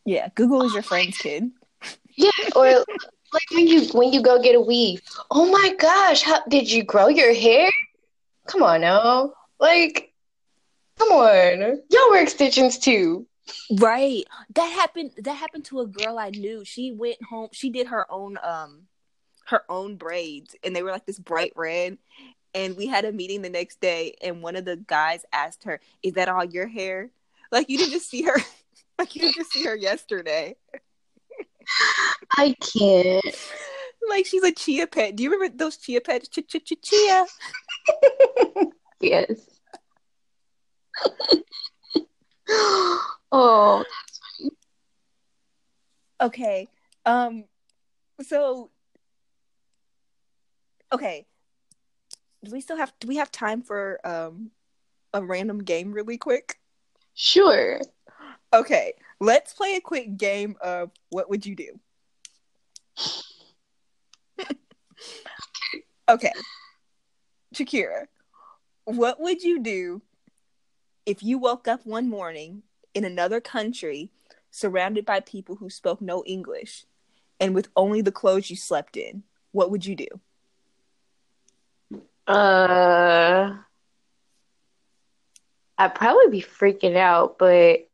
Yeah, 0.06 0.30
Google 0.36 0.64
is 0.64 0.74
your 0.74 0.84
friend's 0.84 1.18
kid. 1.18 1.52
Yeah, 2.16 2.30
or 2.56 2.66
like 3.34 3.52
when 3.52 3.68
you 3.68 3.86
when 3.94 4.14
you 4.14 4.22
go 4.22 4.42
get 4.42 4.56
a 4.56 4.62
weave. 4.62 5.02
Oh 5.32 5.50
my 5.52 5.74
gosh, 5.80 6.22
how 6.22 6.44
did 6.48 6.72
you 6.72 6.84
grow 6.84 7.08
your 7.08 7.34
hair? 7.34 7.70
Come 8.48 8.64
on 8.64 8.82
now. 8.82 9.34
Like 9.60 10.14
come 11.00 11.10
on. 11.10 11.82
Y'all 11.90 12.10
wear 12.10 12.22
extensions 12.22 12.78
too. 12.78 13.26
Right. 13.80 14.24
That 14.56 14.72
happened. 14.72 15.12
That 15.18 15.36
happened 15.36 15.66
to 15.66 15.82
a 15.82 15.88
girl 15.88 16.18
I 16.18 16.30
knew. 16.30 16.64
She 16.64 16.92
went 16.92 17.22
home. 17.24 17.50
She 17.52 17.70
did 17.70 17.88
her 17.88 18.10
own 18.12 18.38
um, 18.44 18.84
her 19.48 19.64
own 19.70 19.96
braids, 19.96 20.56
and 20.64 20.76
they 20.76 20.84
were 20.84 20.92
like 20.92 21.06
this 21.06 21.20
bright 21.20 21.54
red. 21.56 21.98
And 22.56 22.78
we 22.78 22.86
had 22.88 23.06
a 23.06 23.12
meeting 23.12 23.42
the 23.42 23.50
next 23.50 23.82
day, 23.82 24.16
and 24.22 24.42
one 24.44 24.56
of 24.56 24.66
the 24.66 24.78
guys 24.78 25.26
asked 25.34 25.64
her, 25.64 25.80
"Is 26.04 26.14
that 26.14 26.30
all 26.30 26.46
your 26.46 26.68
hair? 26.68 27.10
Like 27.52 27.70
you 27.70 27.78
didn't 27.78 27.94
just 27.94 28.10
see 28.10 28.22
her, 28.24 28.36
like 29.00 29.16
you 29.16 29.22
didn't 29.22 29.36
just 29.36 29.52
see 29.52 29.64
her 29.66 29.76
yesterday." 29.76 30.56
I 32.38 32.56
can't. 32.60 33.36
Like 34.10 34.26
she's 34.26 34.44
a 34.44 34.52
chia 34.52 34.86
pet. 34.88 35.16
Do 35.16 35.24
you 35.24 35.32
remember 35.32 35.58
those 35.58 35.78
chia 35.78 36.02
pets? 36.02 36.28
Ch 36.28 36.40
ch 36.48 36.58
ch 36.64 36.74
chia. 36.82 37.26
Yes. 39.00 39.60
oh, 43.32 43.84
Okay. 46.22 46.70
Um. 47.06 47.44
So. 48.22 48.70
Okay. 50.94 51.26
Do 52.44 52.52
we 52.52 52.62
still 52.62 52.78
have? 52.78 52.94
Do 53.00 53.08
we 53.08 53.18
have 53.18 53.32
time 53.32 53.62
for 53.62 54.00
um 54.06 54.52
a 55.14 55.24
random 55.24 55.64
game 55.64 55.92
really 55.92 56.18
quick? 56.18 56.60
sure. 57.16 57.80
Okay. 58.54 58.94
Let's 59.20 59.54
play 59.54 59.76
a 59.76 59.82
quick 59.82 60.18
game 60.18 60.56
of 60.62 60.92
what 61.10 61.30
would 61.30 61.46
you 61.46 61.56
do? 61.56 61.80
okay. 66.10 66.32
Shakira, 67.56 68.08
what 68.86 69.20
would 69.20 69.44
you 69.44 69.62
do 69.62 70.02
if 71.06 71.22
you 71.24 71.38
woke 71.38 71.68
up 71.68 71.86
one 71.86 72.10
morning 72.10 72.64
in 72.94 73.06
another 73.06 73.40
country 73.40 74.12
surrounded 74.52 75.06
by 75.06 75.20
people 75.20 75.56
who 75.56 75.70
spoke 75.70 76.02
no 76.02 76.24
English 76.26 76.86
and 77.40 77.56
with 77.56 77.70
only 77.76 78.02
the 78.02 78.12
clothes 78.12 78.50
you 78.50 78.56
slept 78.56 78.98
in? 78.98 79.24
What 79.52 79.70
would 79.72 79.86
you 79.86 79.96
do? 79.96 80.08
Uh, 82.28 83.58
I'd 85.78 85.96
probably 85.96 86.30
be 86.30 86.42
freaking 86.42 86.96
out, 86.96 87.38
but 87.38 87.88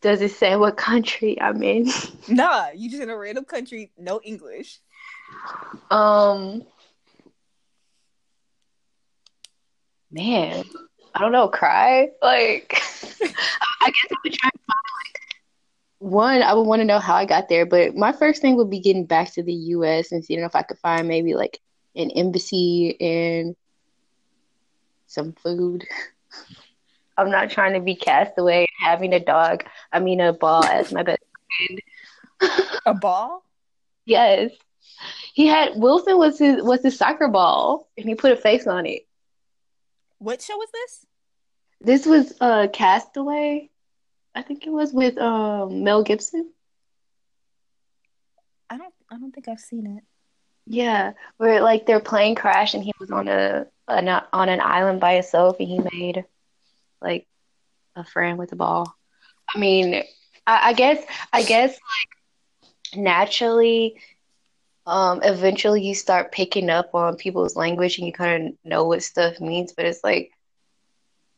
does 0.00 0.20
it 0.22 0.30
say 0.30 0.56
what 0.56 0.76
country 0.76 1.40
I'm 1.40 1.62
in? 1.62 1.90
Nah, 2.28 2.68
you 2.74 2.90
just 2.90 3.02
in 3.02 3.10
a 3.10 3.16
random 3.16 3.44
country, 3.44 3.90
no 3.96 4.20
English. 4.22 4.80
Um, 5.90 6.62
man, 10.10 10.64
I 11.14 11.20
don't 11.20 11.32
know, 11.32 11.48
cry. 11.48 12.10
Like, 12.22 12.74
I 13.22 13.86
guess 13.86 14.06
I 14.10 14.16
would 14.24 14.32
try 14.32 14.50
to 14.50 14.58
find 14.58 14.84
like 14.98 15.20
one. 15.98 16.42
I 16.42 16.52
would 16.54 16.66
want 16.66 16.80
to 16.80 16.84
know 16.86 16.98
how 16.98 17.14
I 17.14 17.24
got 17.24 17.48
there, 17.48 17.66
but 17.66 17.96
my 17.96 18.12
first 18.12 18.42
thing 18.42 18.56
would 18.56 18.70
be 18.70 18.80
getting 18.80 19.06
back 19.06 19.32
to 19.34 19.42
the 19.42 19.54
U.S. 19.54 20.12
and 20.12 20.24
seeing 20.24 20.40
if 20.40 20.54
I 20.54 20.62
could 20.62 20.78
find 20.78 21.08
maybe 21.08 21.34
like 21.34 21.60
an 21.98 22.10
embassy 22.12 22.96
and 23.00 23.56
some 25.06 25.32
food. 25.32 25.86
I'm 27.18 27.30
not 27.30 27.50
trying 27.50 27.74
to 27.74 27.80
be 27.80 27.96
cast 27.96 28.32
away 28.38 28.66
having 28.80 29.12
a 29.12 29.18
dog. 29.18 29.64
I 29.92 29.98
mean, 29.98 30.20
a 30.20 30.32
ball 30.32 30.64
as 30.64 30.92
my 30.92 31.02
best 31.02 31.22
friend. 31.58 31.80
A 32.86 32.94
ball? 32.94 33.44
yes, 34.04 34.52
he 35.34 35.46
had 35.46 35.72
Wilson 35.74 36.16
was 36.16 36.38
his 36.38 36.62
was 36.62 36.82
his 36.82 36.96
soccer 36.96 37.28
ball, 37.28 37.88
and 37.96 38.08
he 38.08 38.14
put 38.14 38.32
a 38.32 38.36
face 38.36 38.66
on 38.68 38.86
it. 38.86 39.06
What 40.18 40.40
show 40.40 40.56
was 40.56 40.68
this? 40.72 41.06
This 41.80 42.06
was 42.06 42.34
uh 42.40 42.68
Castaway. 42.72 43.70
I 44.34 44.42
think 44.42 44.66
it 44.66 44.70
was 44.70 44.92
with 44.92 45.18
um 45.18 45.82
Mel 45.82 46.04
Gibson. 46.04 46.52
I 48.70 48.76
don't. 48.76 48.94
I 49.10 49.18
don't 49.18 49.32
think 49.32 49.48
I've 49.48 49.60
seen 49.60 49.98
it. 49.98 50.04
Yeah, 50.70 51.14
where 51.38 51.62
like 51.62 51.86
their 51.86 52.00
plane 52.00 52.34
crashed 52.34 52.74
and 52.74 52.84
he 52.84 52.92
was 53.00 53.10
on 53.10 53.26
a, 53.26 53.66
an 53.88 54.08
on 54.08 54.48
an 54.50 54.60
island 54.60 55.00
by 55.00 55.14
himself 55.14 55.56
and 55.60 55.68
he 55.68 55.78
made 55.78 56.24
like 57.00 57.26
a 57.96 58.04
friend 58.04 58.38
with 58.38 58.52
a 58.52 58.56
ball. 58.56 58.94
I 59.54 59.58
mean, 59.58 59.94
I, 60.46 60.68
I 60.68 60.72
guess 60.74 61.02
I 61.32 61.42
guess 61.42 61.70
like 61.70 63.00
naturally, 63.00 63.96
um, 64.86 65.20
eventually 65.22 65.82
you 65.82 65.94
start 65.94 66.32
picking 66.32 66.68
up 66.68 66.94
on 66.94 67.16
people's 67.16 67.56
language 67.56 67.96
and 67.98 68.06
you 68.06 68.12
kind 68.12 68.48
of 68.48 68.54
know 68.62 68.84
what 68.84 69.02
stuff 69.02 69.40
means. 69.40 69.72
But 69.72 69.86
it's 69.86 70.04
like 70.04 70.32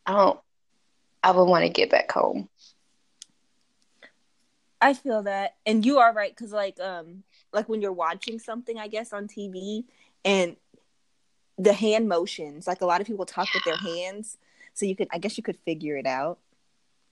I 0.06 0.12
don't. 0.12 0.40
I 1.22 1.30
would 1.32 1.44
want 1.44 1.64
to 1.64 1.70
get 1.70 1.90
back 1.90 2.10
home. 2.10 2.48
I 4.80 4.94
feel 4.94 5.22
that, 5.22 5.56
and 5.66 5.84
you 5.84 5.98
are 5.98 6.12
right 6.12 6.34
because 6.34 6.52
like 6.52 6.80
um 6.80 7.22
like 7.52 7.68
when 7.68 7.80
you're 7.82 7.92
watching 7.92 8.38
something, 8.38 8.78
I 8.78 8.88
guess 8.88 9.12
on 9.12 9.28
TV, 9.28 9.84
and 10.24 10.56
the 11.58 11.72
hand 11.72 12.08
motions, 12.08 12.66
like 12.66 12.80
a 12.80 12.86
lot 12.86 13.00
of 13.00 13.06
people 13.06 13.26
talk 13.26 13.52
with 13.54 13.64
their 13.64 13.76
hands, 13.76 14.38
so 14.74 14.86
you 14.86 14.96
could 14.96 15.08
I 15.12 15.18
guess 15.18 15.36
you 15.36 15.42
could 15.42 15.56
figure 15.58 15.96
it 15.96 16.06
out. 16.06 16.38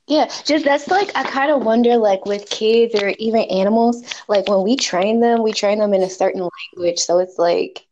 Yeah, 0.06 0.26
just 0.44 0.64
that's 0.64 0.88
like 0.88 1.10
I 1.14 1.22
kind 1.24 1.50
of 1.52 1.64
wonder, 1.64 1.96
like 1.96 2.24
with 2.26 2.48
kids 2.50 2.94
or 3.00 3.10
even 3.18 3.42
animals, 3.42 4.02
like 4.28 4.48
when 4.48 4.62
we 4.64 4.76
train 4.76 5.20
them, 5.20 5.42
we 5.42 5.52
train 5.52 5.78
them 5.78 5.92
in 5.94 6.02
a 6.02 6.10
certain 6.10 6.48
language. 6.76 6.98
So 7.00 7.18
it's 7.18 7.38
like, 7.38 7.86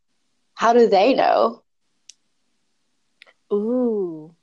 how 0.54 0.72
do 0.72 0.88
they 0.88 1.14
know? 1.14 1.62
Ooh, 3.52 4.34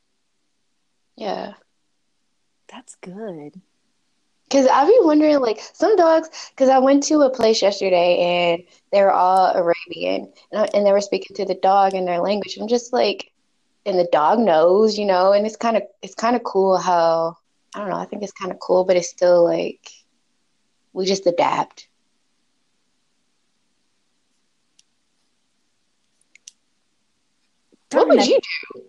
Yeah. 1.15 1.53
that's 2.67 2.95
good. 2.95 3.61
Because 4.53 4.67
I 4.67 4.85
be 4.85 4.95
wondering, 5.01 5.39
like, 5.39 5.59
some 5.73 5.95
dogs, 5.95 6.29
because 6.51 6.69
I 6.69 6.77
went 6.77 7.01
to 7.05 7.21
a 7.21 7.29
place 7.31 7.59
yesterday 7.63 8.19
and 8.19 8.63
they 8.91 9.01
were 9.01 9.11
all 9.11 9.51
Arabian 9.55 10.31
and, 10.51 10.61
I- 10.61 10.69
and 10.75 10.85
they 10.85 10.91
were 10.91 11.01
speaking 11.01 11.35
to 11.37 11.45
the 11.45 11.55
dog 11.55 11.95
in 11.95 12.05
their 12.05 12.19
language. 12.19 12.59
I'm 12.61 12.67
just 12.67 12.93
like, 12.93 13.31
and 13.87 13.97
the 13.97 14.07
dog 14.11 14.37
knows, 14.37 14.95
you 14.95 15.05
know, 15.05 15.31
and 15.33 15.47
it's 15.47 15.55
kind 15.55 15.75
of, 15.75 15.81
it's 16.03 16.13
kind 16.13 16.35
of 16.35 16.43
cool 16.43 16.77
how, 16.77 17.35
I 17.73 17.79
don't 17.79 17.89
know, 17.89 17.95
I 17.97 18.05
think 18.05 18.21
it's 18.21 18.31
kind 18.31 18.51
of 18.51 18.59
cool, 18.59 18.83
but 18.83 18.95
it's 18.95 19.09
still 19.09 19.43
like, 19.43 19.89
we 20.93 21.07
just 21.07 21.25
adapt. 21.25 21.87
What 27.91 28.07
would 28.07 28.27
you 28.27 28.39
do? 28.75 28.81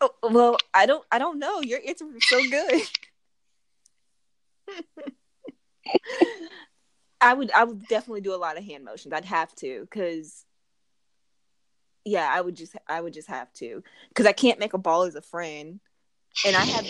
Oh, 0.00 0.10
well, 0.22 0.56
I 0.72 0.86
don't. 0.86 1.04
I 1.10 1.18
don't 1.18 1.38
know. 1.38 1.60
Your 1.60 1.80
answer 1.86 2.06
was 2.06 2.24
so 2.26 2.40
good. 2.48 2.82
I 7.20 7.34
would. 7.34 7.50
I 7.52 7.64
would 7.64 7.86
definitely 7.88 8.20
do 8.20 8.34
a 8.34 8.36
lot 8.36 8.56
of 8.56 8.64
hand 8.64 8.84
motions. 8.84 9.12
I'd 9.12 9.24
have 9.24 9.54
to, 9.56 9.80
because 9.80 10.44
yeah, 12.04 12.30
I 12.32 12.40
would 12.40 12.56
just. 12.56 12.76
I 12.88 13.00
would 13.00 13.12
just 13.12 13.28
have 13.28 13.52
to, 13.54 13.82
because 14.08 14.26
I 14.26 14.32
can't 14.32 14.60
make 14.60 14.74
a 14.74 14.78
ball 14.78 15.02
as 15.02 15.14
a 15.14 15.22
friend, 15.22 15.80
and 16.46 16.56
I 16.56 16.64
have. 16.64 16.86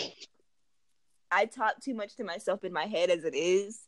I 1.31 1.45
talk 1.45 1.79
too 1.81 1.93
much 1.93 2.15
to 2.15 2.23
myself 2.23 2.63
in 2.63 2.73
my 2.73 2.85
head 2.85 3.09
as 3.09 3.23
it 3.23 3.35
is. 3.35 3.81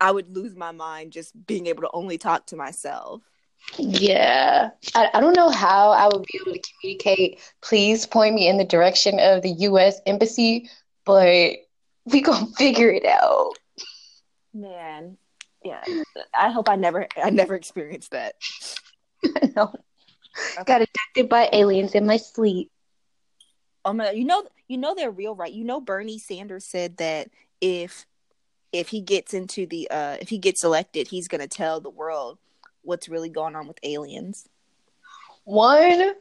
I 0.00 0.10
would 0.10 0.34
lose 0.34 0.56
my 0.56 0.72
mind 0.72 1.12
just 1.12 1.46
being 1.46 1.66
able 1.66 1.82
to 1.82 1.90
only 1.92 2.18
talk 2.18 2.46
to 2.46 2.56
myself. 2.56 3.22
Yeah. 3.78 4.70
I, 4.94 5.10
I 5.14 5.20
don't 5.20 5.36
know 5.36 5.50
how 5.50 5.92
I 5.92 6.06
would 6.06 6.24
be 6.24 6.40
able 6.40 6.54
to 6.54 6.60
communicate. 6.80 7.38
Please 7.60 8.06
point 8.06 8.34
me 8.34 8.48
in 8.48 8.58
the 8.58 8.64
direction 8.64 9.20
of 9.20 9.42
the 9.42 9.50
U.S. 9.50 10.00
Embassy, 10.04 10.68
but 11.04 11.54
we 12.04 12.20
gonna 12.20 12.46
figure 12.56 12.90
it 12.90 13.04
out. 13.04 13.52
Man, 14.54 15.16
yeah. 15.64 15.82
I 16.38 16.50
hope 16.50 16.68
I 16.68 16.76
never. 16.76 17.06
I 17.16 17.30
never 17.30 17.54
experienced 17.54 18.10
that. 18.10 18.34
no. 19.56 19.72
Got 20.64 20.82
abducted 20.82 21.28
by 21.28 21.48
aliens 21.52 21.94
in 21.94 22.06
my 22.06 22.16
sleep. 22.16 22.70
Oh 23.84 23.92
my! 23.92 24.10
You 24.10 24.24
know, 24.24 24.44
you 24.68 24.78
know 24.78 24.94
they're 24.94 25.10
real, 25.10 25.34
right? 25.34 25.52
You 25.52 25.64
know, 25.64 25.80
Bernie 25.80 26.18
Sanders 26.18 26.64
said 26.64 26.96
that 26.98 27.28
if 27.60 28.06
if 28.72 28.88
he 28.88 29.00
gets 29.00 29.34
into 29.34 29.66
the 29.66 29.88
uh 29.90 30.16
if 30.20 30.28
he 30.28 30.38
gets 30.38 30.64
elected, 30.64 31.08
he's 31.08 31.28
gonna 31.28 31.46
tell 31.46 31.80
the 31.80 31.90
world 31.90 32.38
what's 32.82 33.08
really 33.08 33.28
going 33.28 33.54
on 33.54 33.66
with 33.68 33.78
aliens. 33.82 34.48
One, 35.44 36.12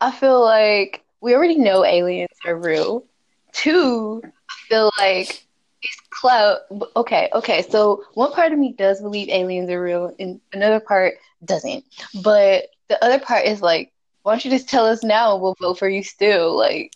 I 0.00 0.10
feel 0.10 0.42
like 0.44 1.04
we 1.20 1.34
already 1.34 1.58
know 1.58 1.84
aliens 1.84 2.36
are 2.44 2.56
real. 2.56 3.04
Two, 3.52 4.22
feel 4.68 4.90
like 4.98 5.46
it's 5.82 6.00
clout. 6.10 6.58
Okay, 6.96 7.28
okay. 7.32 7.62
So 7.62 8.04
one 8.14 8.32
part 8.32 8.52
of 8.52 8.58
me 8.58 8.72
does 8.72 9.00
believe 9.00 9.28
aliens 9.28 9.70
are 9.70 9.82
real, 9.82 10.14
and 10.18 10.40
another 10.52 10.80
part 10.80 11.14
doesn't. 11.44 11.84
But 12.22 12.66
the 12.88 13.02
other 13.04 13.18
part 13.18 13.44
is 13.46 13.60
like, 13.62 13.92
why 14.22 14.32
don't 14.32 14.44
you 14.44 14.50
just 14.50 14.68
tell 14.68 14.86
us 14.86 15.02
now? 15.04 15.32
and 15.34 15.42
We'll 15.42 15.56
vote 15.60 15.78
for 15.78 15.88
you 15.88 16.02
still. 16.02 16.56
Like, 16.56 16.92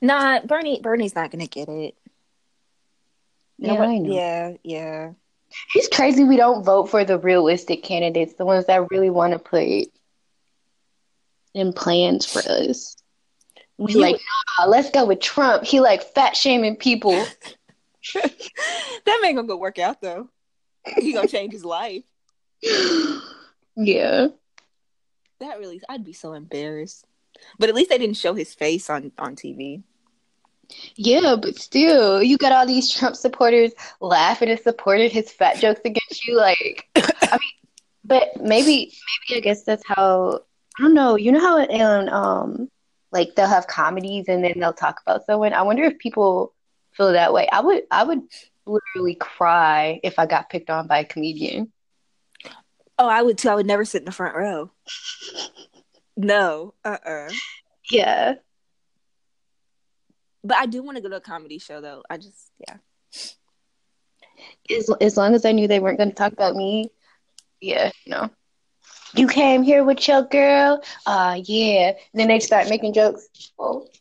Nah, 0.00 0.40
Bernie. 0.40 0.80
Bernie's 0.80 1.14
not 1.14 1.30
gonna 1.30 1.46
get 1.46 1.68
it. 1.68 1.94
yeah, 3.58 3.72
Nobody- 3.74 3.94
I 3.94 3.98
know. 3.98 4.14
yeah, 4.14 4.52
yeah. 4.62 5.10
It's 5.74 5.88
crazy 5.94 6.24
we 6.24 6.36
don't 6.36 6.64
vote 6.64 6.86
for 6.90 7.04
the 7.04 7.18
realistic 7.18 7.82
candidates, 7.84 8.34
the 8.34 8.44
ones 8.44 8.66
that 8.66 8.90
really 8.90 9.10
want 9.10 9.34
to 9.34 9.38
put 9.38 9.88
in 11.54 11.72
plans 11.72 12.26
for 12.26 12.40
us. 12.40 12.96
We 13.78 13.94
You- 13.94 14.00
like, 14.00 14.20
nah, 14.58 14.66
let's 14.66 14.90
go 14.90 15.04
with 15.04 15.20
Trump. 15.20 15.64
He 15.64 15.80
like 15.80 16.14
fat 16.14 16.36
shaming 16.36 16.76
people. 16.76 17.12
that 18.14 19.18
man 19.22 19.34
gonna 19.34 19.48
go 19.48 19.56
work 19.56 19.78
out 19.78 20.00
though. 20.00 20.28
He 20.98 21.12
gonna 21.12 21.28
change 21.28 21.52
his 21.52 21.64
life. 21.64 22.04
yeah. 23.76 24.28
That 25.40 25.58
really, 25.58 25.80
I'd 25.88 26.04
be 26.04 26.12
so 26.12 26.32
embarrassed. 26.34 27.04
But 27.58 27.68
at 27.68 27.74
least 27.74 27.90
they 27.90 27.98
didn't 27.98 28.16
show 28.16 28.34
his 28.34 28.54
face 28.54 28.88
on 28.88 29.12
on 29.18 29.36
TV. 29.36 29.82
Yeah, 30.96 31.36
but 31.40 31.56
still, 31.56 32.22
you 32.22 32.38
got 32.38 32.52
all 32.52 32.66
these 32.66 32.90
Trump 32.90 33.16
supporters 33.16 33.72
laughing 34.00 34.48
and 34.48 34.60
supporting 34.60 35.10
his 35.10 35.30
fat 35.30 35.58
jokes 35.58 35.80
against 35.84 36.26
you. 36.26 36.36
Like, 36.36 36.88
I 36.96 37.32
mean, 37.32 37.50
but 38.04 38.36
maybe, 38.40 38.92
maybe 39.28 39.38
I 39.38 39.40
guess 39.40 39.64
that's 39.64 39.82
how. 39.86 40.40
I 40.78 40.82
don't 40.82 40.94
know. 40.94 41.16
You 41.16 41.32
know 41.32 41.40
how 41.40 41.58
in 41.58 42.08
um, 42.08 42.68
like 43.14 43.36
they'll 43.36 43.46
have 43.46 43.68
comedies 43.68 44.26
and 44.28 44.44
then 44.44 44.54
they'll 44.56 44.72
talk 44.72 45.00
about 45.00 45.24
someone. 45.24 45.54
I 45.54 45.62
wonder 45.62 45.84
if 45.84 45.98
people 45.98 46.52
feel 46.92 47.12
that 47.12 47.32
way. 47.32 47.48
I 47.50 47.60
would, 47.60 47.84
I 47.90 48.02
would 48.02 48.22
literally 48.66 49.14
cry 49.14 50.00
if 50.02 50.18
I 50.18 50.26
got 50.26 50.50
picked 50.50 50.68
on 50.68 50.88
by 50.88 50.98
a 50.98 51.04
comedian. 51.04 51.72
Oh, 52.98 53.08
I 53.08 53.22
would 53.22 53.38
too. 53.38 53.48
I 53.48 53.54
would 53.54 53.66
never 53.66 53.84
sit 53.84 54.02
in 54.02 54.04
the 54.04 54.12
front 54.12 54.36
row. 54.36 54.70
No, 56.16 56.74
uh, 56.84 56.98
uh 57.04 57.30
Yeah. 57.90 58.34
But 60.42 60.58
I 60.58 60.66
do 60.66 60.82
want 60.82 60.96
to 60.96 61.02
go 61.02 61.08
to 61.08 61.16
a 61.16 61.20
comedy 61.20 61.58
show 61.58 61.80
though. 61.80 62.02
I 62.10 62.18
just, 62.18 62.50
yeah. 62.68 62.76
As 64.76 64.90
as 65.00 65.16
long 65.16 65.34
as 65.34 65.44
I 65.44 65.52
knew 65.52 65.68
they 65.68 65.80
weren't 65.80 65.98
going 65.98 66.10
to 66.10 66.14
talk 66.14 66.32
about 66.32 66.56
me. 66.56 66.90
Yeah. 67.60 67.90
No. 68.06 68.30
You 69.16 69.28
came 69.28 69.62
here 69.62 69.84
with 69.84 70.08
your 70.08 70.22
girl. 70.22 70.82
Uh, 71.06 71.40
yeah. 71.44 71.92
then 72.14 72.28
they 72.28 72.40
start 72.40 72.68
making 72.68 72.94
jokes. 72.94 73.28
Oh. 73.58 73.86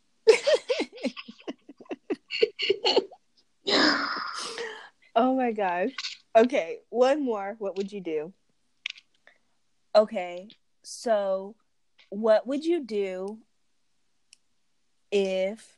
Oh 5.16 5.36
my 5.36 5.52
gosh. 5.52 5.92
Okay, 6.36 6.80
one 6.90 7.24
more. 7.24 7.56
What 7.60 7.78
would 7.78 7.92
you 7.92 8.02
do? 8.02 8.34
Okay, 9.96 10.48
so 10.82 11.56
what 12.10 12.48
would 12.48 12.66
you 12.66 12.84
do 12.84 13.38
if. 15.12 15.78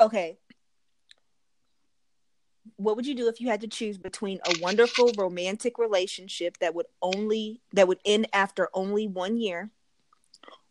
Okay. 0.00 0.38
What 2.78 2.94
would 2.94 3.06
you 3.06 3.14
do 3.14 3.28
if 3.28 3.40
you 3.40 3.48
had 3.48 3.60
to 3.60 3.66
choose 3.66 3.98
between 3.98 4.38
a 4.46 4.54
wonderful 4.60 5.10
romantic 5.18 5.78
relationship 5.78 6.58
that 6.58 6.74
would 6.74 6.86
only 7.02 7.60
that 7.72 7.88
would 7.88 7.98
end 8.04 8.28
after 8.32 8.68
only 8.72 9.06
one 9.06 9.36
year 9.36 9.70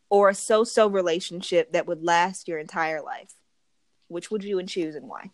or 0.10 0.30
a 0.30 0.34
so-so 0.34 0.88
relationship 0.88 1.74
that 1.74 1.86
would 1.86 2.02
last 2.02 2.48
your 2.48 2.60
entire 2.60 3.02
life? 3.02 3.34
Which 4.08 4.32
would 4.32 4.42
you 4.42 4.64
choose 4.64 4.96
and 4.96 5.10
why? 5.10 5.32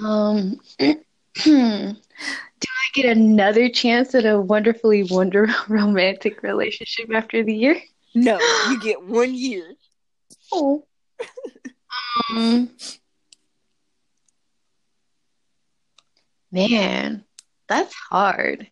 Um 0.00 0.60
do 0.78 1.96
i 2.68 2.88
get 2.94 3.16
another 3.16 3.68
chance 3.68 4.14
at 4.14 4.24
a 4.24 4.40
wonderfully 4.40 5.02
wonder 5.02 5.48
romantic 5.68 6.44
relationship 6.44 7.12
after 7.12 7.42
the 7.42 7.54
year? 7.54 7.82
No 8.14 8.38
you 8.68 8.80
get 8.80 9.02
one 9.02 9.34
year. 9.34 9.74
Oh. 10.52 10.84
Um 12.30 12.70
Man, 16.54 17.24
that's 17.68 17.92
hard. 17.92 18.70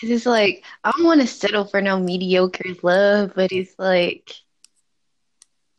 Cause 0.00 0.10
it's 0.10 0.24
like 0.24 0.64
I 0.84 0.92
don't 0.92 1.04
want 1.04 1.20
to 1.20 1.26
settle 1.26 1.64
for 1.64 1.80
no 1.82 1.98
mediocre 1.98 2.74
love, 2.84 3.32
but 3.34 3.50
it's 3.50 3.74
like 3.76 4.32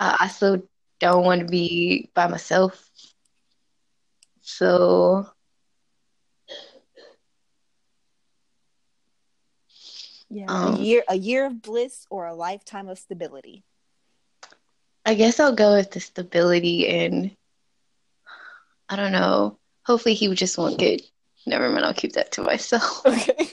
I 0.02 0.18
also 0.20 0.64
don't 1.00 1.24
want 1.24 1.40
to 1.42 1.48
be 1.48 2.10
by 2.14 2.28
myself. 2.28 2.90
So 4.42 5.30
yeah, 10.30 10.46
um, 10.50 10.76
a 10.76 10.80
year 10.80 11.04
a 11.08 11.16
year 11.16 11.46
of 11.46 11.62
bliss 11.62 12.06
or 12.10 12.26
a 12.26 12.36
lifetime 12.36 12.90
of 12.90 13.00
stability. 13.00 13.64
I 15.06 15.14
guess 15.14 15.40
I'll 15.40 15.56
go 15.56 15.76
with 15.76 15.92
the 15.92 16.02
stability 16.02 16.90
and 16.90 17.32
I 18.90 18.98
don't 18.98 19.14
know 19.14 19.58
Hopefully, 19.86 20.16
he 20.16 20.34
just 20.34 20.58
won't 20.58 20.80
get. 20.80 21.02
Never 21.46 21.70
mind. 21.70 21.86
I'll 21.86 21.94
keep 21.94 22.14
that 22.14 22.32
to 22.34 22.42
myself. 22.42 23.02
Okay. 23.06 23.50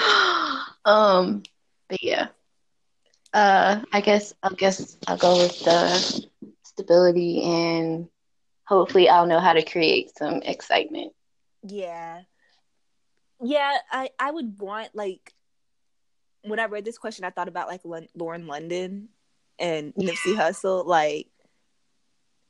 um, 0.84 1.42
but 1.88 2.02
yeah. 2.02 2.28
Uh, 3.32 3.82
I 3.92 4.00
guess 4.00 4.32
I 4.42 4.48
guess 4.50 4.96
I'll 5.08 5.16
go 5.16 5.36
with 5.38 5.58
the 5.64 6.26
stability 6.62 7.42
and 7.42 8.08
hopefully 8.64 9.08
I'll 9.08 9.26
know 9.26 9.40
how 9.40 9.52
to 9.52 9.62
create 9.64 10.16
some 10.16 10.42
excitement. 10.42 11.12
Yeah. 11.62 12.22
Yeah, 13.42 13.78
I 13.90 14.10
I 14.18 14.30
would 14.30 14.60
want 14.60 14.94
like 14.94 15.32
when 16.42 16.60
I 16.60 16.66
read 16.66 16.84
this 16.84 16.98
question 16.98 17.24
I 17.24 17.30
thought 17.30 17.48
about 17.48 17.68
like 17.68 17.80
L- 17.84 18.06
Lauren 18.14 18.46
London 18.46 19.08
and 19.58 19.94
Nipsey 19.94 20.36
Hussle 20.36 20.86
like 20.86 21.26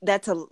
that's 0.04 0.28
a 0.28 0.44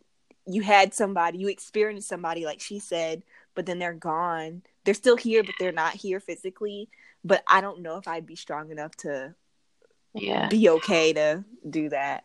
you 0.46 0.62
had 0.62 0.92
somebody 0.92 1.38
you 1.38 1.48
experienced 1.48 2.09
somebody 2.09 2.44
like 2.44 2.61
she 2.61 2.78
said 2.78 3.22
but 3.55 3.66
then 3.66 3.78
they're 3.78 3.92
gone. 3.92 4.62
They're 4.84 4.94
still 4.94 5.16
here 5.16 5.42
but 5.42 5.55
they're 5.61 5.72
not 5.72 5.94
here 5.94 6.20
physically. 6.20 6.88
But 7.24 7.42
i 7.46 7.61
don't 7.61 7.82
know 7.82 7.98
if 7.98 8.09
i'd 8.09 8.26
be 8.26 8.36
strong 8.36 8.70
enough 8.70 8.96
to 8.98 9.34
yeah. 10.14 10.48
be 10.48 10.68
okay 10.70 11.12
to 11.12 11.44
do 11.68 11.88
that. 11.90 12.24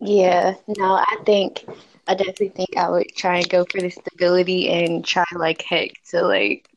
Yeah 0.00 0.54
no 0.68 0.94
i 0.94 1.16
think 1.24 1.64
i 2.06 2.14
definitely 2.14 2.50
think 2.50 2.76
i 2.76 2.88
would 2.88 3.08
try 3.16 3.38
and 3.38 3.48
go 3.48 3.64
for 3.70 3.80
the 3.80 3.90
stability 3.90 4.68
and 4.68 5.04
try 5.04 5.24
like 5.34 5.62
heck 5.62 5.90
to 6.10 6.22
like 6.22 6.68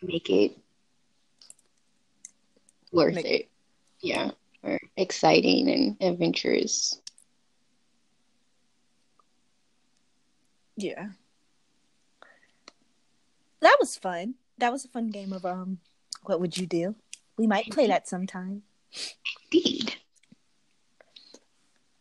make 0.00 0.30
it 0.30 0.56
worth 2.92 3.14
make- 3.14 3.26
it. 3.26 3.48
Yeah 4.00 4.30
exciting 4.96 5.68
and 5.70 5.96
adventurous. 6.00 7.00
Yeah. 10.76 11.08
That 13.60 13.76
was 13.80 13.96
fun. 13.96 14.34
That 14.58 14.72
was 14.72 14.84
a 14.84 14.88
fun 14.88 15.08
game 15.08 15.32
of 15.32 15.44
um 15.44 15.78
what 16.24 16.40
would 16.40 16.56
you 16.56 16.66
do? 16.66 16.94
We 17.36 17.46
might 17.46 17.70
play 17.70 17.86
that 17.88 18.08
sometime. 18.08 18.62
Indeed. 19.52 19.96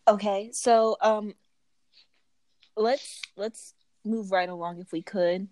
Okay, 0.07 0.49
so 0.51 0.97
um 1.01 1.33
let's 2.75 3.21
let's 3.37 3.73
move 4.03 4.31
right 4.31 4.49
along 4.49 4.79
if 4.79 4.91
we 4.91 5.01
could. 5.01 5.47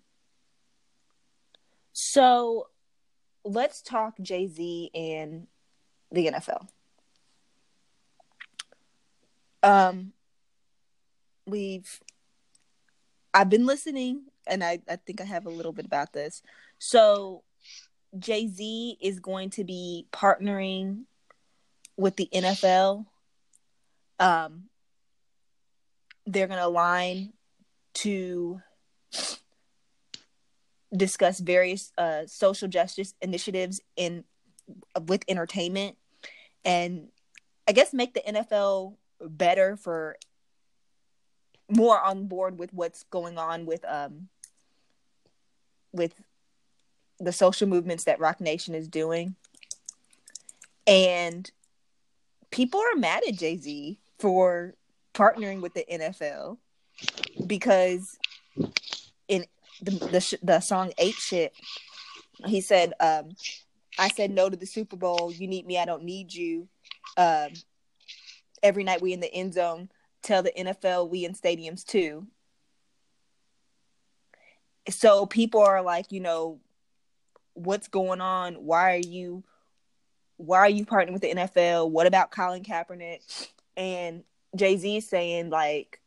So 1.93 2.67
let's 3.43 3.81
talk 3.81 4.15
Jay-Z 4.21 4.91
and 4.93 5.47
the 6.11 6.27
NFL. 6.27 6.67
Um, 9.63 10.13
we've 11.45 11.99
I've 13.33 13.49
been 13.49 13.65
listening, 13.65 14.23
and 14.47 14.63
I 14.63 14.79
I 14.89 14.95
think 14.97 15.21
I 15.21 15.25
have 15.25 15.45
a 15.45 15.49
little 15.49 15.73
bit 15.73 15.85
about 15.85 16.13
this. 16.13 16.41
So 16.79 17.43
Jay 18.17 18.47
Z 18.47 18.97
is 19.01 19.19
going 19.19 19.51
to 19.51 19.63
be 19.63 20.07
partnering 20.11 21.03
with 21.97 22.15
the 22.15 22.29
NFL. 22.33 23.05
Um, 24.19 24.63
they're 26.25 26.47
going 26.47 26.59
to 26.59 26.65
align 26.65 27.33
to 27.93 28.61
discuss 30.95 31.39
various 31.39 31.91
uh, 31.97 32.23
social 32.27 32.67
justice 32.67 33.13
initiatives 33.21 33.81
in 33.95 34.23
with 35.07 35.23
entertainment, 35.27 35.97
and 36.65 37.07
I 37.67 37.71
guess 37.71 37.93
make 37.93 38.13
the 38.13 38.21
NFL 38.21 38.95
better 39.27 39.75
for 39.75 40.17
more 41.69 41.99
on 42.01 42.27
board 42.27 42.59
with 42.59 42.73
what's 42.73 43.03
going 43.03 43.37
on 43.37 43.65
with 43.65 43.85
um 43.85 44.27
with 45.93 46.13
the 47.19 47.31
social 47.31 47.67
movements 47.67 48.05
that 48.05 48.19
Roc 48.19 48.41
Nation 48.41 48.73
is 48.73 48.87
doing. 48.87 49.35
And 50.87 51.49
people 52.49 52.79
are 52.79 52.97
mad 52.97 53.23
at 53.27 53.35
Jay-Z 53.35 53.99
for 54.19 54.73
partnering 55.13 55.61
with 55.61 55.73
the 55.73 55.85
NFL 55.91 56.57
because 57.45 58.17
in 59.27 59.45
the 59.81 59.91
the, 59.91 60.37
the 60.41 60.59
song 60.59 60.91
Apeshit 60.99 61.49
he 62.45 62.61
said 62.61 62.93
um 62.99 63.29
I 63.99 64.07
said 64.07 64.31
no 64.31 64.49
to 64.49 64.55
the 64.55 64.65
Super 64.65 64.95
Bowl, 64.95 65.31
you 65.31 65.47
need 65.47 65.67
me, 65.67 65.77
I 65.77 65.85
don't 65.85 66.03
need 66.03 66.33
you. 66.33 66.67
Um 67.17 67.49
every 68.63 68.83
night 68.83 69.01
we 69.01 69.13
in 69.13 69.19
the 69.19 69.33
end 69.33 69.53
zone 69.53 69.89
tell 70.21 70.43
the 70.43 70.51
NFL 70.51 71.09
we 71.09 71.25
in 71.25 71.33
stadiums 71.33 71.85
too. 71.85 72.27
So 74.89 75.25
people 75.25 75.61
are 75.61 75.81
like, 75.81 76.11
you 76.11 76.19
know, 76.19 76.59
what's 77.53 77.87
going 77.87 78.21
on? 78.21 78.55
Why 78.55 78.95
are 78.95 79.07
you 79.07 79.43
why 80.37 80.57
are 80.59 80.69
you 80.69 80.85
partnering 80.85 81.13
with 81.13 81.21
the 81.21 81.35
NFL? 81.35 81.91
What 81.91 82.07
about 82.07 82.31
Colin 82.31 82.63
Kaepernick? 82.63 83.49
And 83.77 84.23
Jay 84.55 84.75
Z 84.77 85.01
saying 85.01 85.49
like 85.51 85.99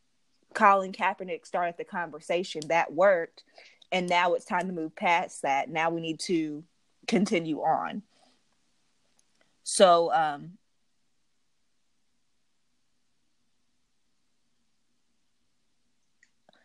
Colin 0.54 0.92
Kaepernick 0.92 1.46
started 1.46 1.76
the 1.78 1.84
conversation. 1.84 2.62
That 2.68 2.92
worked. 2.92 3.44
And 3.92 4.08
now 4.08 4.34
it's 4.34 4.44
time 4.44 4.66
to 4.66 4.72
move 4.72 4.96
past 4.96 5.42
that. 5.42 5.68
Now 5.68 5.90
we 5.90 6.00
need 6.00 6.18
to 6.20 6.64
continue 7.06 7.60
on. 7.60 8.02
So 9.62 10.12
um 10.12 10.58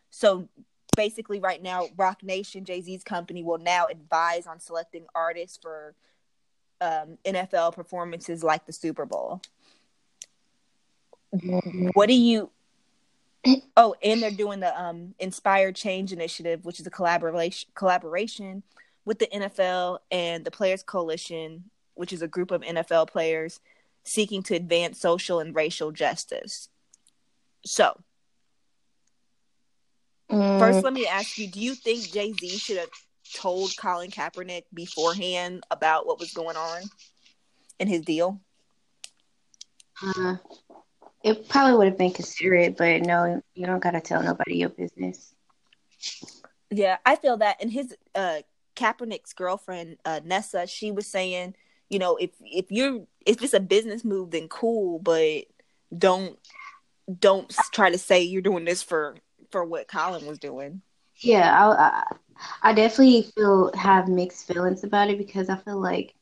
So 0.09 0.47
basically, 0.95 1.39
right 1.39 1.61
now, 1.61 1.87
Roc 1.97 2.23
Nation, 2.23 2.65
Jay 2.65 2.81
Z's 2.81 3.03
company, 3.03 3.43
will 3.43 3.57
now 3.57 3.85
advise 3.85 4.47
on 4.47 4.59
selecting 4.59 5.05
artists 5.15 5.57
for 5.61 5.93
um, 6.81 7.17
NFL 7.25 7.73
performances 7.73 8.43
like 8.43 8.65
the 8.65 8.73
Super 8.73 9.05
Bowl. 9.05 9.41
What 11.93 12.07
do 12.07 12.15
you? 12.15 12.49
Oh, 13.77 13.95
and 14.03 14.21
they're 14.21 14.31
doing 14.31 14.59
the 14.59 14.77
um, 14.77 15.13
Inspired 15.19 15.75
Change 15.75 16.11
Initiative, 16.11 16.65
which 16.65 16.79
is 16.79 16.87
a 16.87 16.89
collaboration 16.89 17.69
collaboration 17.75 18.63
with 19.05 19.19
the 19.19 19.27
NFL 19.27 19.99
and 20.11 20.43
the 20.43 20.51
Players 20.51 20.83
Coalition, 20.83 21.65
which 21.95 22.11
is 22.11 22.21
a 22.21 22.27
group 22.27 22.51
of 22.51 22.61
NFL 22.61 23.07
players 23.09 23.59
seeking 24.03 24.43
to 24.43 24.55
advance 24.55 24.99
social 24.99 25.39
and 25.39 25.55
racial 25.55 25.91
justice. 25.91 26.69
So, 27.65 28.01
Mm. 30.31 30.59
First, 30.59 30.83
let 30.83 30.93
me 30.93 31.07
ask 31.07 31.37
you: 31.37 31.47
Do 31.47 31.59
you 31.59 31.75
think 31.75 32.11
Jay 32.11 32.33
Z 32.33 32.47
should 32.57 32.77
have 32.77 32.89
told 33.35 33.75
Colin 33.77 34.11
Kaepernick 34.11 34.63
beforehand 34.73 35.63
about 35.71 36.05
what 36.05 36.19
was 36.19 36.33
going 36.33 36.57
on 36.57 36.83
in 37.79 37.87
his 37.87 38.01
deal? 38.01 38.39
Uh, 40.01 40.35
it 41.23 41.49
probably 41.49 41.77
would 41.77 41.87
have 41.87 41.97
been 41.97 42.11
considerate, 42.11 42.77
but 42.77 43.01
no, 43.01 43.41
you 43.55 43.65
don't 43.65 43.83
gotta 43.83 44.01
tell 44.01 44.23
nobody 44.23 44.57
your 44.57 44.69
business. 44.69 45.33
Yeah, 46.71 46.97
I 47.05 47.15
feel 47.15 47.37
that. 47.37 47.57
And 47.61 47.71
his 47.71 47.95
uh, 48.15 48.39
Kaepernick's 48.75 49.33
girlfriend 49.33 49.97
uh, 50.05 50.21
Nessa, 50.23 50.67
she 50.67 50.91
was 50.91 51.07
saying, 51.07 51.55
you 51.89 51.99
know, 51.99 52.15
if 52.15 52.31
if 52.39 52.65
you're 52.69 53.05
if 53.25 53.41
it's 53.41 53.53
a 53.53 53.59
business 53.59 54.05
move, 54.05 54.31
then 54.31 54.47
cool, 54.47 54.99
but 54.99 55.45
don't 55.95 56.37
don't 57.19 57.53
try 57.73 57.89
to 57.89 57.97
say 57.97 58.21
you're 58.21 58.41
doing 58.41 58.65
this 58.65 58.83
for 58.83 59.15
for 59.51 59.65
what 59.65 59.87
Colin 59.87 60.25
was 60.25 60.39
doing. 60.39 60.81
Yeah, 61.21 61.51
I, 61.53 62.15
I, 62.61 62.73
definitely 62.73 63.23
feel 63.35 63.73
have 63.73 64.07
mixed 64.07 64.47
feelings 64.47 64.85
about 64.85 65.09
it 65.09 65.17
because 65.17 65.49
I 65.49 65.57
feel 65.57 65.79
like 65.79 66.13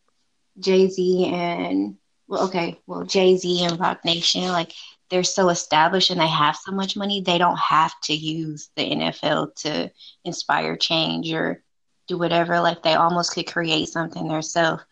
Jay 0.60 0.90
Z 0.90 1.26
and 1.26 1.98
well, 2.28 2.46
okay, 2.46 2.80
well 2.88 3.04
Jay 3.04 3.38
Z 3.38 3.64
and 3.64 3.80
Roc 3.80 4.04
Nation, 4.04 4.48
like 4.48 4.74
they're 5.10 5.24
so 5.24 5.50
established 5.50 6.10
and 6.10 6.20
they 6.20 6.28
have 6.28 6.56
so 6.56 6.72
much 6.72 6.98
money, 6.98 7.22
they 7.22 7.38
don't 7.38 7.58
have 7.58 7.94
to 8.04 8.14
use 8.14 8.70
the 8.76 8.90
NFL 8.90 9.56
to 9.58 9.92
inspire 10.26 10.76
change 10.76 11.32
or 11.32 11.64
do 12.08 12.18
whatever. 12.18 12.60
Like 12.60 12.84
they 12.84 12.96
almost 12.96 13.34
could 13.34 13.48
create 13.48 13.90
something 13.90 14.28
themselves. 14.28 14.84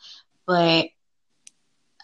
But 0.45 0.89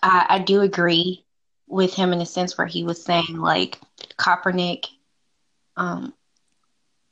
I, 0.02 0.26
I 0.30 0.40
do 0.40 0.62
agree 0.62 1.26
with 1.68 1.94
him 1.94 2.12
in 2.12 2.22
a 2.22 2.26
sense 2.26 2.58
where 2.58 2.68
he 2.68 2.84
was 2.84 3.04
saying 3.04 3.38
like 3.38 3.80
Kaepernick, 4.18 4.88
um, 5.78 6.14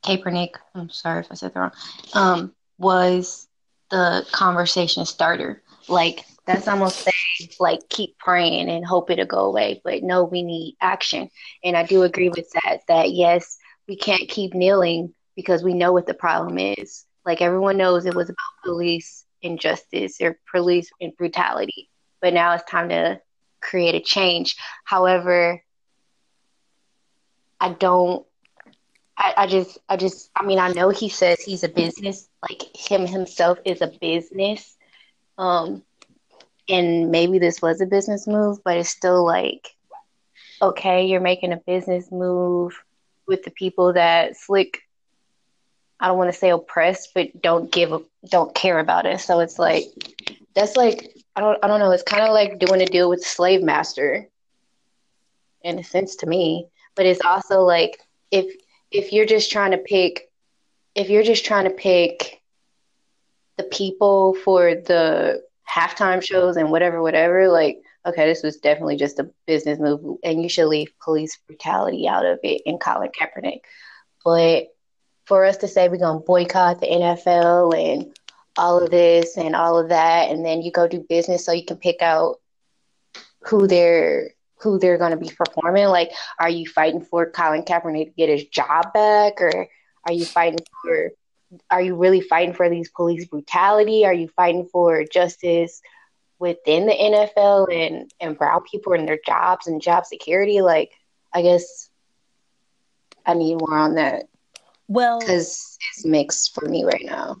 Kaepernick, 0.04 0.54
I'm 0.74 0.90
sorry 0.90 1.20
if 1.20 1.28
I 1.30 1.34
said 1.34 1.54
that 1.54 1.60
wrong, 1.60 1.72
um, 2.14 2.54
was 2.78 3.48
the 3.90 4.26
conversation 4.32 5.04
starter. 5.04 5.62
Like 5.88 6.24
that's 6.46 6.68
almost 6.68 7.04
saying 7.04 7.50
like 7.58 7.88
keep 7.88 8.18
praying 8.18 8.68
and 8.68 8.84
hope 8.84 9.10
it'll 9.10 9.26
go 9.26 9.46
away. 9.46 9.80
But 9.84 10.02
no, 10.02 10.24
we 10.24 10.42
need 10.42 10.76
action. 10.80 11.28
And 11.62 11.76
I 11.76 11.84
do 11.84 12.02
agree 12.02 12.28
with 12.28 12.50
that, 12.52 12.80
that 12.88 13.12
yes, 13.12 13.58
we 13.88 13.96
can't 13.96 14.28
keep 14.28 14.54
kneeling 14.54 15.14
because 15.36 15.62
we 15.62 15.74
know 15.74 15.92
what 15.92 16.06
the 16.06 16.14
problem 16.14 16.58
is. 16.58 17.04
Like 17.24 17.42
everyone 17.42 17.76
knows 17.76 18.06
it 18.06 18.14
was 18.14 18.30
about 18.30 18.64
police 18.64 19.24
injustice 19.42 20.20
or 20.20 20.38
police 20.50 20.90
and 21.00 21.16
brutality. 21.16 21.90
But 22.20 22.34
now 22.34 22.52
it's 22.54 22.64
time 22.70 22.88
to 22.90 23.20
create 23.60 23.94
a 23.94 24.00
change. 24.00 24.56
However, 24.84 25.62
I 27.60 27.70
don't 27.70 28.26
I, 29.20 29.34
I 29.36 29.46
just 29.46 29.78
I 29.88 29.96
just 29.96 30.30
I 30.34 30.44
mean 30.44 30.58
I 30.58 30.72
know 30.72 30.88
he 30.88 31.10
says 31.10 31.40
he's 31.40 31.62
a 31.62 31.68
business 31.68 32.28
like 32.48 32.62
him 32.74 33.06
himself 33.06 33.58
is 33.66 33.82
a 33.82 33.92
business. 34.00 34.76
Um 35.36 35.82
and 36.68 37.10
maybe 37.10 37.38
this 37.38 37.60
was 37.60 37.80
a 37.80 37.86
business 37.86 38.26
move, 38.26 38.58
but 38.64 38.78
it's 38.78 38.88
still 38.88 39.24
like 39.24 39.68
okay, 40.62 41.06
you're 41.06 41.20
making 41.20 41.52
a 41.52 41.58
business 41.58 42.10
move 42.10 42.82
with 43.26 43.42
the 43.44 43.50
people 43.50 43.92
that 43.92 44.36
slick 44.36 44.82
I 46.00 46.06
don't 46.06 46.16
want 46.16 46.32
to 46.32 46.38
say 46.38 46.50
oppressed, 46.50 47.10
but 47.14 47.42
don't 47.42 47.70
give 47.70 47.92
don't 48.26 48.54
care 48.54 48.78
about 48.78 49.04
it. 49.04 49.20
So 49.20 49.40
it's 49.40 49.58
like 49.58 49.84
that's 50.54 50.76
like 50.76 51.14
I 51.36 51.42
don't 51.42 51.58
I 51.62 51.68
don't 51.68 51.78
know. 51.78 51.90
It's 51.90 52.02
kind 52.02 52.22
of 52.22 52.32
like 52.32 52.58
doing 52.58 52.80
a 52.80 52.86
deal 52.86 53.10
with 53.10 53.22
slave 53.22 53.62
master, 53.62 54.26
in 55.62 55.78
a 55.78 55.84
sense 55.84 56.16
to 56.16 56.26
me. 56.26 56.68
But 56.94 57.04
it's 57.04 57.20
also 57.22 57.60
like 57.60 57.98
if 58.30 58.46
if 58.90 59.12
you're 59.12 59.26
just 59.26 59.50
trying 59.50 59.70
to 59.72 59.78
pick 59.78 60.30
if 60.94 61.08
you're 61.08 61.22
just 61.22 61.44
trying 61.44 61.64
to 61.64 61.70
pick 61.70 62.40
the 63.56 63.64
people 63.64 64.34
for 64.34 64.74
the 64.74 65.42
halftime 65.68 66.22
shows 66.22 66.56
and 66.56 66.70
whatever 66.70 67.00
whatever 67.00 67.48
like 67.48 67.82
okay 68.06 68.26
this 68.26 68.42
was 68.42 68.56
definitely 68.56 68.96
just 68.96 69.18
a 69.18 69.30
business 69.46 69.78
move 69.78 70.18
and 70.24 70.42
you 70.42 70.48
should 70.48 70.66
leave 70.66 70.88
police 71.02 71.38
brutality 71.46 72.08
out 72.08 72.26
of 72.26 72.38
it 72.42 72.62
in 72.64 72.78
Colin 72.78 73.10
Kaepernick. 73.10 73.60
But 74.24 74.68
for 75.26 75.44
us 75.44 75.58
to 75.58 75.68
say 75.68 75.88
we're 75.88 75.98
going 75.98 76.20
to 76.20 76.24
boycott 76.24 76.80
the 76.80 76.86
NFL 76.86 77.74
and 77.74 78.12
all 78.56 78.82
of 78.82 78.90
this 78.90 79.36
and 79.36 79.54
all 79.54 79.78
of 79.78 79.90
that 79.90 80.30
and 80.30 80.44
then 80.44 80.62
you 80.62 80.72
go 80.72 80.88
do 80.88 81.04
business 81.08 81.44
so 81.44 81.52
you 81.52 81.64
can 81.64 81.76
pick 81.76 82.02
out 82.02 82.40
who 83.44 83.66
they're 83.66 84.30
who 84.62 84.78
they're 84.78 84.98
going 84.98 85.12
to 85.12 85.16
be 85.16 85.30
performing. 85.30 85.86
Like 85.86 86.10
are 86.38 86.48
you 86.48 86.66
fighting 86.66 87.00
for 87.00 87.30
Colin 87.30 87.62
Kaepernick 87.62 88.06
to 88.06 88.12
get 88.16 88.28
his 88.28 88.44
job 88.46 88.92
back? 88.92 89.40
Or 89.40 89.68
are 90.06 90.12
you 90.12 90.24
fighting 90.24 90.58
for 90.82 91.10
are 91.70 91.82
you 91.82 91.96
really 91.96 92.20
fighting 92.20 92.54
for 92.54 92.68
these 92.68 92.90
police 92.90 93.26
brutality? 93.26 94.04
Are 94.04 94.14
you 94.14 94.28
fighting 94.28 94.66
for 94.66 95.04
justice 95.04 95.82
within 96.38 96.86
the 96.86 96.92
NFL 96.92 97.72
and 97.72 98.10
and 98.20 98.38
brown 98.38 98.62
people 98.70 98.92
and 98.92 99.08
their 99.08 99.18
jobs 99.24 99.66
and 99.66 99.82
job 99.82 100.06
security? 100.06 100.60
Like 100.60 100.92
I 101.32 101.42
guess 101.42 101.90
I 103.26 103.34
need 103.34 103.56
more 103.60 103.76
on 103.76 103.94
that. 103.96 104.24
Well 104.88 105.20
because 105.20 105.78
it's 105.92 106.04
mixed 106.04 106.54
for 106.54 106.68
me 106.68 106.84
right 106.84 107.04
now. 107.04 107.38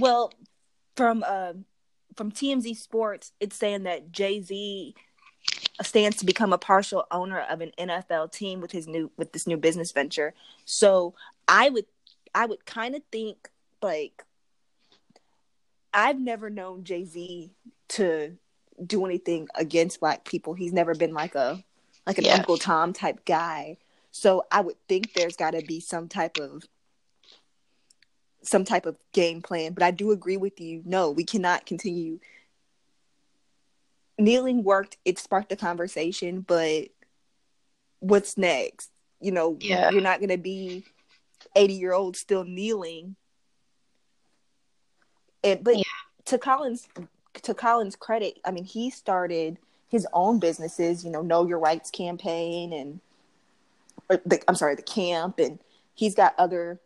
well 0.00 0.32
from 0.96 1.24
uh, 1.26 1.54
from 2.16 2.30
TMZ 2.30 2.76
Sports, 2.76 3.32
it's 3.40 3.56
saying 3.56 3.84
that 3.84 4.12
Jay 4.12 4.40
Z 4.40 4.94
stands 5.82 6.18
to 6.18 6.26
become 6.26 6.52
a 6.52 6.58
partial 6.58 7.04
owner 7.10 7.40
of 7.40 7.60
an 7.60 7.72
NFL 7.78 8.32
team 8.32 8.60
with 8.60 8.72
his 8.72 8.86
new 8.86 9.10
with 9.16 9.32
this 9.32 9.46
new 9.46 9.56
business 9.56 9.92
venture. 9.92 10.34
So 10.64 11.14
I 11.48 11.68
would 11.70 11.86
I 12.34 12.46
would 12.46 12.64
kind 12.64 12.94
of 12.94 13.02
think 13.10 13.50
like 13.82 14.24
I've 15.92 16.18
never 16.18 16.50
known 16.50 16.84
Jay 16.84 17.04
Z 17.04 17.50
to 17.90 18.36
do 18.84 19.04
anything 19.04 19.48
against 19.54 20.00
black 20.00 20.24
people. 20.24 20.54
He's 20.54 20.72
never 20.72 20.94
been 20.94 21.14
like 21.14 21.34
a 21.34 21.62
like 22.06 22.18
an 22.18 22.24
yeah. 22.24 22.34
Uncle 22.34 22.58
Tom 22.58 22.92
type 22.92 23.24
guy. 23.24 23.78
So 24.10 24.44
I 24.50 24.60
would 24.60 24.76
think 24.88 25.12
there's 25.12 25.36
got 25.36 25.52
to 25.52 25.62
be 25.62 25.80
some 25.80 26.08
type 26.08 26.38
of 26.38 26.62
some 28.42 28.64
type 28.64 28.86
of 28.86 28.96
game 29.12 29.42
plan. 29.42 29.72
But 29.72 29.82
I 29.82 29.90
do 29.90 30.12
agree 30.12 30.36
with 30.36 30.60
you. 30.60 30.82
No, 30.84 31.10
we 31.10 31.24
cannot 31.24 31.66
continue. 31.66 32.20
Kneeling 34.18 34.62
worked, 34.62 34.96
it 35.04 35.18
sparked 35.18 35.48
the 35.48 35.56
conversation, 35.56 36.40
but 36.40 36.88
what's 38.00 38.38
next? 38.38 38.90
You 39.20 39.32
know, 39.32 39.56
yeah. 39.60 39.90
you're 39.90 40.00
not 40.00 40.20
going 40.20 40.30
to 40.30 40.38
be 40.38 40.84
80 41.56 41.74
year 41.74 41.92
old 41.92 42.16
still 42.16 42.44
kneeling. 42.44 43.16
And, 45.42 45.62
but 45.62 45.76
yeah. 45.76 45.82
to 46.26 46.38
Colin's 46.38 46.88
to 47.42 47.54
Colin's 47.54 47.96
credit, 47.96 48.38
I 48.44 48.50
mean, 48.50 48.64
he 48.64 48.90
started 48.90 49.58
his 49.88 50.06
own 50.12 50.38
businesses, 50.38 51.04
you 51.04 51.10
know, 51.10 51.22
Know 51.22 51.46
Your 51.46 51.58
Rights 51.58 51.90
campaign 51.90 52.72
and 52.72 53.00
the, 54.08 54.40
I'm 54.48 54.54
sorry, 54.54 54.74
the 54.74 54.82
camp, 54.82 55.38
and 55.38 55.58
he's 55.94 56.14
got 56.14 56.34
other 56.38 56.80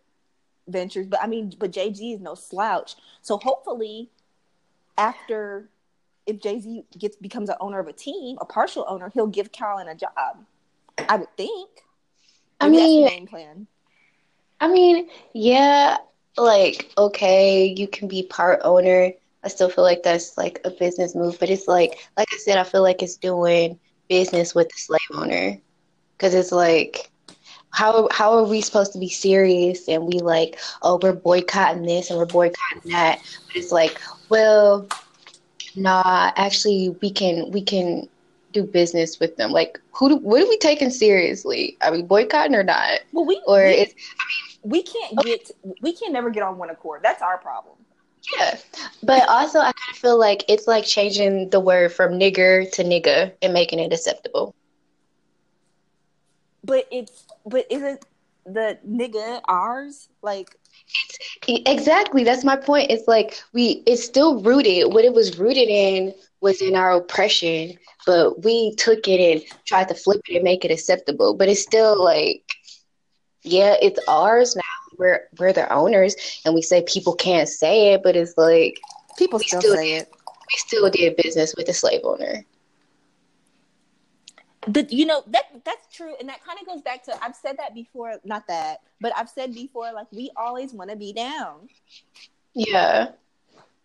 ventures. 0.67 1.07
But 1.07 1.23
I 1.23 1.27
mean, 1.27 1.53
but 1.59 1.71
Jay 1.71 1.93
Z 1.93 2.13
is 2.13 2.21
no 2.21 2.35
slouch. 2.35 2.97
So 3.23 3.39
hopefully, 3.39 4.11
after 4.97 5.69
if 6.29 6.41
Jay 6.41 6.61
Z 6.61 6.85
gets 6.97 7.17
becomes 7.17 7.49
an 7.49 7.57
owner 7.61 7.79
of 7.79 7.89
a 7.89 7.93
team, 7.93 8.37
a 8.41 8.45
partial 8.45 8.85
owner, 8.87 9.11
he'll 9.13 9.27
give 9.27 9.51
Colin 9.51 9.89
a 9.89 9.95
job. 9.95 10.45
I 11.09 11.17
would 11.17 11.37
think. 11.37 11.71
I 12.61 12.69
mean. 12.69 13.69
I 14.61 14.69
mean, 14.69 15.09
yeah, 15.33 15.99
like 16.37 16.93
okay, 16.99 17.67
you 17.67 17.89
can 17.89 18.09
be 18.09 18.25
part 18.25 18.61
owner. 18.65 19.13
I 19.45 19.49
still 19.49 19.71
feel 19.71 19.85
like 19.85 20.03
that's 20.03 20.37
like 20.37 20.61
a 20.65 20.71
business 20.71 21.15
move, 21.15 21.39
but 21.39 21.49
it's 21.49 21.69
like, 21.69 22.09
like 22.17 22.29
I 22.33 22.37
said, 22.39 22.59
I 22.59 22.65
feel 22.65 22.83
like 22.83 23.03
it's 23.03 23.17
doing 23.17 23.79
business 24.09 24.55
with 24.55 24.69
the 24.69 24.79
slave 24.79 25.01
owner 25.15 25.59
because 26.17 26.35
it's 26.35 26.51
like 26.51 27.11
how 27.71 28.09
how 28.11 28.33
are 28.33 28.45
we 28.45 28.61
supposed 28.61 28.93
to 28.93 28.99
be 28.99 29.09
serious 29.09 29.89
and 29.89 30.07
we 30.07 30.19
like 30.21 30.59
oh 30.83 30.99
we're 31.03 31.13
boycotting 31.13 31.83
this 31.83 32.11
and 32.11 32.19
we're 32.19 32.27
boycotting 32.27 32.91
that 32.91 33.21
but 33.47 33.57
it's 33.57 33.71
like 33.71 34.01
well 34.31 34.89
nah 35.79 36.33
actually 36.37 36.91
we 37.01 37.11
can 37.11 37.51
we 37.51 37.63
can 37.63 38.09
do 38.53 38.63
business 38.63 39.21
with 39.21 39.37
them. 39.37 39.51
Like 39.51 39.81
who 39.93 40.09
do, 40.09 40.17
what 40.17 40.43
are 40.43 40.49
we 40.49 40.59
taking 40.59 40.91
seriously? 40.91 41.77
Are 41.83 41.93
we 41.93 42.03
boycotting 42.03 42.55
or 42.55 42.63
not? 42.63 43.01
Well 43.13 43.27
we 43.27 43.41
or 43.47 43.65
we, 43.65 43.71
it's 43.71 43.95
I 44.19 44.25
mean, 44.25 44.71
we 44.71 44.83
can't 44.83 45.19
get 45.25 45.51
we 45.81 45.93
can 45.93 46.13
never 46.13 46.31
get 46.31 46.43
on 46.43 46.59
one 46.59 46.71
accord. 46.71 47.01
That's 47.03 47.23
our 47.23 47.39
problem. 47.39 47.77
Yeah. 48.37 48.59
But 49.03 49.29
also 49.29 49.61
i 49.61 49.73
kind 49.73 49.93
of 49.93 49.97
feel 49.97 50.19
like 50.19 50.45
it's 50.49 50.67
like 50.67 50.85
changing 50.85 51.51
the 51.51 51.61
word 51.61 51.93
from 51.93 52.13
nigger 52.13 52.71
to 52.73 52.85
nigga 52.85 53.33
and 53.43 53.53
making 53.53 53.79
it 53.79 53.93
acceptable. 53.93 54.55
But 56.65 56.87
it's 56.91 57.25
but 57.47 57.67
isn't 57.71 58.05
the 58.45 58.79
nigga 58.87 59.41
ours? 59.47 60.09
Like 60.23 60.57
exactly 61.47 62.25
that's 62.25 62.45
my 62.45 62.57
point. 62.57 62.91
It's 62.91 63.09
like 63.09 63.41
we 63.53 63.83
it's 63.87 64.05
still 64.05 64.43
rooted. 64.43 64.93
What 64.93 65.05
it 65.05 65.15
was 65.15 65.39
rooted 65.39 65.69
in 65.69 66.15
was 66.41 66.61
in 66.63 66.77
our 66.77 66.93
oppression 66.93 67.77
but 68.07 68.43
we 68.43 68.75
took 68.77 69.07
it 69.07 69.21
and 69.21 69.43
tried 69.67 69.87
to 69.87 69.95
flip 69.95 70.23
it 70.31 70.37
and 70.37 70.45
make 70.45 70.65
it 70.65 70.71
acceptable. 70.71 71.35
But 71.35 71.51
it's 71.51 71.63
still 71.63 72.03
like 72.03 72.43
yeah 73.43 73.77
it's 73.83 74.01
ours 74.09 74.57
now. 74.57 74.63
We're 74.99 75.29
we're 75.39 75.53
the 75.53 75.71
owners 75.73 76.17
and 76.45 76.55
we 76.55 76.63
say 76.63 76.83
people 76.83 77.15
can't 77.15 77.49
say 77.49 77.93
it 77.93 78.03
but 78.03 78.17
it's 78.17 78.37
like 78.37 78.81
people 79.17 79.39
still, 79.39 79.61
still 79.61 79.77
say 79.77 79.95
it. 79.95 80.09
we 80.11 80.57
still 80.57 80.91
did 80.91 81.17
business 81.17 81.55
with 81.57 81.67
the 81.67 81.75
slave 81.75 82.01
owner 82.03 82.45
the, 84.69 84.87
you 84.91 85.07
know 85.07 85.23
that 85.29 85.45
that's 85.65 85.95
true 85.95 86.15
and 86.21 86.29
that 86.29 86.45
kind 86.45 86.59
of 86.61 86.67
goes 86.67 86.83
back 86.83 87.03
to 87.05 87.25
i've 87.25 87.37
said 87.37 87.57
that 87.59 87.75
before 87.75 88.15
not 88.25 88.47
that 88.49 88.81
but 89.01 89.13
i've 89.17 89.29
said 89.29 89.55
before 89.55 89.93
like 89.93 90.11
we 90.13 90.31
always 90.37 90.73
want 90.73 90.91
to 90.91 90.97
be 90.97 91.13
down 91.13 91.69
yeah 92.55 93.09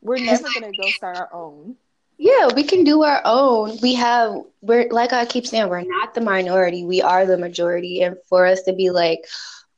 we're 0.01 0.19
never 0.19 0.51
gonna 0.51 0.73
go 0.73 0.91
start 0.91 1.17
our 1.17 1.29
own 1.33 1.75
Yeah, 2.17 2.49
we 2.55 2.63
can 2.63 2.83
do 2.83 3.03
our 3.03 3.21
own. 3.25 3.77
We 3.81 3.95
have 3.95 4.35
we're 4.61 4.87
like 4.89 5.13
I 5.13 5.25
keep 5.25 5.47
saying, 5.47 5.69
we're 5.69 5.81
not 5.81 6.13
the 6.13 6.21
minority. 6.21 6.85
We 6.85 7.01
are 7.01 7.25
the 7.25 7.37
majority. 7.37 8.01
And 8.03 8.17
for 8.29 8.45
us 8.45 8.61
to 8.63 8.73
be 8.73 8.89
like, 8.91 9.25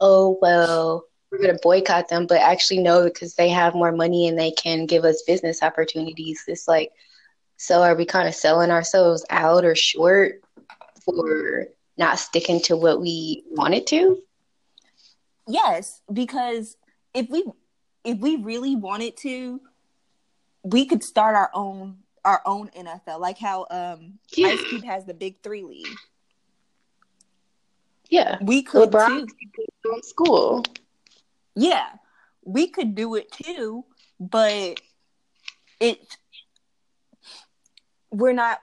oh 0.01 0.37
well, 0.41 1.05
we're 1.31 1.39
gonna 1.41 1.59
boycott 1.61 2.09
them, 2.09 2.27
but 2.27 2.41
actually 2.41 2.79
no, 2.79 3.03
because 3.05 3.35
they 3.35 3.49
have 3.49 3.75
more 3.75 3.91
money 3.91 4.27
and 4.27 4.37
they 4.39 4.51
can 4.51 4.85
give 4.85 5.05
us 5.05 5.23
business 5.27 5.63
opportunities. 5.63 6.43
It's 6.47 6.67
like 6.67 6.91
so 7.57 7.83
are 7.83 7.95
we 7.95 8.05
kind 8.05 8.27
of 8.27 8.35
selling 8.35 8.71
ourselves 8.71 9.25
out 9.29 9.65
or 9.65 9.75
short 9.75 10.41
for 11.05 11.67
not 11.97 12.19
sticking 12.19 12.59
to 12.61 12.75
what 12.75 12.99
we 12.99 13.43
wanted 13.51 13.87
to? 13.87 14.21
Yes, 15.47 16.01
because 16.11 16.75
if 17.13 17.29
we 17.29 17.45
if 18.03 18.17
we 18.19 18.35
really 18.37 18.75
wanted 18.75 19.17
to, 19.17 19.61
we 20.63 20.85
could 20.85 21.03
start 21.03 21.35
our 21.35 21.51
own 21.53 21.97
our 22.23 22.41
own 22.45 22.69
NFL, 22.69 23.19
like 23.19 23.37
how 23.37 23.67
um 23.69 24.19
yeah. 24.35 24.47
Ice 24.47 24.63
Cube 24.69 24.83
has 24.83 25.05
the 25.05 25.13
Big 25.13 25.41
Three 25.43 25.63
League. 25.63 25.87
Yeah, 28.09 28.37
we 28.41 28.63
could 28.63 28.91
LeBron 28.91 29.27
too. 29.27 30.01
school. 30.01 30.63
Yeah, 31.55 31.87
we 32.43 32.67
could 32.67 32.95
do 32.95 33.15
it 33.15 33.31
too, 33.31 33.85
but 34.19 34.79
it 35.79 35.99
we're 38.11 38.33
not 38.33 38.59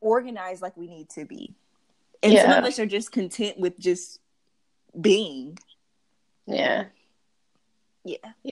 organized 0.00 0.62
like 0.62 0.76
we 0.76 0.86
need 0.86 1.10
to 1.10 1.24
be, 1.24 1.54
and 2.22 2.32
yeah. 2.32 2.42
some 2.42 2.58
of 2.58 2.64
us 2.64 2.78
are 2.78 2.86
just 2.86 3.12
content 3.12 3.58
with 3.58 3.78
just 3.78 4.20
being. 5.00 5.58
Yeah. 6.46 6.86
Yeah. 8.04 8.18
Yeah. 8.42 8.50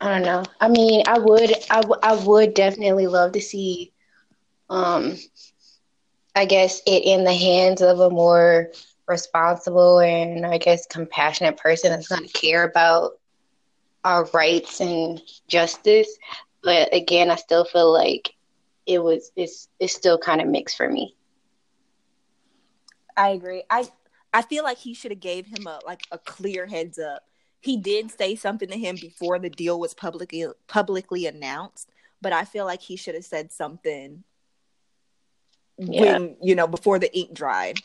I 0.00 0.08
don't 0.08 0.22
know. 0.22 0.44
I 0.60 0.68
mean, 0.68 1.04
I 1.06 1.18
would, 1.18 1.52
I, 1.70 1.80
w- 1.82 2.00
I 2.02 2.14
would 2.14 2.54
definitely 2.54 3.06
love 3.06 3.32
to 3.32 3.40
see, 3.40 3.92
um, 4.68 5.16
I 6.34 6.44
guess 6.44 6.82
it 6.86 7.04
in 7.04 7.24
the 7.24 7.34
hands 7.34 7.82
of 7.82 8.00
a 8.00 8.10
more 8.10 8.72
responsible 9.06 10.00
and 10.00 10.44
I 10.46 10.58
guess 10.58 10.86
compassionate 10.86 11.56
person 11.56 11.90
that's 11.90 12.08
going 12.08 12.26
to 12.26 12.32
care 12.32 12.64
about 12.64 13.12
our 14.04 14.24
rights 14.32 14.80
and 14.80 15.20
justice. 15.46 16.18
But 16.62 16.92
again, 16.94 17.30
I 17.30 17.36
still 17.36 17.64
feel 17.64 17.92
like 17.92 18.34
it 18.86 18.98
was 18.98 19.30
it's 19.36 19.68
it's 19.78 19.94
still 19.94 20.18
kind 20.18 20.40
of 20.40 20.48
mixed 20.48 20.76
for 20.76 20.88
me. 20.88 21.14
I 23.16 23.30
agree. 23.30 23.62
I 23.70 23.88
I 24.32 24.42
feel 24.42 24.64
like 24.64 24.78
he 24.78 24.94
should 24.94 25.10
have 25.10 25.20
gave 25.20 25.46
him 25.46 25.66
a 25.66 25.80
like 25.86 26.02
a 26.10 26.18
clear 26.18 26.66
heads 26.66 26.98
up 26.98 27.22
he 27.62 27.76
did 27.76 28.10
say 28.10 28.34
something 28.34 28.68
to 28.68 28.76
him 28.76 28.96
before 29.00 29.38
the 29.38 29.48
deal 29.48 29.78
was 29.78 29.94
publicly 29.94 30.44
publicly 30.66 31.26
announced, 31.26 31.88
but 32.20 32.32
I 32.32 32.44
feel 32.44 32.64
like 32.64 32.82
he 32.82 32.96
should 32.96 33.14
have 33.14 33.24
said 33.24 33.52
something 33.52 34.24
yeah. 35.78 36.00
when 36.02 36.36
you 36.42 36.56
know 36.56 36.66
before 36.66 36.98
the 36.98 37.16
ink 37.16 37.32
dried. 37.32 37.78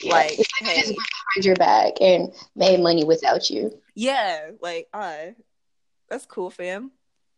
Yeah. 0.00 0.12
Like, 0.12 0.38
hey, 0.60 0.82
behind 0.82 1.44
your 1.44 1.56
back 1.56 1.94
and 2.00 2.32
made 2.56 2.80
money 2.80 3.04
without 3.04 3.50
you. 3.50 3.76
Yeah, 3.94 4.50
like, 4.60 4.88
uh, 4.92 5.32
that's 6.08 6.26
cool, 6.26 6.50
fam. 6.50 6.90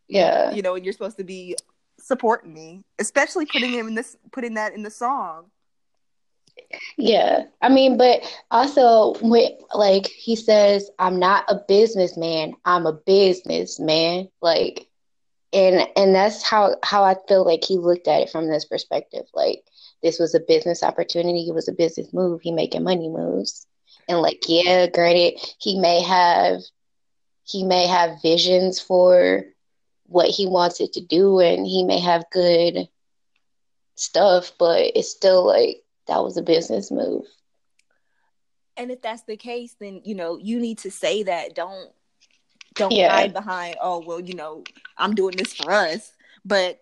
Yeah, 0.07 0.51
you 0.51 0.61
know, 0.61 0.75
and 0.75 0.85
you're 0.85 0.93
supposed 0.93 1.17
to 1.17 1.23
be 1.23 1.55
supporting 1.99 2.53
me, 2.53 2.83
especially 2.99 3.47
putting 3.47 3.71
him 3.71 3.87
in 3.87 3.95
this, 3.95 4.15
putting 4.31 4.53
that 4.53 4.73
in 4.73 4.83
the 4.83 4.91
song. 4.91 5.45
Yeah. 6.97 7.45
I 7.61 7.69
mean, 7.69 7.97
but 7.97 8.21
also 8.51 9.13
when 9.21 9.51
like 9.73 10.07
he 10.07 10.35
says, 10.35 10.89
I'm 10.99 11.19
not 11.19 11.45
a 11.49 11.55
businessman, 11.67 12.53
I'm 12.65 12.85
a 12.85 12.93
businessman. 12.93 14.29
Like 14.41 14.87
and 15.53 15.87
and 15.95 16.13
that's 16.13 16.43
how 16.43 16.75
how 16.83 17.03
I 17.03 17.15
feel 17.27 17.45
like 17.45 17.63
he 17.63 17.77
looked 17.77 18.07
at 18.07 18.21
it 18.21 18.29
from 18.29 18.47
this 18.47 18.65
perspective. 18.65 19.25
Like 19.33 19.63
this 20.03 20.19
was 20.19 20.35
a 20.35 20.39
business 20.39 20.83
opportunity, 20.83 21.47
it 21.47 21.55
was 21.55 21.67
a 21.67 21.73
business 21.73 22.13
move, 22.13 22.41
he 22.41 22.51
making 22.51 22.83
money 22.83 23.09
moves. 23.09 23.65
And 24.09 24.21
like, 24.21 24.43
yeah, 24.47 24.87
granted, 24.87 25.39
he 25.59 25.79
may 25.79 26.01
have 26.01 26.61
he 27.43 27.63
may 27.63 27.87
have 27.87 28.21
visions 28.21 28.79
for 28.79 29.45
what 30.05 30.29
he 30.29 30.45
wants 30.45 30.79
it 30.81 30.93
to 30.93 31.01
do 31.01 31.39
and 31.39 31.65
he 31.65 31.83
may 31.83 31.99
have 31.99 32.29
good 32.31 32.87
stuff, 33.95 34.51
but 34.59 34.91
it's 34.95 35.09
still 35.09 35.45
like 35.45 35.83
that 36.07 36.23
was 36.23 36.37
a 36.37 36.41
business 36.41 36.91
move. 36.91 37.25
And 38.75 38.91
if 38.91 39.01
that's 39.01 39.23
the 39.23 39.37
case, 39.37 39.75
then 39.79 40.01
you 40.03 40.15
know 40.15 40.37
you 40.37 40.59
need 40.59 40.79
to 40.79 40.91
say 40.91 41.23
that. 41.23 41.55
Don't 41.55 41.91
don't 42.75 42.91
yeah. 42.91 43.11
hide 43.11 43.33
behind. 43.33 43.75
Oh 43.81 44.03
well, 44.05 44.19
you 44.19 44.35
know 44.35 44.63
I'm 44.97 45.15
doing 45.15 45.35
this 45.35 45.53
for 45.53 45.71
us. 45.71 46.11
But 46.45 46.79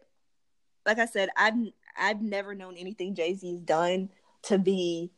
like 0.85 0.99
I 0.99 1.05
said, 1.05 1.29
I've 1.37 1.55
I've 1.97 2.21
never 2.21 2.53
known 2.53 2.75
anything 2.75 3.15
Jay 3.15 3.33
Z's 3.33 3.61
done 3.61 4.09
to 4.43 4.57
be 4.57 5.11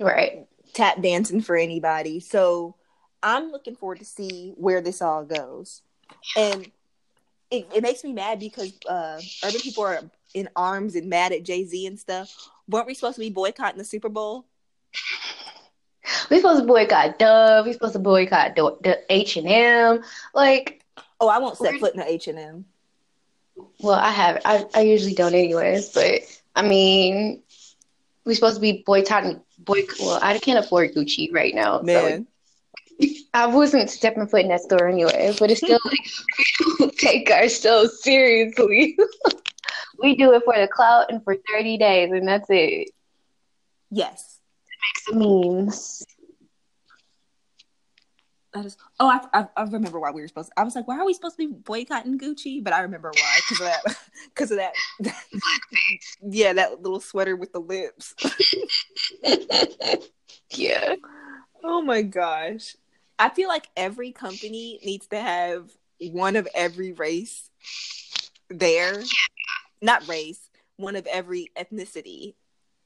right 0.00 0.46
tap 0.74 1.00
dancing 1.00 1.40
for 1.40 1.56
anybody. 1.56 2.20
So 2.20 2.74
I'm 3.22 3.50
looking 3.50 3.76
forward 3.76 4.00
to 4.00 4.04
see 4.04 4.52
where 4.56 4.80
this 4.80 5.00
all 5.00 5.24
goes. 5.24 5.82
And 6.36 6.70
it, 7.50 7.68
it 7.74 7.82
makes 7.82 8.02
me 8.02 8.12
mad 8.12 8.40
because 8.40 8.72
uh, 8.88 9.20
urban 9.44 9.60
people 9.60 9.84
are 9.84 10.00
in 10.34 10.48
arms 10.56 10.96
and 10.96 11.08
mad 11.08 11.32
at 11.32 11.44
Jay 11.44 11.64
Z 11.64 11.86
and 11.86 11.98
stuff 11.98 12.50
weren't 12.68 12.86
we 12.86 12.94
supposed 12.94 13.16
to 13.16 13.20
be 13.20 13.30
boycotting 13.30 13.78
the 13.78 13.84
Super 13.84 14.08
Bowl? 14.08 14.46
we 16.30 16.36
supposed 16.36 16.60
to 16.60 16.66
boycott 16.66 17.18
Dove. 17.18 17.66
We 17.66 17.72
supposed 17.72 17.94
to 17.94 17.98
boycott 17.98 18.56
the 18.56 19.00
H 19.08 19.36
and 19.36 19.48
M. 19.48 20.02
Like, 20.34 20.84
oh, 21.20 21.28
I 21.28 21.38
won't 21.38 21.56
set 21.56 21.78
foot 21.80 21.94
in 21.94 22.00
the 22.00 22.10
H 22.10 22.28
and 22.28 22.38
M. 22.38 22.64
Well, 23.80 23.98
I 23.98 24.10
have. 24.10 24.40
I 24.44 24.66
I 24.74 24.80
usually 24.82 25.14
don't, 25.14 25.34
anyways. 25.34 25.90
But 25.90 26.22
I 26.54 26.62
mean, 26.62 27.42
we're 28.24 28.34
supposed 28.34 28.56
to 28.56 28.60
be 28.60 28.82
boycotting. 28.84 29.40
Boy, 29.58 29.82
well, 30.00 30.18
I 30.22 30.38
can't 30.38 30.58
afford 30.58 30.94
Gucci 30.94 31.32
right 31.32 31.54
now. 31.54 31.80
Man. 31.80 32.26
So 33.00 33.06
I 33.34 33.46
wasn't 33.46 33.90
stepping 33.90 34.26
foot 34.26 34.42
in 34.42 34.48
that 34.48 34.60
store 34.60 34.88
anyway, 34.88 35.34
but 35.38 35.50
it's 35.50 35.60
still 35.60 35.80
like 35.84 36.78
we 36.80 36.90
take 36.90 37.30
ourselves 37.30 38.02
seriously. 38.02 38.96
we 39.98 40.16
do 40.16 40.32
it 40.32 40.42
for 40.44 40.54
the 40.54 40.68
clout 40.68 41.10
and 41.10 41.22
for 41.22 41.36
30 41.52 41.78
days, 41.78 42.10
and 42.12 42.26
that's 42.26 42.46
it. 42.50 42.90
Yes. 43.90 44.40
It 45.06 45.14
makes 45.16 45.26
memes. 45.26 46.04
That 48.54 48.66
is. 48.66 48.76
Oh, 49.00 49.08
I, 49.08 49.40
I, 49.40 49.48
I 49.56 49.62
remember 49.64 49.98
why 49.98 50.12
we 50.12 50.20
were 50.20 50.28
supposed. 50.28 50.50
To, 50.50 50.60
I 50.60 50.62
was 50.62 50.76
like, 50.76 50.86
why 50.86 50.98
are 50.98 51.04
we 51.04 51.12
supposed 51.12 51.36
to 51.38 51.48
be 51.48 51.52
boycotting 51.52 52.18
Gucci? 52.18 52.62
But 52.62 52.72
I 52.72 52.80
remember 52.82 53.10
why 53.12 53.40
because 53.48 53.60
of 53.60 53.66
that. 53.66 53.96
Because 54.28 54.50
of 54.52 54.58
that. 54.58 54.72
yeah, 56.22 56.52
that 56.54 56.80
little 56.80 56.98
sweater 57.00 57.36
with 57.36 57.52
the 57.52 57.60
lips. 57.60 58.14
yeah. 60.50 60.94
Oh 61.62 61.82
my 61.82 62.02
gosh. 62.02 62.74
I 63.18 63.28
feel 63.28 63.48
like 63.48 63.68
every 63.76 64.12
company 64.12 64.80
needs 64.84 65.06
to 65.08 65.20
have 65.20 65.70
one 66.00 66.36
of 66.36 66.48
every 66.54 66.92
race 66.92 67.50
there 68.48 69.02
not 69.84 70.08
race, 70.08 70.50
one 70.76 70.96
of 70.96 71.06
every 71.06 71.50
ethnicity. 71.56 72.34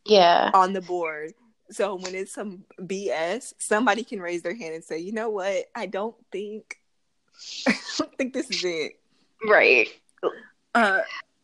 Yeah. 0.05 0.51
On 0.53 0.73
the 0.73 0.81
board. 0.81 1.33
So 1.71 1.95
when 1.95 2.15
it's 2.15 2.33
some 2.33 2.65
BS, 2.81 3.55
somebody 3.59 4.03
can 4.03 4.21
raise 4.21 4.43
their 4.43 4.55
hand 4.55 4.75
and 4.75 4.83
say, 4.85 4.99
"You 4.99 5.13
know 5.13 5.31
what? 5.31 5.67
I 5.75 5.87
don't 5.87 6.17
think 6.33 6.79
I 7.67 7.75
don't 7.99 8.17
think 8.17 8.33
this 8.33 8.51
is 8.51 8.65
it." 8.65 8.99
Right. 9.47 9.89
Uh 10.75 11.01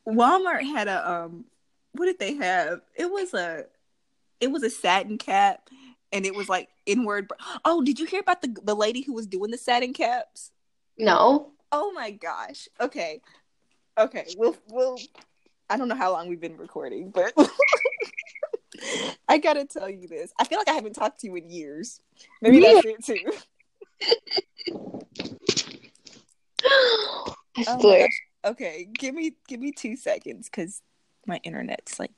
Walmart 0.06 0.62
had 0.62 0.88
a 0.88 1.10
um 1.10 1.44
what 1.92 2.06
did 2.06 2.18
they 2.18 2.34
have? 2.34 2.80
It 2.96 3.10
was 3.10 3.34
a 3.34 3.66
it 4.40 4.50
was 4.50 4.62
a 4.62 4.70
satin 4.70 5.18
cap 5.18 5.68
and 6.12 6.26
it 6.26 6.34
was 6.34 6.48
like 6.48 6.68
inward 6.86 7.30
Oh, 7.64 7.82
did 7.82 8.00
you 8.00 8.06
hear 8.06 8.20
about 8.20 8.42
the 8.42 8.56
the 8.64 8.74
lady 8.74 9.02
who 9.02 9.12
was 9.12 9.26
doing 9.26 9.50
the 9.50 9.58
satin 9.58 9.92
caps? 9.92 10.50
No. 10.98 11.52
Oh 11.70 11.92
my 11.92 12.10
gosh. 12.10 12.68
Okay. 12.80 13.20
Okay, 13.98 14.26
we'll 14.36 14.56
we'll 14.70 14.98
I 15.70 15.76
don't 15.76 15.88
know 15.88 15.94
how 15.94 16.12
long 16.12 16.28
we've 16.28 16.40
been 16.40 16.56
recording, 16.56 17.10
but 17.10 17.32
I 19.28 19.38
gotta 19.38 19.64
tell 19.64 19.88
you 19.88 20.08
this. 20.08 20.32
I 20.38 20.44
feel 20.44 20.58
like 20.58 20.68
I 20.68 20.74
haven't 20.74 20.94
talked 20.94 21.20
to 21.20 21.26
you 21.26 21.36
in 21.36 21.50
years. 21.50 22.00
Maybe 22.42 22.58
yeah. 22.58 22.80
that's 22.82 22.86
it 22.86 23.04
too. 23.04 23.32
I 27.56 27.64
oh 27.68 28.06
okay, 28.50 28.88
give 28.98 29.14
me 29.14 29.36
give 29.48 29.60
me 29.60 29.70
two 29.72 29.96
seconds 29.96 30.48
because 30.50 30.82
my 31.26 31.40
internet's 31.44 31.98
like 31.98 32.12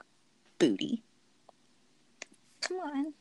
booty. 0.58 1.02
Come 2.62 2.78
on. 2.78 3.12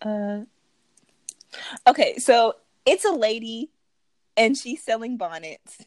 Uh 0.00 0.44
okay, 1.88 2.16
so 2.18 2.54
it's 2.86 3.04
a 3.04 3.10
lady 3.10 3.70
and 4.36 4.56
she's 4.56 4.82
selling 4.82 5.16
bonnets. 5.16 5.84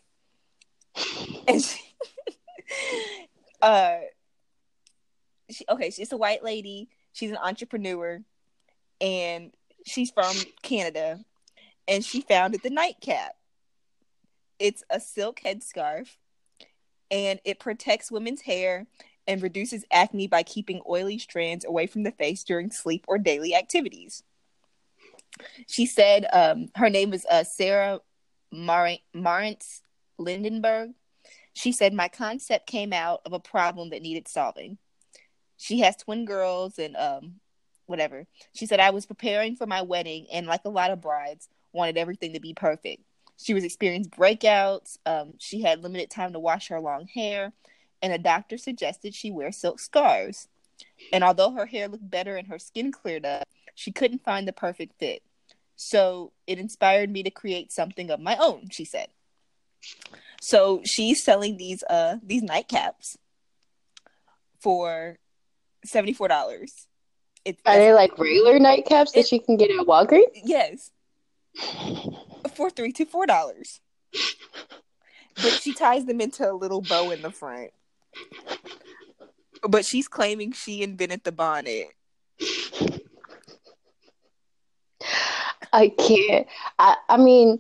And 1.48 1.64
she, 1.64 1.80
uh, 3.62 3.98
she, 5.50 5.66
okay, 5.70 5.92
she's 5.92 6.12
a 6.12 6.18
white 6.18 6.44
lady. 6.44 6.90
She's 7.14 7.32
an 7.32 7.38
entrepreneur, 7.38 8.22
and 9.02 9.52
she's 9.86 10.12
from 10.12 10.36
Canada. 10.62 11.20
and 11.88 12.06
she 12.06 12.22
founded 12.22 12.62
the 12.62 12.70
NiteCap. 12.70 13.30
It's 14.60 14.84
a 14.90 15.00
silk 15.00 15.42
headscarf 15.44 16.08
and 17.12 17.40
it 17.44 17.60
protects 17.60 18.12
women's 18.12 18.42
hair 18.42 18.86
and 19.28 19.42
reduces 19.42 19.86
acne 19.92 20.28
by 20.28 20.44
keeping 20.44 20.82
oily 20.88 21.18
strands 21.18 21.66
away 21.66 21.88
from 21.88 22.04
the 22.04 22.12
face 22.12 22.44
during 22.44 22.72
sleep 22.72 23.06
or 23.08 23.18
daily 23.18 23.56
activities. 23.56 24.24
She 25.68 25.86
said 25.86 26.28
um, 26.32 26.70
her 26.76 26.90
name 26.90 27.14
is 27.14 27.26
uh, 27.30 27.44
Sarah 27.44 28.02
Mar- 28.52 28.98
Lindenberg. 30.18 30.92
She 31.54 31.72
said, 31.72 31.94
My 31.94 32.08
concept 32.08 32.68
came 32.68 32.94
out 32.94 33.22
of 33.26 33.34
a 33.34 33.40
problem 33.40 33.90
that 33.90 34.02
needed 34.02 34.28
solving. 34.28 34.78
She 35.58 35.80
has 35.82 35.98
twin 35.98 36.26
girls 36.26 36.80
and 36.80 36.96
um, 36.96 37.36
whatever. 37.86 38.26
She 38.54 38.66
said, 38.66 38.80
I 38.80 38.92
was 38.92 39.06
preparing 39.06 39.56
for 39.56 39.66
my 39.66 39.82
wedding, 39.82 40.28
and 40.32 40.48
like 40.48 40.62
a 40.66 40.70
lot 40.70 40.92
of 40.92 41.02
brides, 41.02 41.50
wanted 41.74 41.98
everything 41.98 42.34
to 42.34 42.40
be 42.40 42.54
perfect. 42.54 43.04
She 43.38 43.54
was 43.54 43.64
experiencing 43.64 44.12
breakouts. 44.12 44.98
Um, 45.06 45.34
she 45.38 45.62
had 45.62 45.84
limited 45.84 46.10
time 46.10 46.34
to 46.34 46.40
wash 46.40 46.70
her 46.70 46.80
long 46.80 47.08
hair, 47.08 47.54
and 48.02 48.14
a 48.14 48.18
doctor 48.18 48.58
suggested 48.58 49.14
she 49.14 49.32
wear 49.32 49.52
silk 49.52 49.80
scarves. 49.80 50.48
And 51.12 51.24
although 51.24 51.52
her 51.52 51.66
hair 51.66 51.88
looked 51.88 52.10
better 52.10 52.36
and 52.36 52.48
her 52.48 52.60
skin 52.60 52.92
cleared 52.92 53.26
up, 53.26 53.48
she 53.76 53.92
couldn't 53.92 54.24
find 54.24 54.48
the 54.48 54.54
perfect 54.54 55.00
fit. 55.00 55.22
So 55.82 56.34
it 56.46 56.60
inspired 56.60 57.10
me 57.10 57.24
to 57.24 57.30
create 57.32 57.72
something 57.72 58.12
of 58.12 58.20
my 58.20 58.36
own, 58.38 58.68
she 58.70 58.84
said. 58.84 59.08
So 60.42 60.82
she's 60.84 61.24
selling 61.24 61.56
these 61.56 61.84
uh 61.90 62.18
these 62.22 62.44
nightcaps 62.44 63.16
for 64.60 65.20
seventy 65.86 66.12
four 66.12 66.28
dollars. 66.28 66.86
Are 67.66 67.78
they 67.78 67.94
like 67.94 68.20
regular 68.20 68.60
nightcaps 68.60 69.14
that 69.14 69.32
you 69.32 69.40
can 69.40 69.56
get 69.56 69.72
at 69.72 69.88
Walgreens? 69.88 70.42
Yes. 70.44 70.92
For 72.56 72.70
three 72.70 72.92
to 72.92 73.06
four 73.06 73.26
dollars. 73.26 73.80
but 75.36 75.54
she 75.62 75.74
ties 75.74 76.06
them 76.06 76.20
into 76.20 76.52
a 76.52 76.52
little 76.52 76.82
bow 76.82 77.12
in 77.12 77.22
the 77.22 77.32
front. 77.32 77.72
But 79.64 79.86
she's 79.86 80.10
claiming 80.10 80.52
she 80.52 80.84
invented 80.84 81.24
the 81.24 81.32
bonnet. 81.32 81.88
I 85.74 85.90
can't. 85.90 86.48
I 86.78 86.96
I 87.10 87.18
mean, 87.18 87.60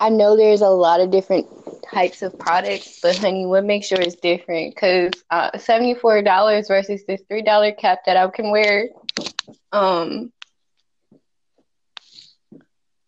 I 0.00 0.08
know 0.08 0.36
there's 0.36 0.60
a 0.62 0.68
lot 0.68 1.00
of 1.00 1.10
different 1.10 1.46
types 1.92 2.22
of 2.22 2.38
products, 2.38 2.98
but 3.02 3.16
honey, 3.16 3.46
what 3.46 3.64
makes 3.64 3.86
sure 3.86 4.00
it's 4.00 4.16
different? 4.16 4.74
Because 4.74 5.12
uh, 5.30 5.56
seventy 5.58 5.94
four 5.94 6.22
dollars 6.22 6.68
versus 6.68 7.04
this 7.06 7.22
three 7.28 7.42
dollar 7.42 7.72
cap 7.72 8.00
that 8.06 8.16
I 8.16 8.28
can 8.28 8.50
wear. 8.50 8.88
Um, 9.72 10.32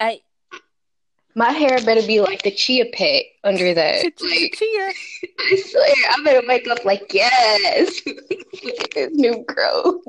I 0.00 0.20
my 1.34 1.50
hair 1.50 1.78
better 1.84 2.06
be 2.06 2.20
like 2.20 2.42
the 2.42 2.50
chia 2.50 2.86
pet 2.92 3.24
under 3.42 3.74
that. 3.74 4.04
Like, 4.20 4.54
chia. 4.54 4.92
I 5.40 5.56
swear, 5.56 5.94
I 6.10 6.22
better 6.24 6.46
wake 6.46 6.68
up 6.68 6.84
like 6.84 7.12
yes, 7.12 8.00
this 8.94 9.10
new 9.12 9.44
growth. 9.46 10.04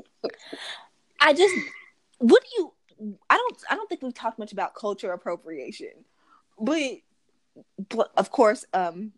I 1.20 1.34
just, 1.34 1.56
what 2.20 2.44
do 2.44 2.50
you? 2.58 2.75
I 3.30 3.38
don't. 3.38 3.58
I 3.70 3.76
don't 3.76 3.88
think 3.88 4.02
we've 4.02 4.14
talked 4.14 4.40
much 4.40 4.52
about 4.52 4.76
culture 4.76 5.12
appropriation, 5.12 6.06
but, 6.60 6.94
but 7.90 8.12
of 8.18 8.32
course, 8.32 8.66
um, 8.74 9.12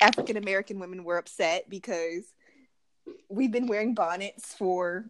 African 0.00 0.36
American 0.36 0.78
women 0.78 1.04
were 1.04 1.18
upset 1.18 1.68
because 1.68 2.24
we've 3.28 3.52
been 3.52 3.66
wearing 3.66 3.94
bonnets 3.94 4.54
for. 4.54 5.06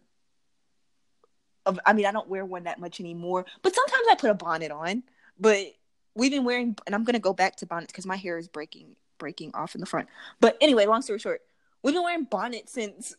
Of, 1.65 1.79
I 1.85 1.93
mean, 1.93 2.07
I 2.07 2.11
don't 2.11 2.27
wear 2.27 2.43
one 2.43 2.63
that 2.63 2.79
much 2.79 2.99
anymore, 2.99 3.45
but 3.61 3.75
sometimes 3.75 4.07
I 4.09 4.15
put 4.15 4.31
a 4.31 4.35
bonnet 4.35 4.71
on. 4.71 5.03
But 5.39 5.67
we've 6.15 6.31
been 6.31 6.43
wearing, 6.43 6.75
and 6.85 6.95
I'm 6.95 7.03
gonna 7.03 7.19
go 7.19 7.33
back 7.33 7.57
to 7.57 7.65
bonnets 7.65 7.91
because 7.91 8.05
my 8.05 8.15
hair 8.15 8.37
is 8.37 8.47
breaking 8.47 8.95
breaking 9.17 9.51
off 9.53 9.75
in 9.75 9.81
the 9.81 9.87
front. 9.87 10.07
But 10.39 10.57
anyway, 10.61 10.85
long 10.85 11.01
story 11.01 11.19
short, 11.19 11.41
we've 11.83 11.93
been 11.93 12.03
wearing 12.03 12.23
bonnets 12.23 12.73
since 12.73 13.15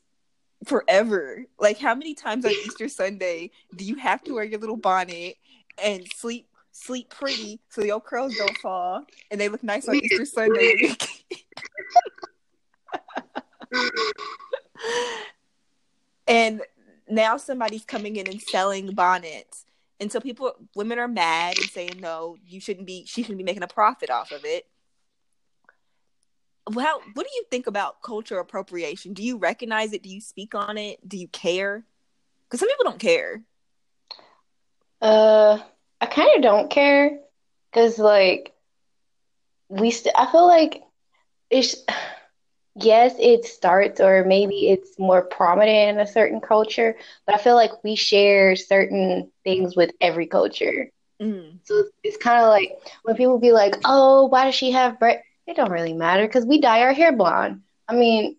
forever. 0.64 1.44
Like, 1.58 1.78
how 1.78 1.94
many 1.94 2.14
times 2.14 2.44
on 2.44 2.50
Easter 2.64 2.88
Sunday 2.88 3.50
do 3.74 3.84
you 3.84 3.96
have 3.96 4.22
to 4.24 4.34
wear 4.34 4.44
your 4.44 4.60
little 4.60 4.76
bonnet 4.76 5.36
and 5.82 6.06
sleep 6.16 6.48
sleep 6.74 7.10
pretty 7.10 7.60
so 7.68 7.82
your 7.82 8.00
curls 8.00 8.34
don't 8.34 8.56
fall 8.58 9.04
and 9.30 9.38
they 9.40 9.50
look 9.50 9.62
nice 9.62 9.88
on 9.88 9.94
Easter 9.96 10.24
Sunday? 10.24 10.96
and 16.26 16.62
now 17.08 17.36
somebody's 17.36 17.84
coming 17.84 18.16
in 18.16 18.26
and 18.28 18.40
selling 18.40 18.94
bonnets. 18.94 19.64
And 20.00 20.10
so 20.10 20.18
people 20.20 20.54
women 20.74 20.98
are 20.98 21.08
mad 21.08 21.58
and 21.58 21.68
saying 21.70 22.00
no, 22.00 22.36
you 22.44 22.60
shouldn't 22.60 22.86
be 22.86 23.04
she 23.06 23.22
shouldn't 23.22 23.38
be 23.38 23.44
making 23.44 23.62
a 23.62 23.68
profit 23.68 24.10
off 24.10 24.32
of 24.32 24.44
it 24.44 24.66
well, 26.70 27.00
what 27.14 27.26
do 27.26 27.32
you 27.34 27.44
think 27.50 27.66
about 27.66 28.02
culture 28.02 28.38
appropriation? 28.38 29.14
Do 29.14 29.22
you 29.22 29.36
recognize 29.36 29.92
it? 29.92 30.02
Do 30.02 30.08
you 30.08 30.20
speak 30.20 30.54
on 30.54 30.78
it? 30.78 31.06
Do 31.06 31.16
you 31.16 31.28
care? 31.28 31.84
Because 32.44 32.60
some 32.60 32.68
people 32.68 32.84
don't 32.84 33.00
care. 33.00 33.42
Uh, 35.00 35.58
I 36.00 36.06
kind 36.06 36.30
of 36.36 36.42
don't 36.42 36.70
care 36.70 37.18
because, 37.70 37.98
like, 37.98 38.52
we. 39.68 39.90
St- 39.90 40.14
I 40.16 40.30
feel 40.30 40.46
like 40.46 40.82
it's. 41.50 41.76
Yes, 42.74 43.14
it 43.18 43.44
starts, 43.44 44.00
or 44.00 44.24
maybe 44.24 44.70
it's 44.70 44.98
more 44.98 45.20
prominent 45.20 45.90
in 45.90 46.00
a 46.00 46.06
certain 46.06 46.40
culture, 46.40 46.96
but 47.26 47.34
I 47.34 47.38
feel 47.38 47.54
like 47.54 47.84
we 47.84 47.96
share 47.96 48.56
certain 48.56 49.30
things 49.44 49.76
with 49.76 49.90
every 50.00 50.26
culture. 50.26 50.88
Mm. 51.20 51.58
So 51.64 51.84
it's 52.02 52.16
kind 52.16 52.42
of 52.42 52.48
like 52.48 52.78
when 53.02 53.14
people 53.16 53.38
be 53.38 53.52
like, 53.52 53.74
"Oh, 53.84 54.24
why 54.24 54.46
does 54.46 54.54
she 54.54 54.70
have 54.70 54.98
bread?" 54.98 55.22
It 55.52 55.56
don't 55.56 55.70
really 55.70 55.92
matter 55.92 56.26
because 56.26 56.44
we 56.44 56.60
dye 56.60 56.80
our 56.80 56.92
hair 56.92 57.12
blonde. 57.12 57.60
I 57.88 57.94
mean, 57.94 58.36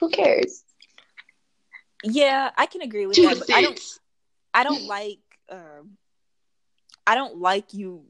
who 0.00 0.08
cares? 0.08 0.64
Yeah, 2.02 2.50
I 2.56 2.66
can 2.66 2.82
agree 2.82 3.06
with 3.06 3.16
that. 3.16 3.38
But 3.38 3.54
I 3.54 3.62
don't. 3.62 3.80
I 4.54 4.64
don't 4.64 4.84
like. 4.84 5.18
Um, 5.50 5.98
I 7.06 7.14
don't 7.14 7.38
like 7.38 7.74
you. 7.74 8.04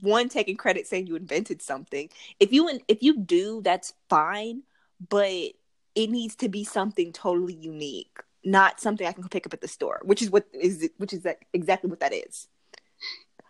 One 0.00 0.28
taking 0.28 0.56
credit 0.56 0.86
saying 0.86 1.06
you 1.06 1.16
invented 1.16 1.62
something. 1.62 2.10
If 2.38 2.52
you 2.52 2.68
if 2.88 3.02
you 3.02 3.18
do, 3.18 3.62
that's 3.62 3.94
fine. 4.08 4.62
But 5.08 5.52
it 5.94 6.10
needs 6.10 6.36
to 6.36 6.48
be 6.48 6.64
something 6.64 7.12
totally 7.12 7.54
unique, 7.54 8.18
not 8.44 8.80
something 8.80 9.06
I 9.06 9.12
can 9.12 9.22
go 9.22 9.28
pick 9.28 9.46
up 9.46 9.54
at 9.54 9.60
the 9.60 9.68
store. 9.68 10.00
Which 10.04 10.20
is 10.22 10.30
what 10.30 10.46
is 10.52 10.88
which 10.98 11.12
is 11.12 11.22
that 11.22 11.38
exactly 11.52 11.88
what 11.88 12.00
that 12.00 12.12
is. 12.12 12.48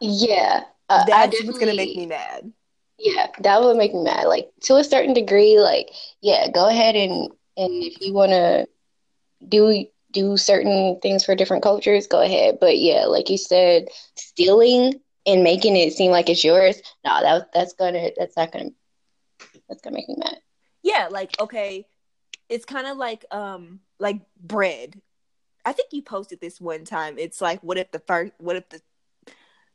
Yeah, 0.00 0.64
uh, 0.88 1.04
that's 1.06 1.42
what's 1.42 1.58
gonna 1.58 1.74
make 1.74 1.96
me 1.96 2.06
mad. 2.06 2.52
Yeah, 2.98 3.28
that 3.40 3.62
would 3.62 3.76
make 3.76 3.94
me 3.94 4.02
mad. 4.02 4.26
Like 4.26 4.48
to 4.62 4.76
a 4.76 4.84
certain 4.84 5.14
degree, 5.14 5.58
like 5.58 5.88
yeah, 6.20 6.50
go 6.50 6.68
ahead 6.68 6.96
and 6.96 7.30
and 7.56 7.82
if 7.82 8.00
you 8.00 8.12
want 8.12 8.32
to 8.32 8.66
do 9.46 9.86
do 10.12 10.36
certain 10.36 10.98
things 11.00 11.24
for 11.24 11.34
different 11.34 11.62
cultures, 11.62 12.06
go 12.06 12.20
ahead. 12.20 12.58
But 12.60 12.78
yeah, 12.78 13.04
like 13.04 13.30
you 13.30 13.38
said, 13.38 13.86
stealing 14.16 14.94
and 15.26 15.44
making 15.44 15.76
it 15.76 15.92
seem 15.92 16.10
like 16.10 16.28
it's 16.28 16.44
yours, 16.44 16.80
no, 17.04 17.20
that 17.20 17.52
that's 17.52 17.74
gonna 17.74 18.10
that's 18.16 18.36
not 18.36 18.52
gonna 18.52 18.70
that's 19.68 19.80
gonna 19.80 19.94
make 19.94 20.08
me 20.08 20.16
mad. 20.18 20.38
Yeah, 20.82 21.08
like 21.10 21.40
okay, 21.40 21.86
it's 22.48 22.64
kind 22.64 22.86
of 22.86 22.96
like 22.96 23.24
um 23.30 23.80
like 23.98 24.20
bread. 24.40 25.00
I 25.64 25.72
think 25.72 25.90
you 25.92 26.02
posted 26.02 26.40
this 26.40 26.60
one 26.60 26.84
time. 26.84 27.18
It's 27.18 27.40
like 27.40 27.60
what 27.62 27.78
if 27.78 27.90
the 27.92 28.00
first 28.00 28.32
what 28.38 28.56
if 28.56 28.68
the 28.70 28.80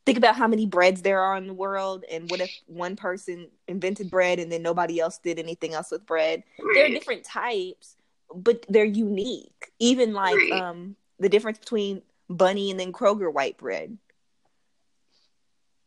think 0.06 0.18
about 0.18 0.36
how 0.36 0.46
many 0.46 0.66
breads 0.66 1.02
there 1.02 1.20
are 1.20 1.36
in 1.36 1.46
the 1.46 1.54
world 1.54 2.04
and 2.10 2.30
what 2.30 2.40
if 2.40 2.50
one 2.66 2.94
person 2.94 3.48
invented 3.68 4.10
bread 4.10 4.38
and 4.38 4.52
then 4.52 4.62
nobody 4.62 5.00
else 5.00 5.18
did 5.18 5.38
anything 5.38 5.74
else 5.74 5.90
with 5.90 6.04
bread. 6.04 6.42
There 6.74 6.86
are 6.86 6.88
different 6.90 7.24
types 7.24 7.96
but 8.34 8.66
they're 8.68 8.84
unique. 8.84 9.72
Even 9.78 10.12
like 10.12 10.36
right. 10.36 10.52
um 10.52 10.96
the 11.18 11.28
difference 11.28 11.58
between 11.58 12.02
bunny 12.28 12.70
and 12.70 12.78
then 12.78 12.92
kroger 12.92 13.32
white 13.32 13.56
bread. 13.56 13.96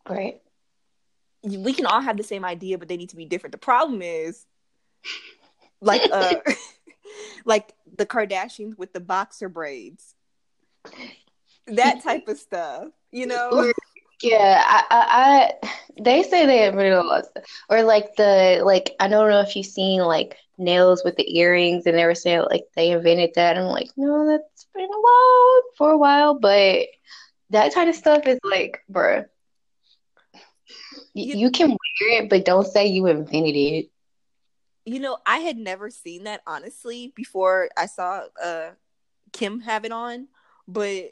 Right. 0.09 0.41
We 1.43 1.73
can 1.73 1.85
all 1.85 2.01
have 2.01 2.17
the 2.17 2.23
same 2.23 2.45
idea 2.45 2.77
but 2.77 2.87
they 2.87 2.97
need 2.97 3.09
to 3.09 3.15
be 3.15 3.25
different. 3.25 3.51
The 3.51 3.59
problem 3.59 4.01
is 4.01 4.45
like 5.79 6.01
uh 6.11 6.35
like 7.45 7.73
the 7.95 8.05
kardashians 8.05 8.77
with 8.77 8.93
the 8.93 8.99
boxer 8.99 9.49
braids. 9.49 10.15
That 11.67 12.01
type 12.01 12.27
of 12.27 12.37
stuff 12.39 12.87
you 13.11 13.27
know 13.27 13.71
yeah, 14.21 14.63
I, 14.65 14.83
I, 14.89 15.07
I, 15.63 15.69
they 16.01 16.23
say 16.23 16.45
they 16.45 16.65
invented 16.67 16.93
a 16.93 17.03
lot 17.03 17.25
or 17.69 17.83
like 17.83 18.15
the 18.15 18.61
like 18.63 18.95
I 18.99 19.07
don't 19.07 19.29
know 19.29 19.41
if 19.41 19.55
you've 19.55 19.65
seen 19.65 20.01
like 20.01 20.37
nails 20.57 21.03
with 21.03 21.15
the 21.15 21.37
earrings, 21.39 21.85
and 21.85 21.97
they 21.97 22.05
were 22.05 22.15
saying 22.15 22.45
like 22.49 22.65
they 22.75 22.91
invented 22.91 23.31
that. 23.35 23.57
I'm 23.57 23.65
like, 23.65 23.89
no, 23.95 24.27
that's 24.27 24.67
been 24.73 24.85
a 24.85 25.01
while 25.01 25.61
for 25.77 25.91
a 25.91 25.97
while, 25.97 26.39
but 26.39 26.87
that 27.51 27.73
kind 27.73 27.89
of 27.89 27.95
stuff 27.95 28.27
is 28.27 28.39
like, 28.43 28.81
bruh, 28.91 29.25
you, 31.13 31.37
you 31.37 31.51
can 31.51 31.69
wear 31.69 32.23
it, 32.23 32.29
but 32.29 32.45
don't 32.45 32.67
say 32.67 32.87
you 32.87 33.07
invented 33.07 33.55
it. 33.55 33.89
You 34.85 34.99
know, 34.99 35.17
I 35.25 35.39
had 35.39 35.57
never 35.57 35.89
seen 35.89 36.23
that 36.23 36.41
honestly 36.47 37.11
before 37.15 37.69
I 37.77 37.85
saw 37.85 38.23
uh 38.41 38.71
Kim 39.33 39.59
have 39.61 39.85
it 39.85 39.91
on, 39.91 40.27
but 40.67 41.11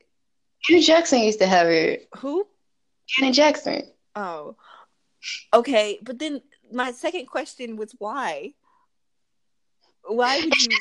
Janet 0.68 0.86
Jackson 0.86 1.20
used 1.20 1.40
to 1.40 1.48
have 1.48 1.68
it. 1.68 2.08
Who? 2.18 2.48
Janet 3.08 3.36
Jackson. 3.36 3.84
Oh, 4.16 4.56
okay. 5.54 6.00
But 6.02 6.20
then 6.20 6.42
my 6.72 6.92
second 6.92 7.28
question 7.28 7.78
was 7.78 7.94
why? 7.98 8.54
Why 10.08 10.38
would 10.40 10.54
you? 10.62 10.78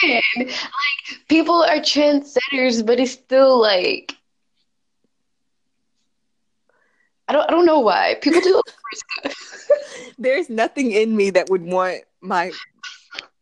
trend. 0.00 0.48
Like 0.50 1.28
people 1.28 1.62
are 1.64 1.78
trendsetters, 1.80 2.84
but 2.84 3.00
it's 3.00 3.12
still 3.12 3.60
like 3.60 4.14
I 7.28 7.32
don't 7.32 7.48
I 7.48 7.50
don't 7.50 7.66
know 7.66 7.80
why 7.80 8.16
people 8.20 8.40
do. 8.40 8.62
There's 10.18 10.48
nothing 10.48 10.92
in 10.92 11.16
me 11.16 11.30
that 11.30 11.48
would 11.50 11.62
want 11.62 12.02
my 12.20 12.52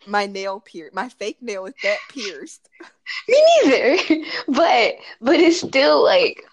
my 0.06 0.26
nail 0.26 0.60
pierced. 0.60 0.94
My 0.94 1.08
fake 1.08 1.38
nail 1.40 1.66
is 1.66 1.74
that 1.82 1.98
pierced. 2.08 2.68
Me 3.28 3.42
neither. 3.64 3.98
But 4.48 4.94
but 5.20 5.40
it's 5.40 5.60
still 5.60 6.02
like 6.04 6.44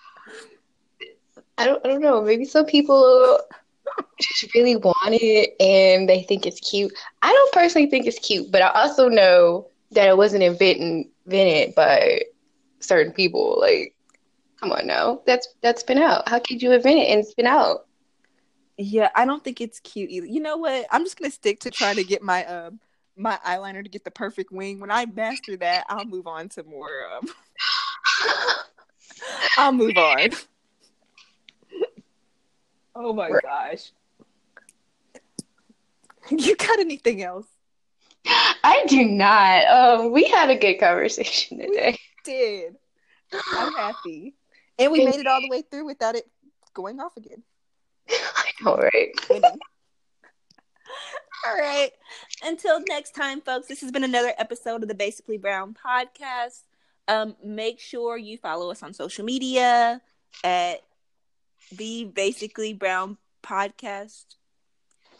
I 1.58 1.66
don't 1.66 1.86
I 1.86 1.90
don't 1.90 2.02
know. 2.02 2.22
Maybe 2.22 2.46
some 2.46 2.66
people 2.66 3.40
just 4.20 4.54
really 4.54 4.76
want 4.76 4.96
it 5.14 5.56
and 5.60 6.08
they 6.08 6.24
think 6.24 6.46
it's 6.46 6.60
cute. 6.60 6.94
I 7.22 7.32
don't 7.32 7.54
personally 7.54 7.90
think 7.90 8.06
it's 8.06 8.20
cute, 8.20 8.52
but 8.52 8.62
I 8.62 8.70
also 8.70 9.10
know 9.10 9.68
that 9.92 10.08
it 10.08 10.18
wasn't 10.18 10.44
invented 10.44 11.06
invented 11.26 11.76
by 11.76 12.22
certain 12.80 13.14
people. 13.14 13.60
Like, 13.60 13.96
come 14.60 14.72
on 14.72 14.88
now, 14.88 15.22
that's 15.26 15.48
that's 15.62 15.84
been 15.84 15.98
out. 16.00 16.28
How 16.28 16.40
could 16.40 16.62
you 16.62 16.72
invent 16.72 17.00
it 17.00 17.10
and 17.10 17.20
it's 17.20 17.34
been 17.34 17.48
out? 17.48 17.86
Yeah, 18.78 19.10
I 19.16 19.26
don't 19.26 19.44
think 19.44 19.62
it's 19.62 19.80
cute 19.80 20.10
either. 20.10 20.26
You 20.26 20.40
know 20.40 20.58
what? 20.58 20.88
I'm 20.92 21.04
just 21.04 21.20
gonna 21.20 21.32
stick 21.32 21.60
to 21.62 21.72
trying 21.72 21.98
to 21.98 22.04
get 22.04 22.22
my 22.22 22.46
um 22.46 22.80
my 23.16 23.40
eyeliner 23.46 23.84
to 23.84 23.90
get 23.90 24.04
the 24.04 24.12
perfect 24.12 24.52
wing. 24.52 24.80
When 24.80 24.90
I 24.90 25.06
master 25.06 25.56
that, 25.58 25.86
I'll 25.90 26.06
move 26.06 26.26
on 26.26 26.50
to 26.50 26.64
more. 26.64 26.90
Um, 27.16 27.28
I'll 29.58 29.72
move 29.72 29.98
on. 29.98 30.30
Oh 32.96 33.14
my 33.14 33.30
gosh. 33.30 33.92
You 36.30 36.56
got 36.56 36.80
anything 36.80 37.22
else? 37.22 37.48
I 38.26 38.86
do 38.88 39.04
not. 39.04 39.66
Um, 39.68 40.12
we 40.14 40.24
had 40.24 40.50
a 40.50 40.58
good 40.58 40.76
conversation 40.76 41.58
today. 41.58 42.00
We 42.26 42.34
did. 42.34 42.76
I'm 43.52 43.74
happy. 43.74 44.36
And 44.80 44.92
we 44.92 45.06
made 45.06 45.20
it 45.20 45.28
all 45.28 45.40
the 45.40 45.50
way 45.52 45.62
through 45.62 45.86
without 45.86 46.16
it 46.16 46.28
going 46.74 47.00
off 47.00 47.16
again. 47.16 47.44
I 48.10 48.50
know, 48.64 48.76
right? 48.76 49.12
all 51.46 51.56
right. 51.56 51.92
Until 52.44 52.84
next 52.90 53.12
time, 53.12 53.40
folks, 53.42 53.68
this 53.68 53.82
has 53.82 53.92
been 53.92 54.04
another 54.04 54.34
episode 54.40 54.82
of 54.82 54.90
the 54.90 54.96
Basically 54.96 55.38
Brown 55.38 55.76
podcast. 55.86 56.62
Um, 57.08 57.36
make 57.44 57.80
sure 57.80 58.18
you 58.18 58.40
follow 58.40 58.72
us 58.72 58.82
on 58.82 58.96
social 58.96 59.24
media 59.24 60.02
at 60.44 60.82
the 61.78 62.06
Basically 62.06 62.74
Brown 62.74 63.18
podcast 63.44 64.26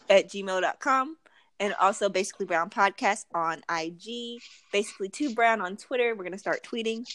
at 0.08 0.28
gmail.com 0.28 1.16
and 1.60 1.74
also 1.80 2.08
Basically 2.08 2.46
Brown 2.46 2.70
podcast 2.70 3.24
on 3.34 3.62
IG, 3.70 4.42
Basically 4.72 5.08
Two 5.08 5.34
Brown 5.34 5.60
on 5.60 5.76
Twitter. 5.76 6.14
We're 6.14 6.24
going 6.24 6.32
to 6.32 6.38
start 6.38 6.62
tweeting. 6.64 7.06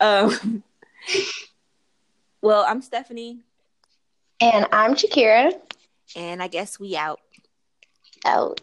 Um, 0.00 0.62
well, 2.42 2.64
I'm 2.66 2.82
Stephanie. 2.82 3.40
And 4.40 4.66
I'm 4.72 4.94
Shakira. 4.94 5.52
And 6.14 6.42
I 6.42 6.48
guess 6.48 6.78
we 6.78 6.96
out. 6.96 7.20
Out. 8.24 8.60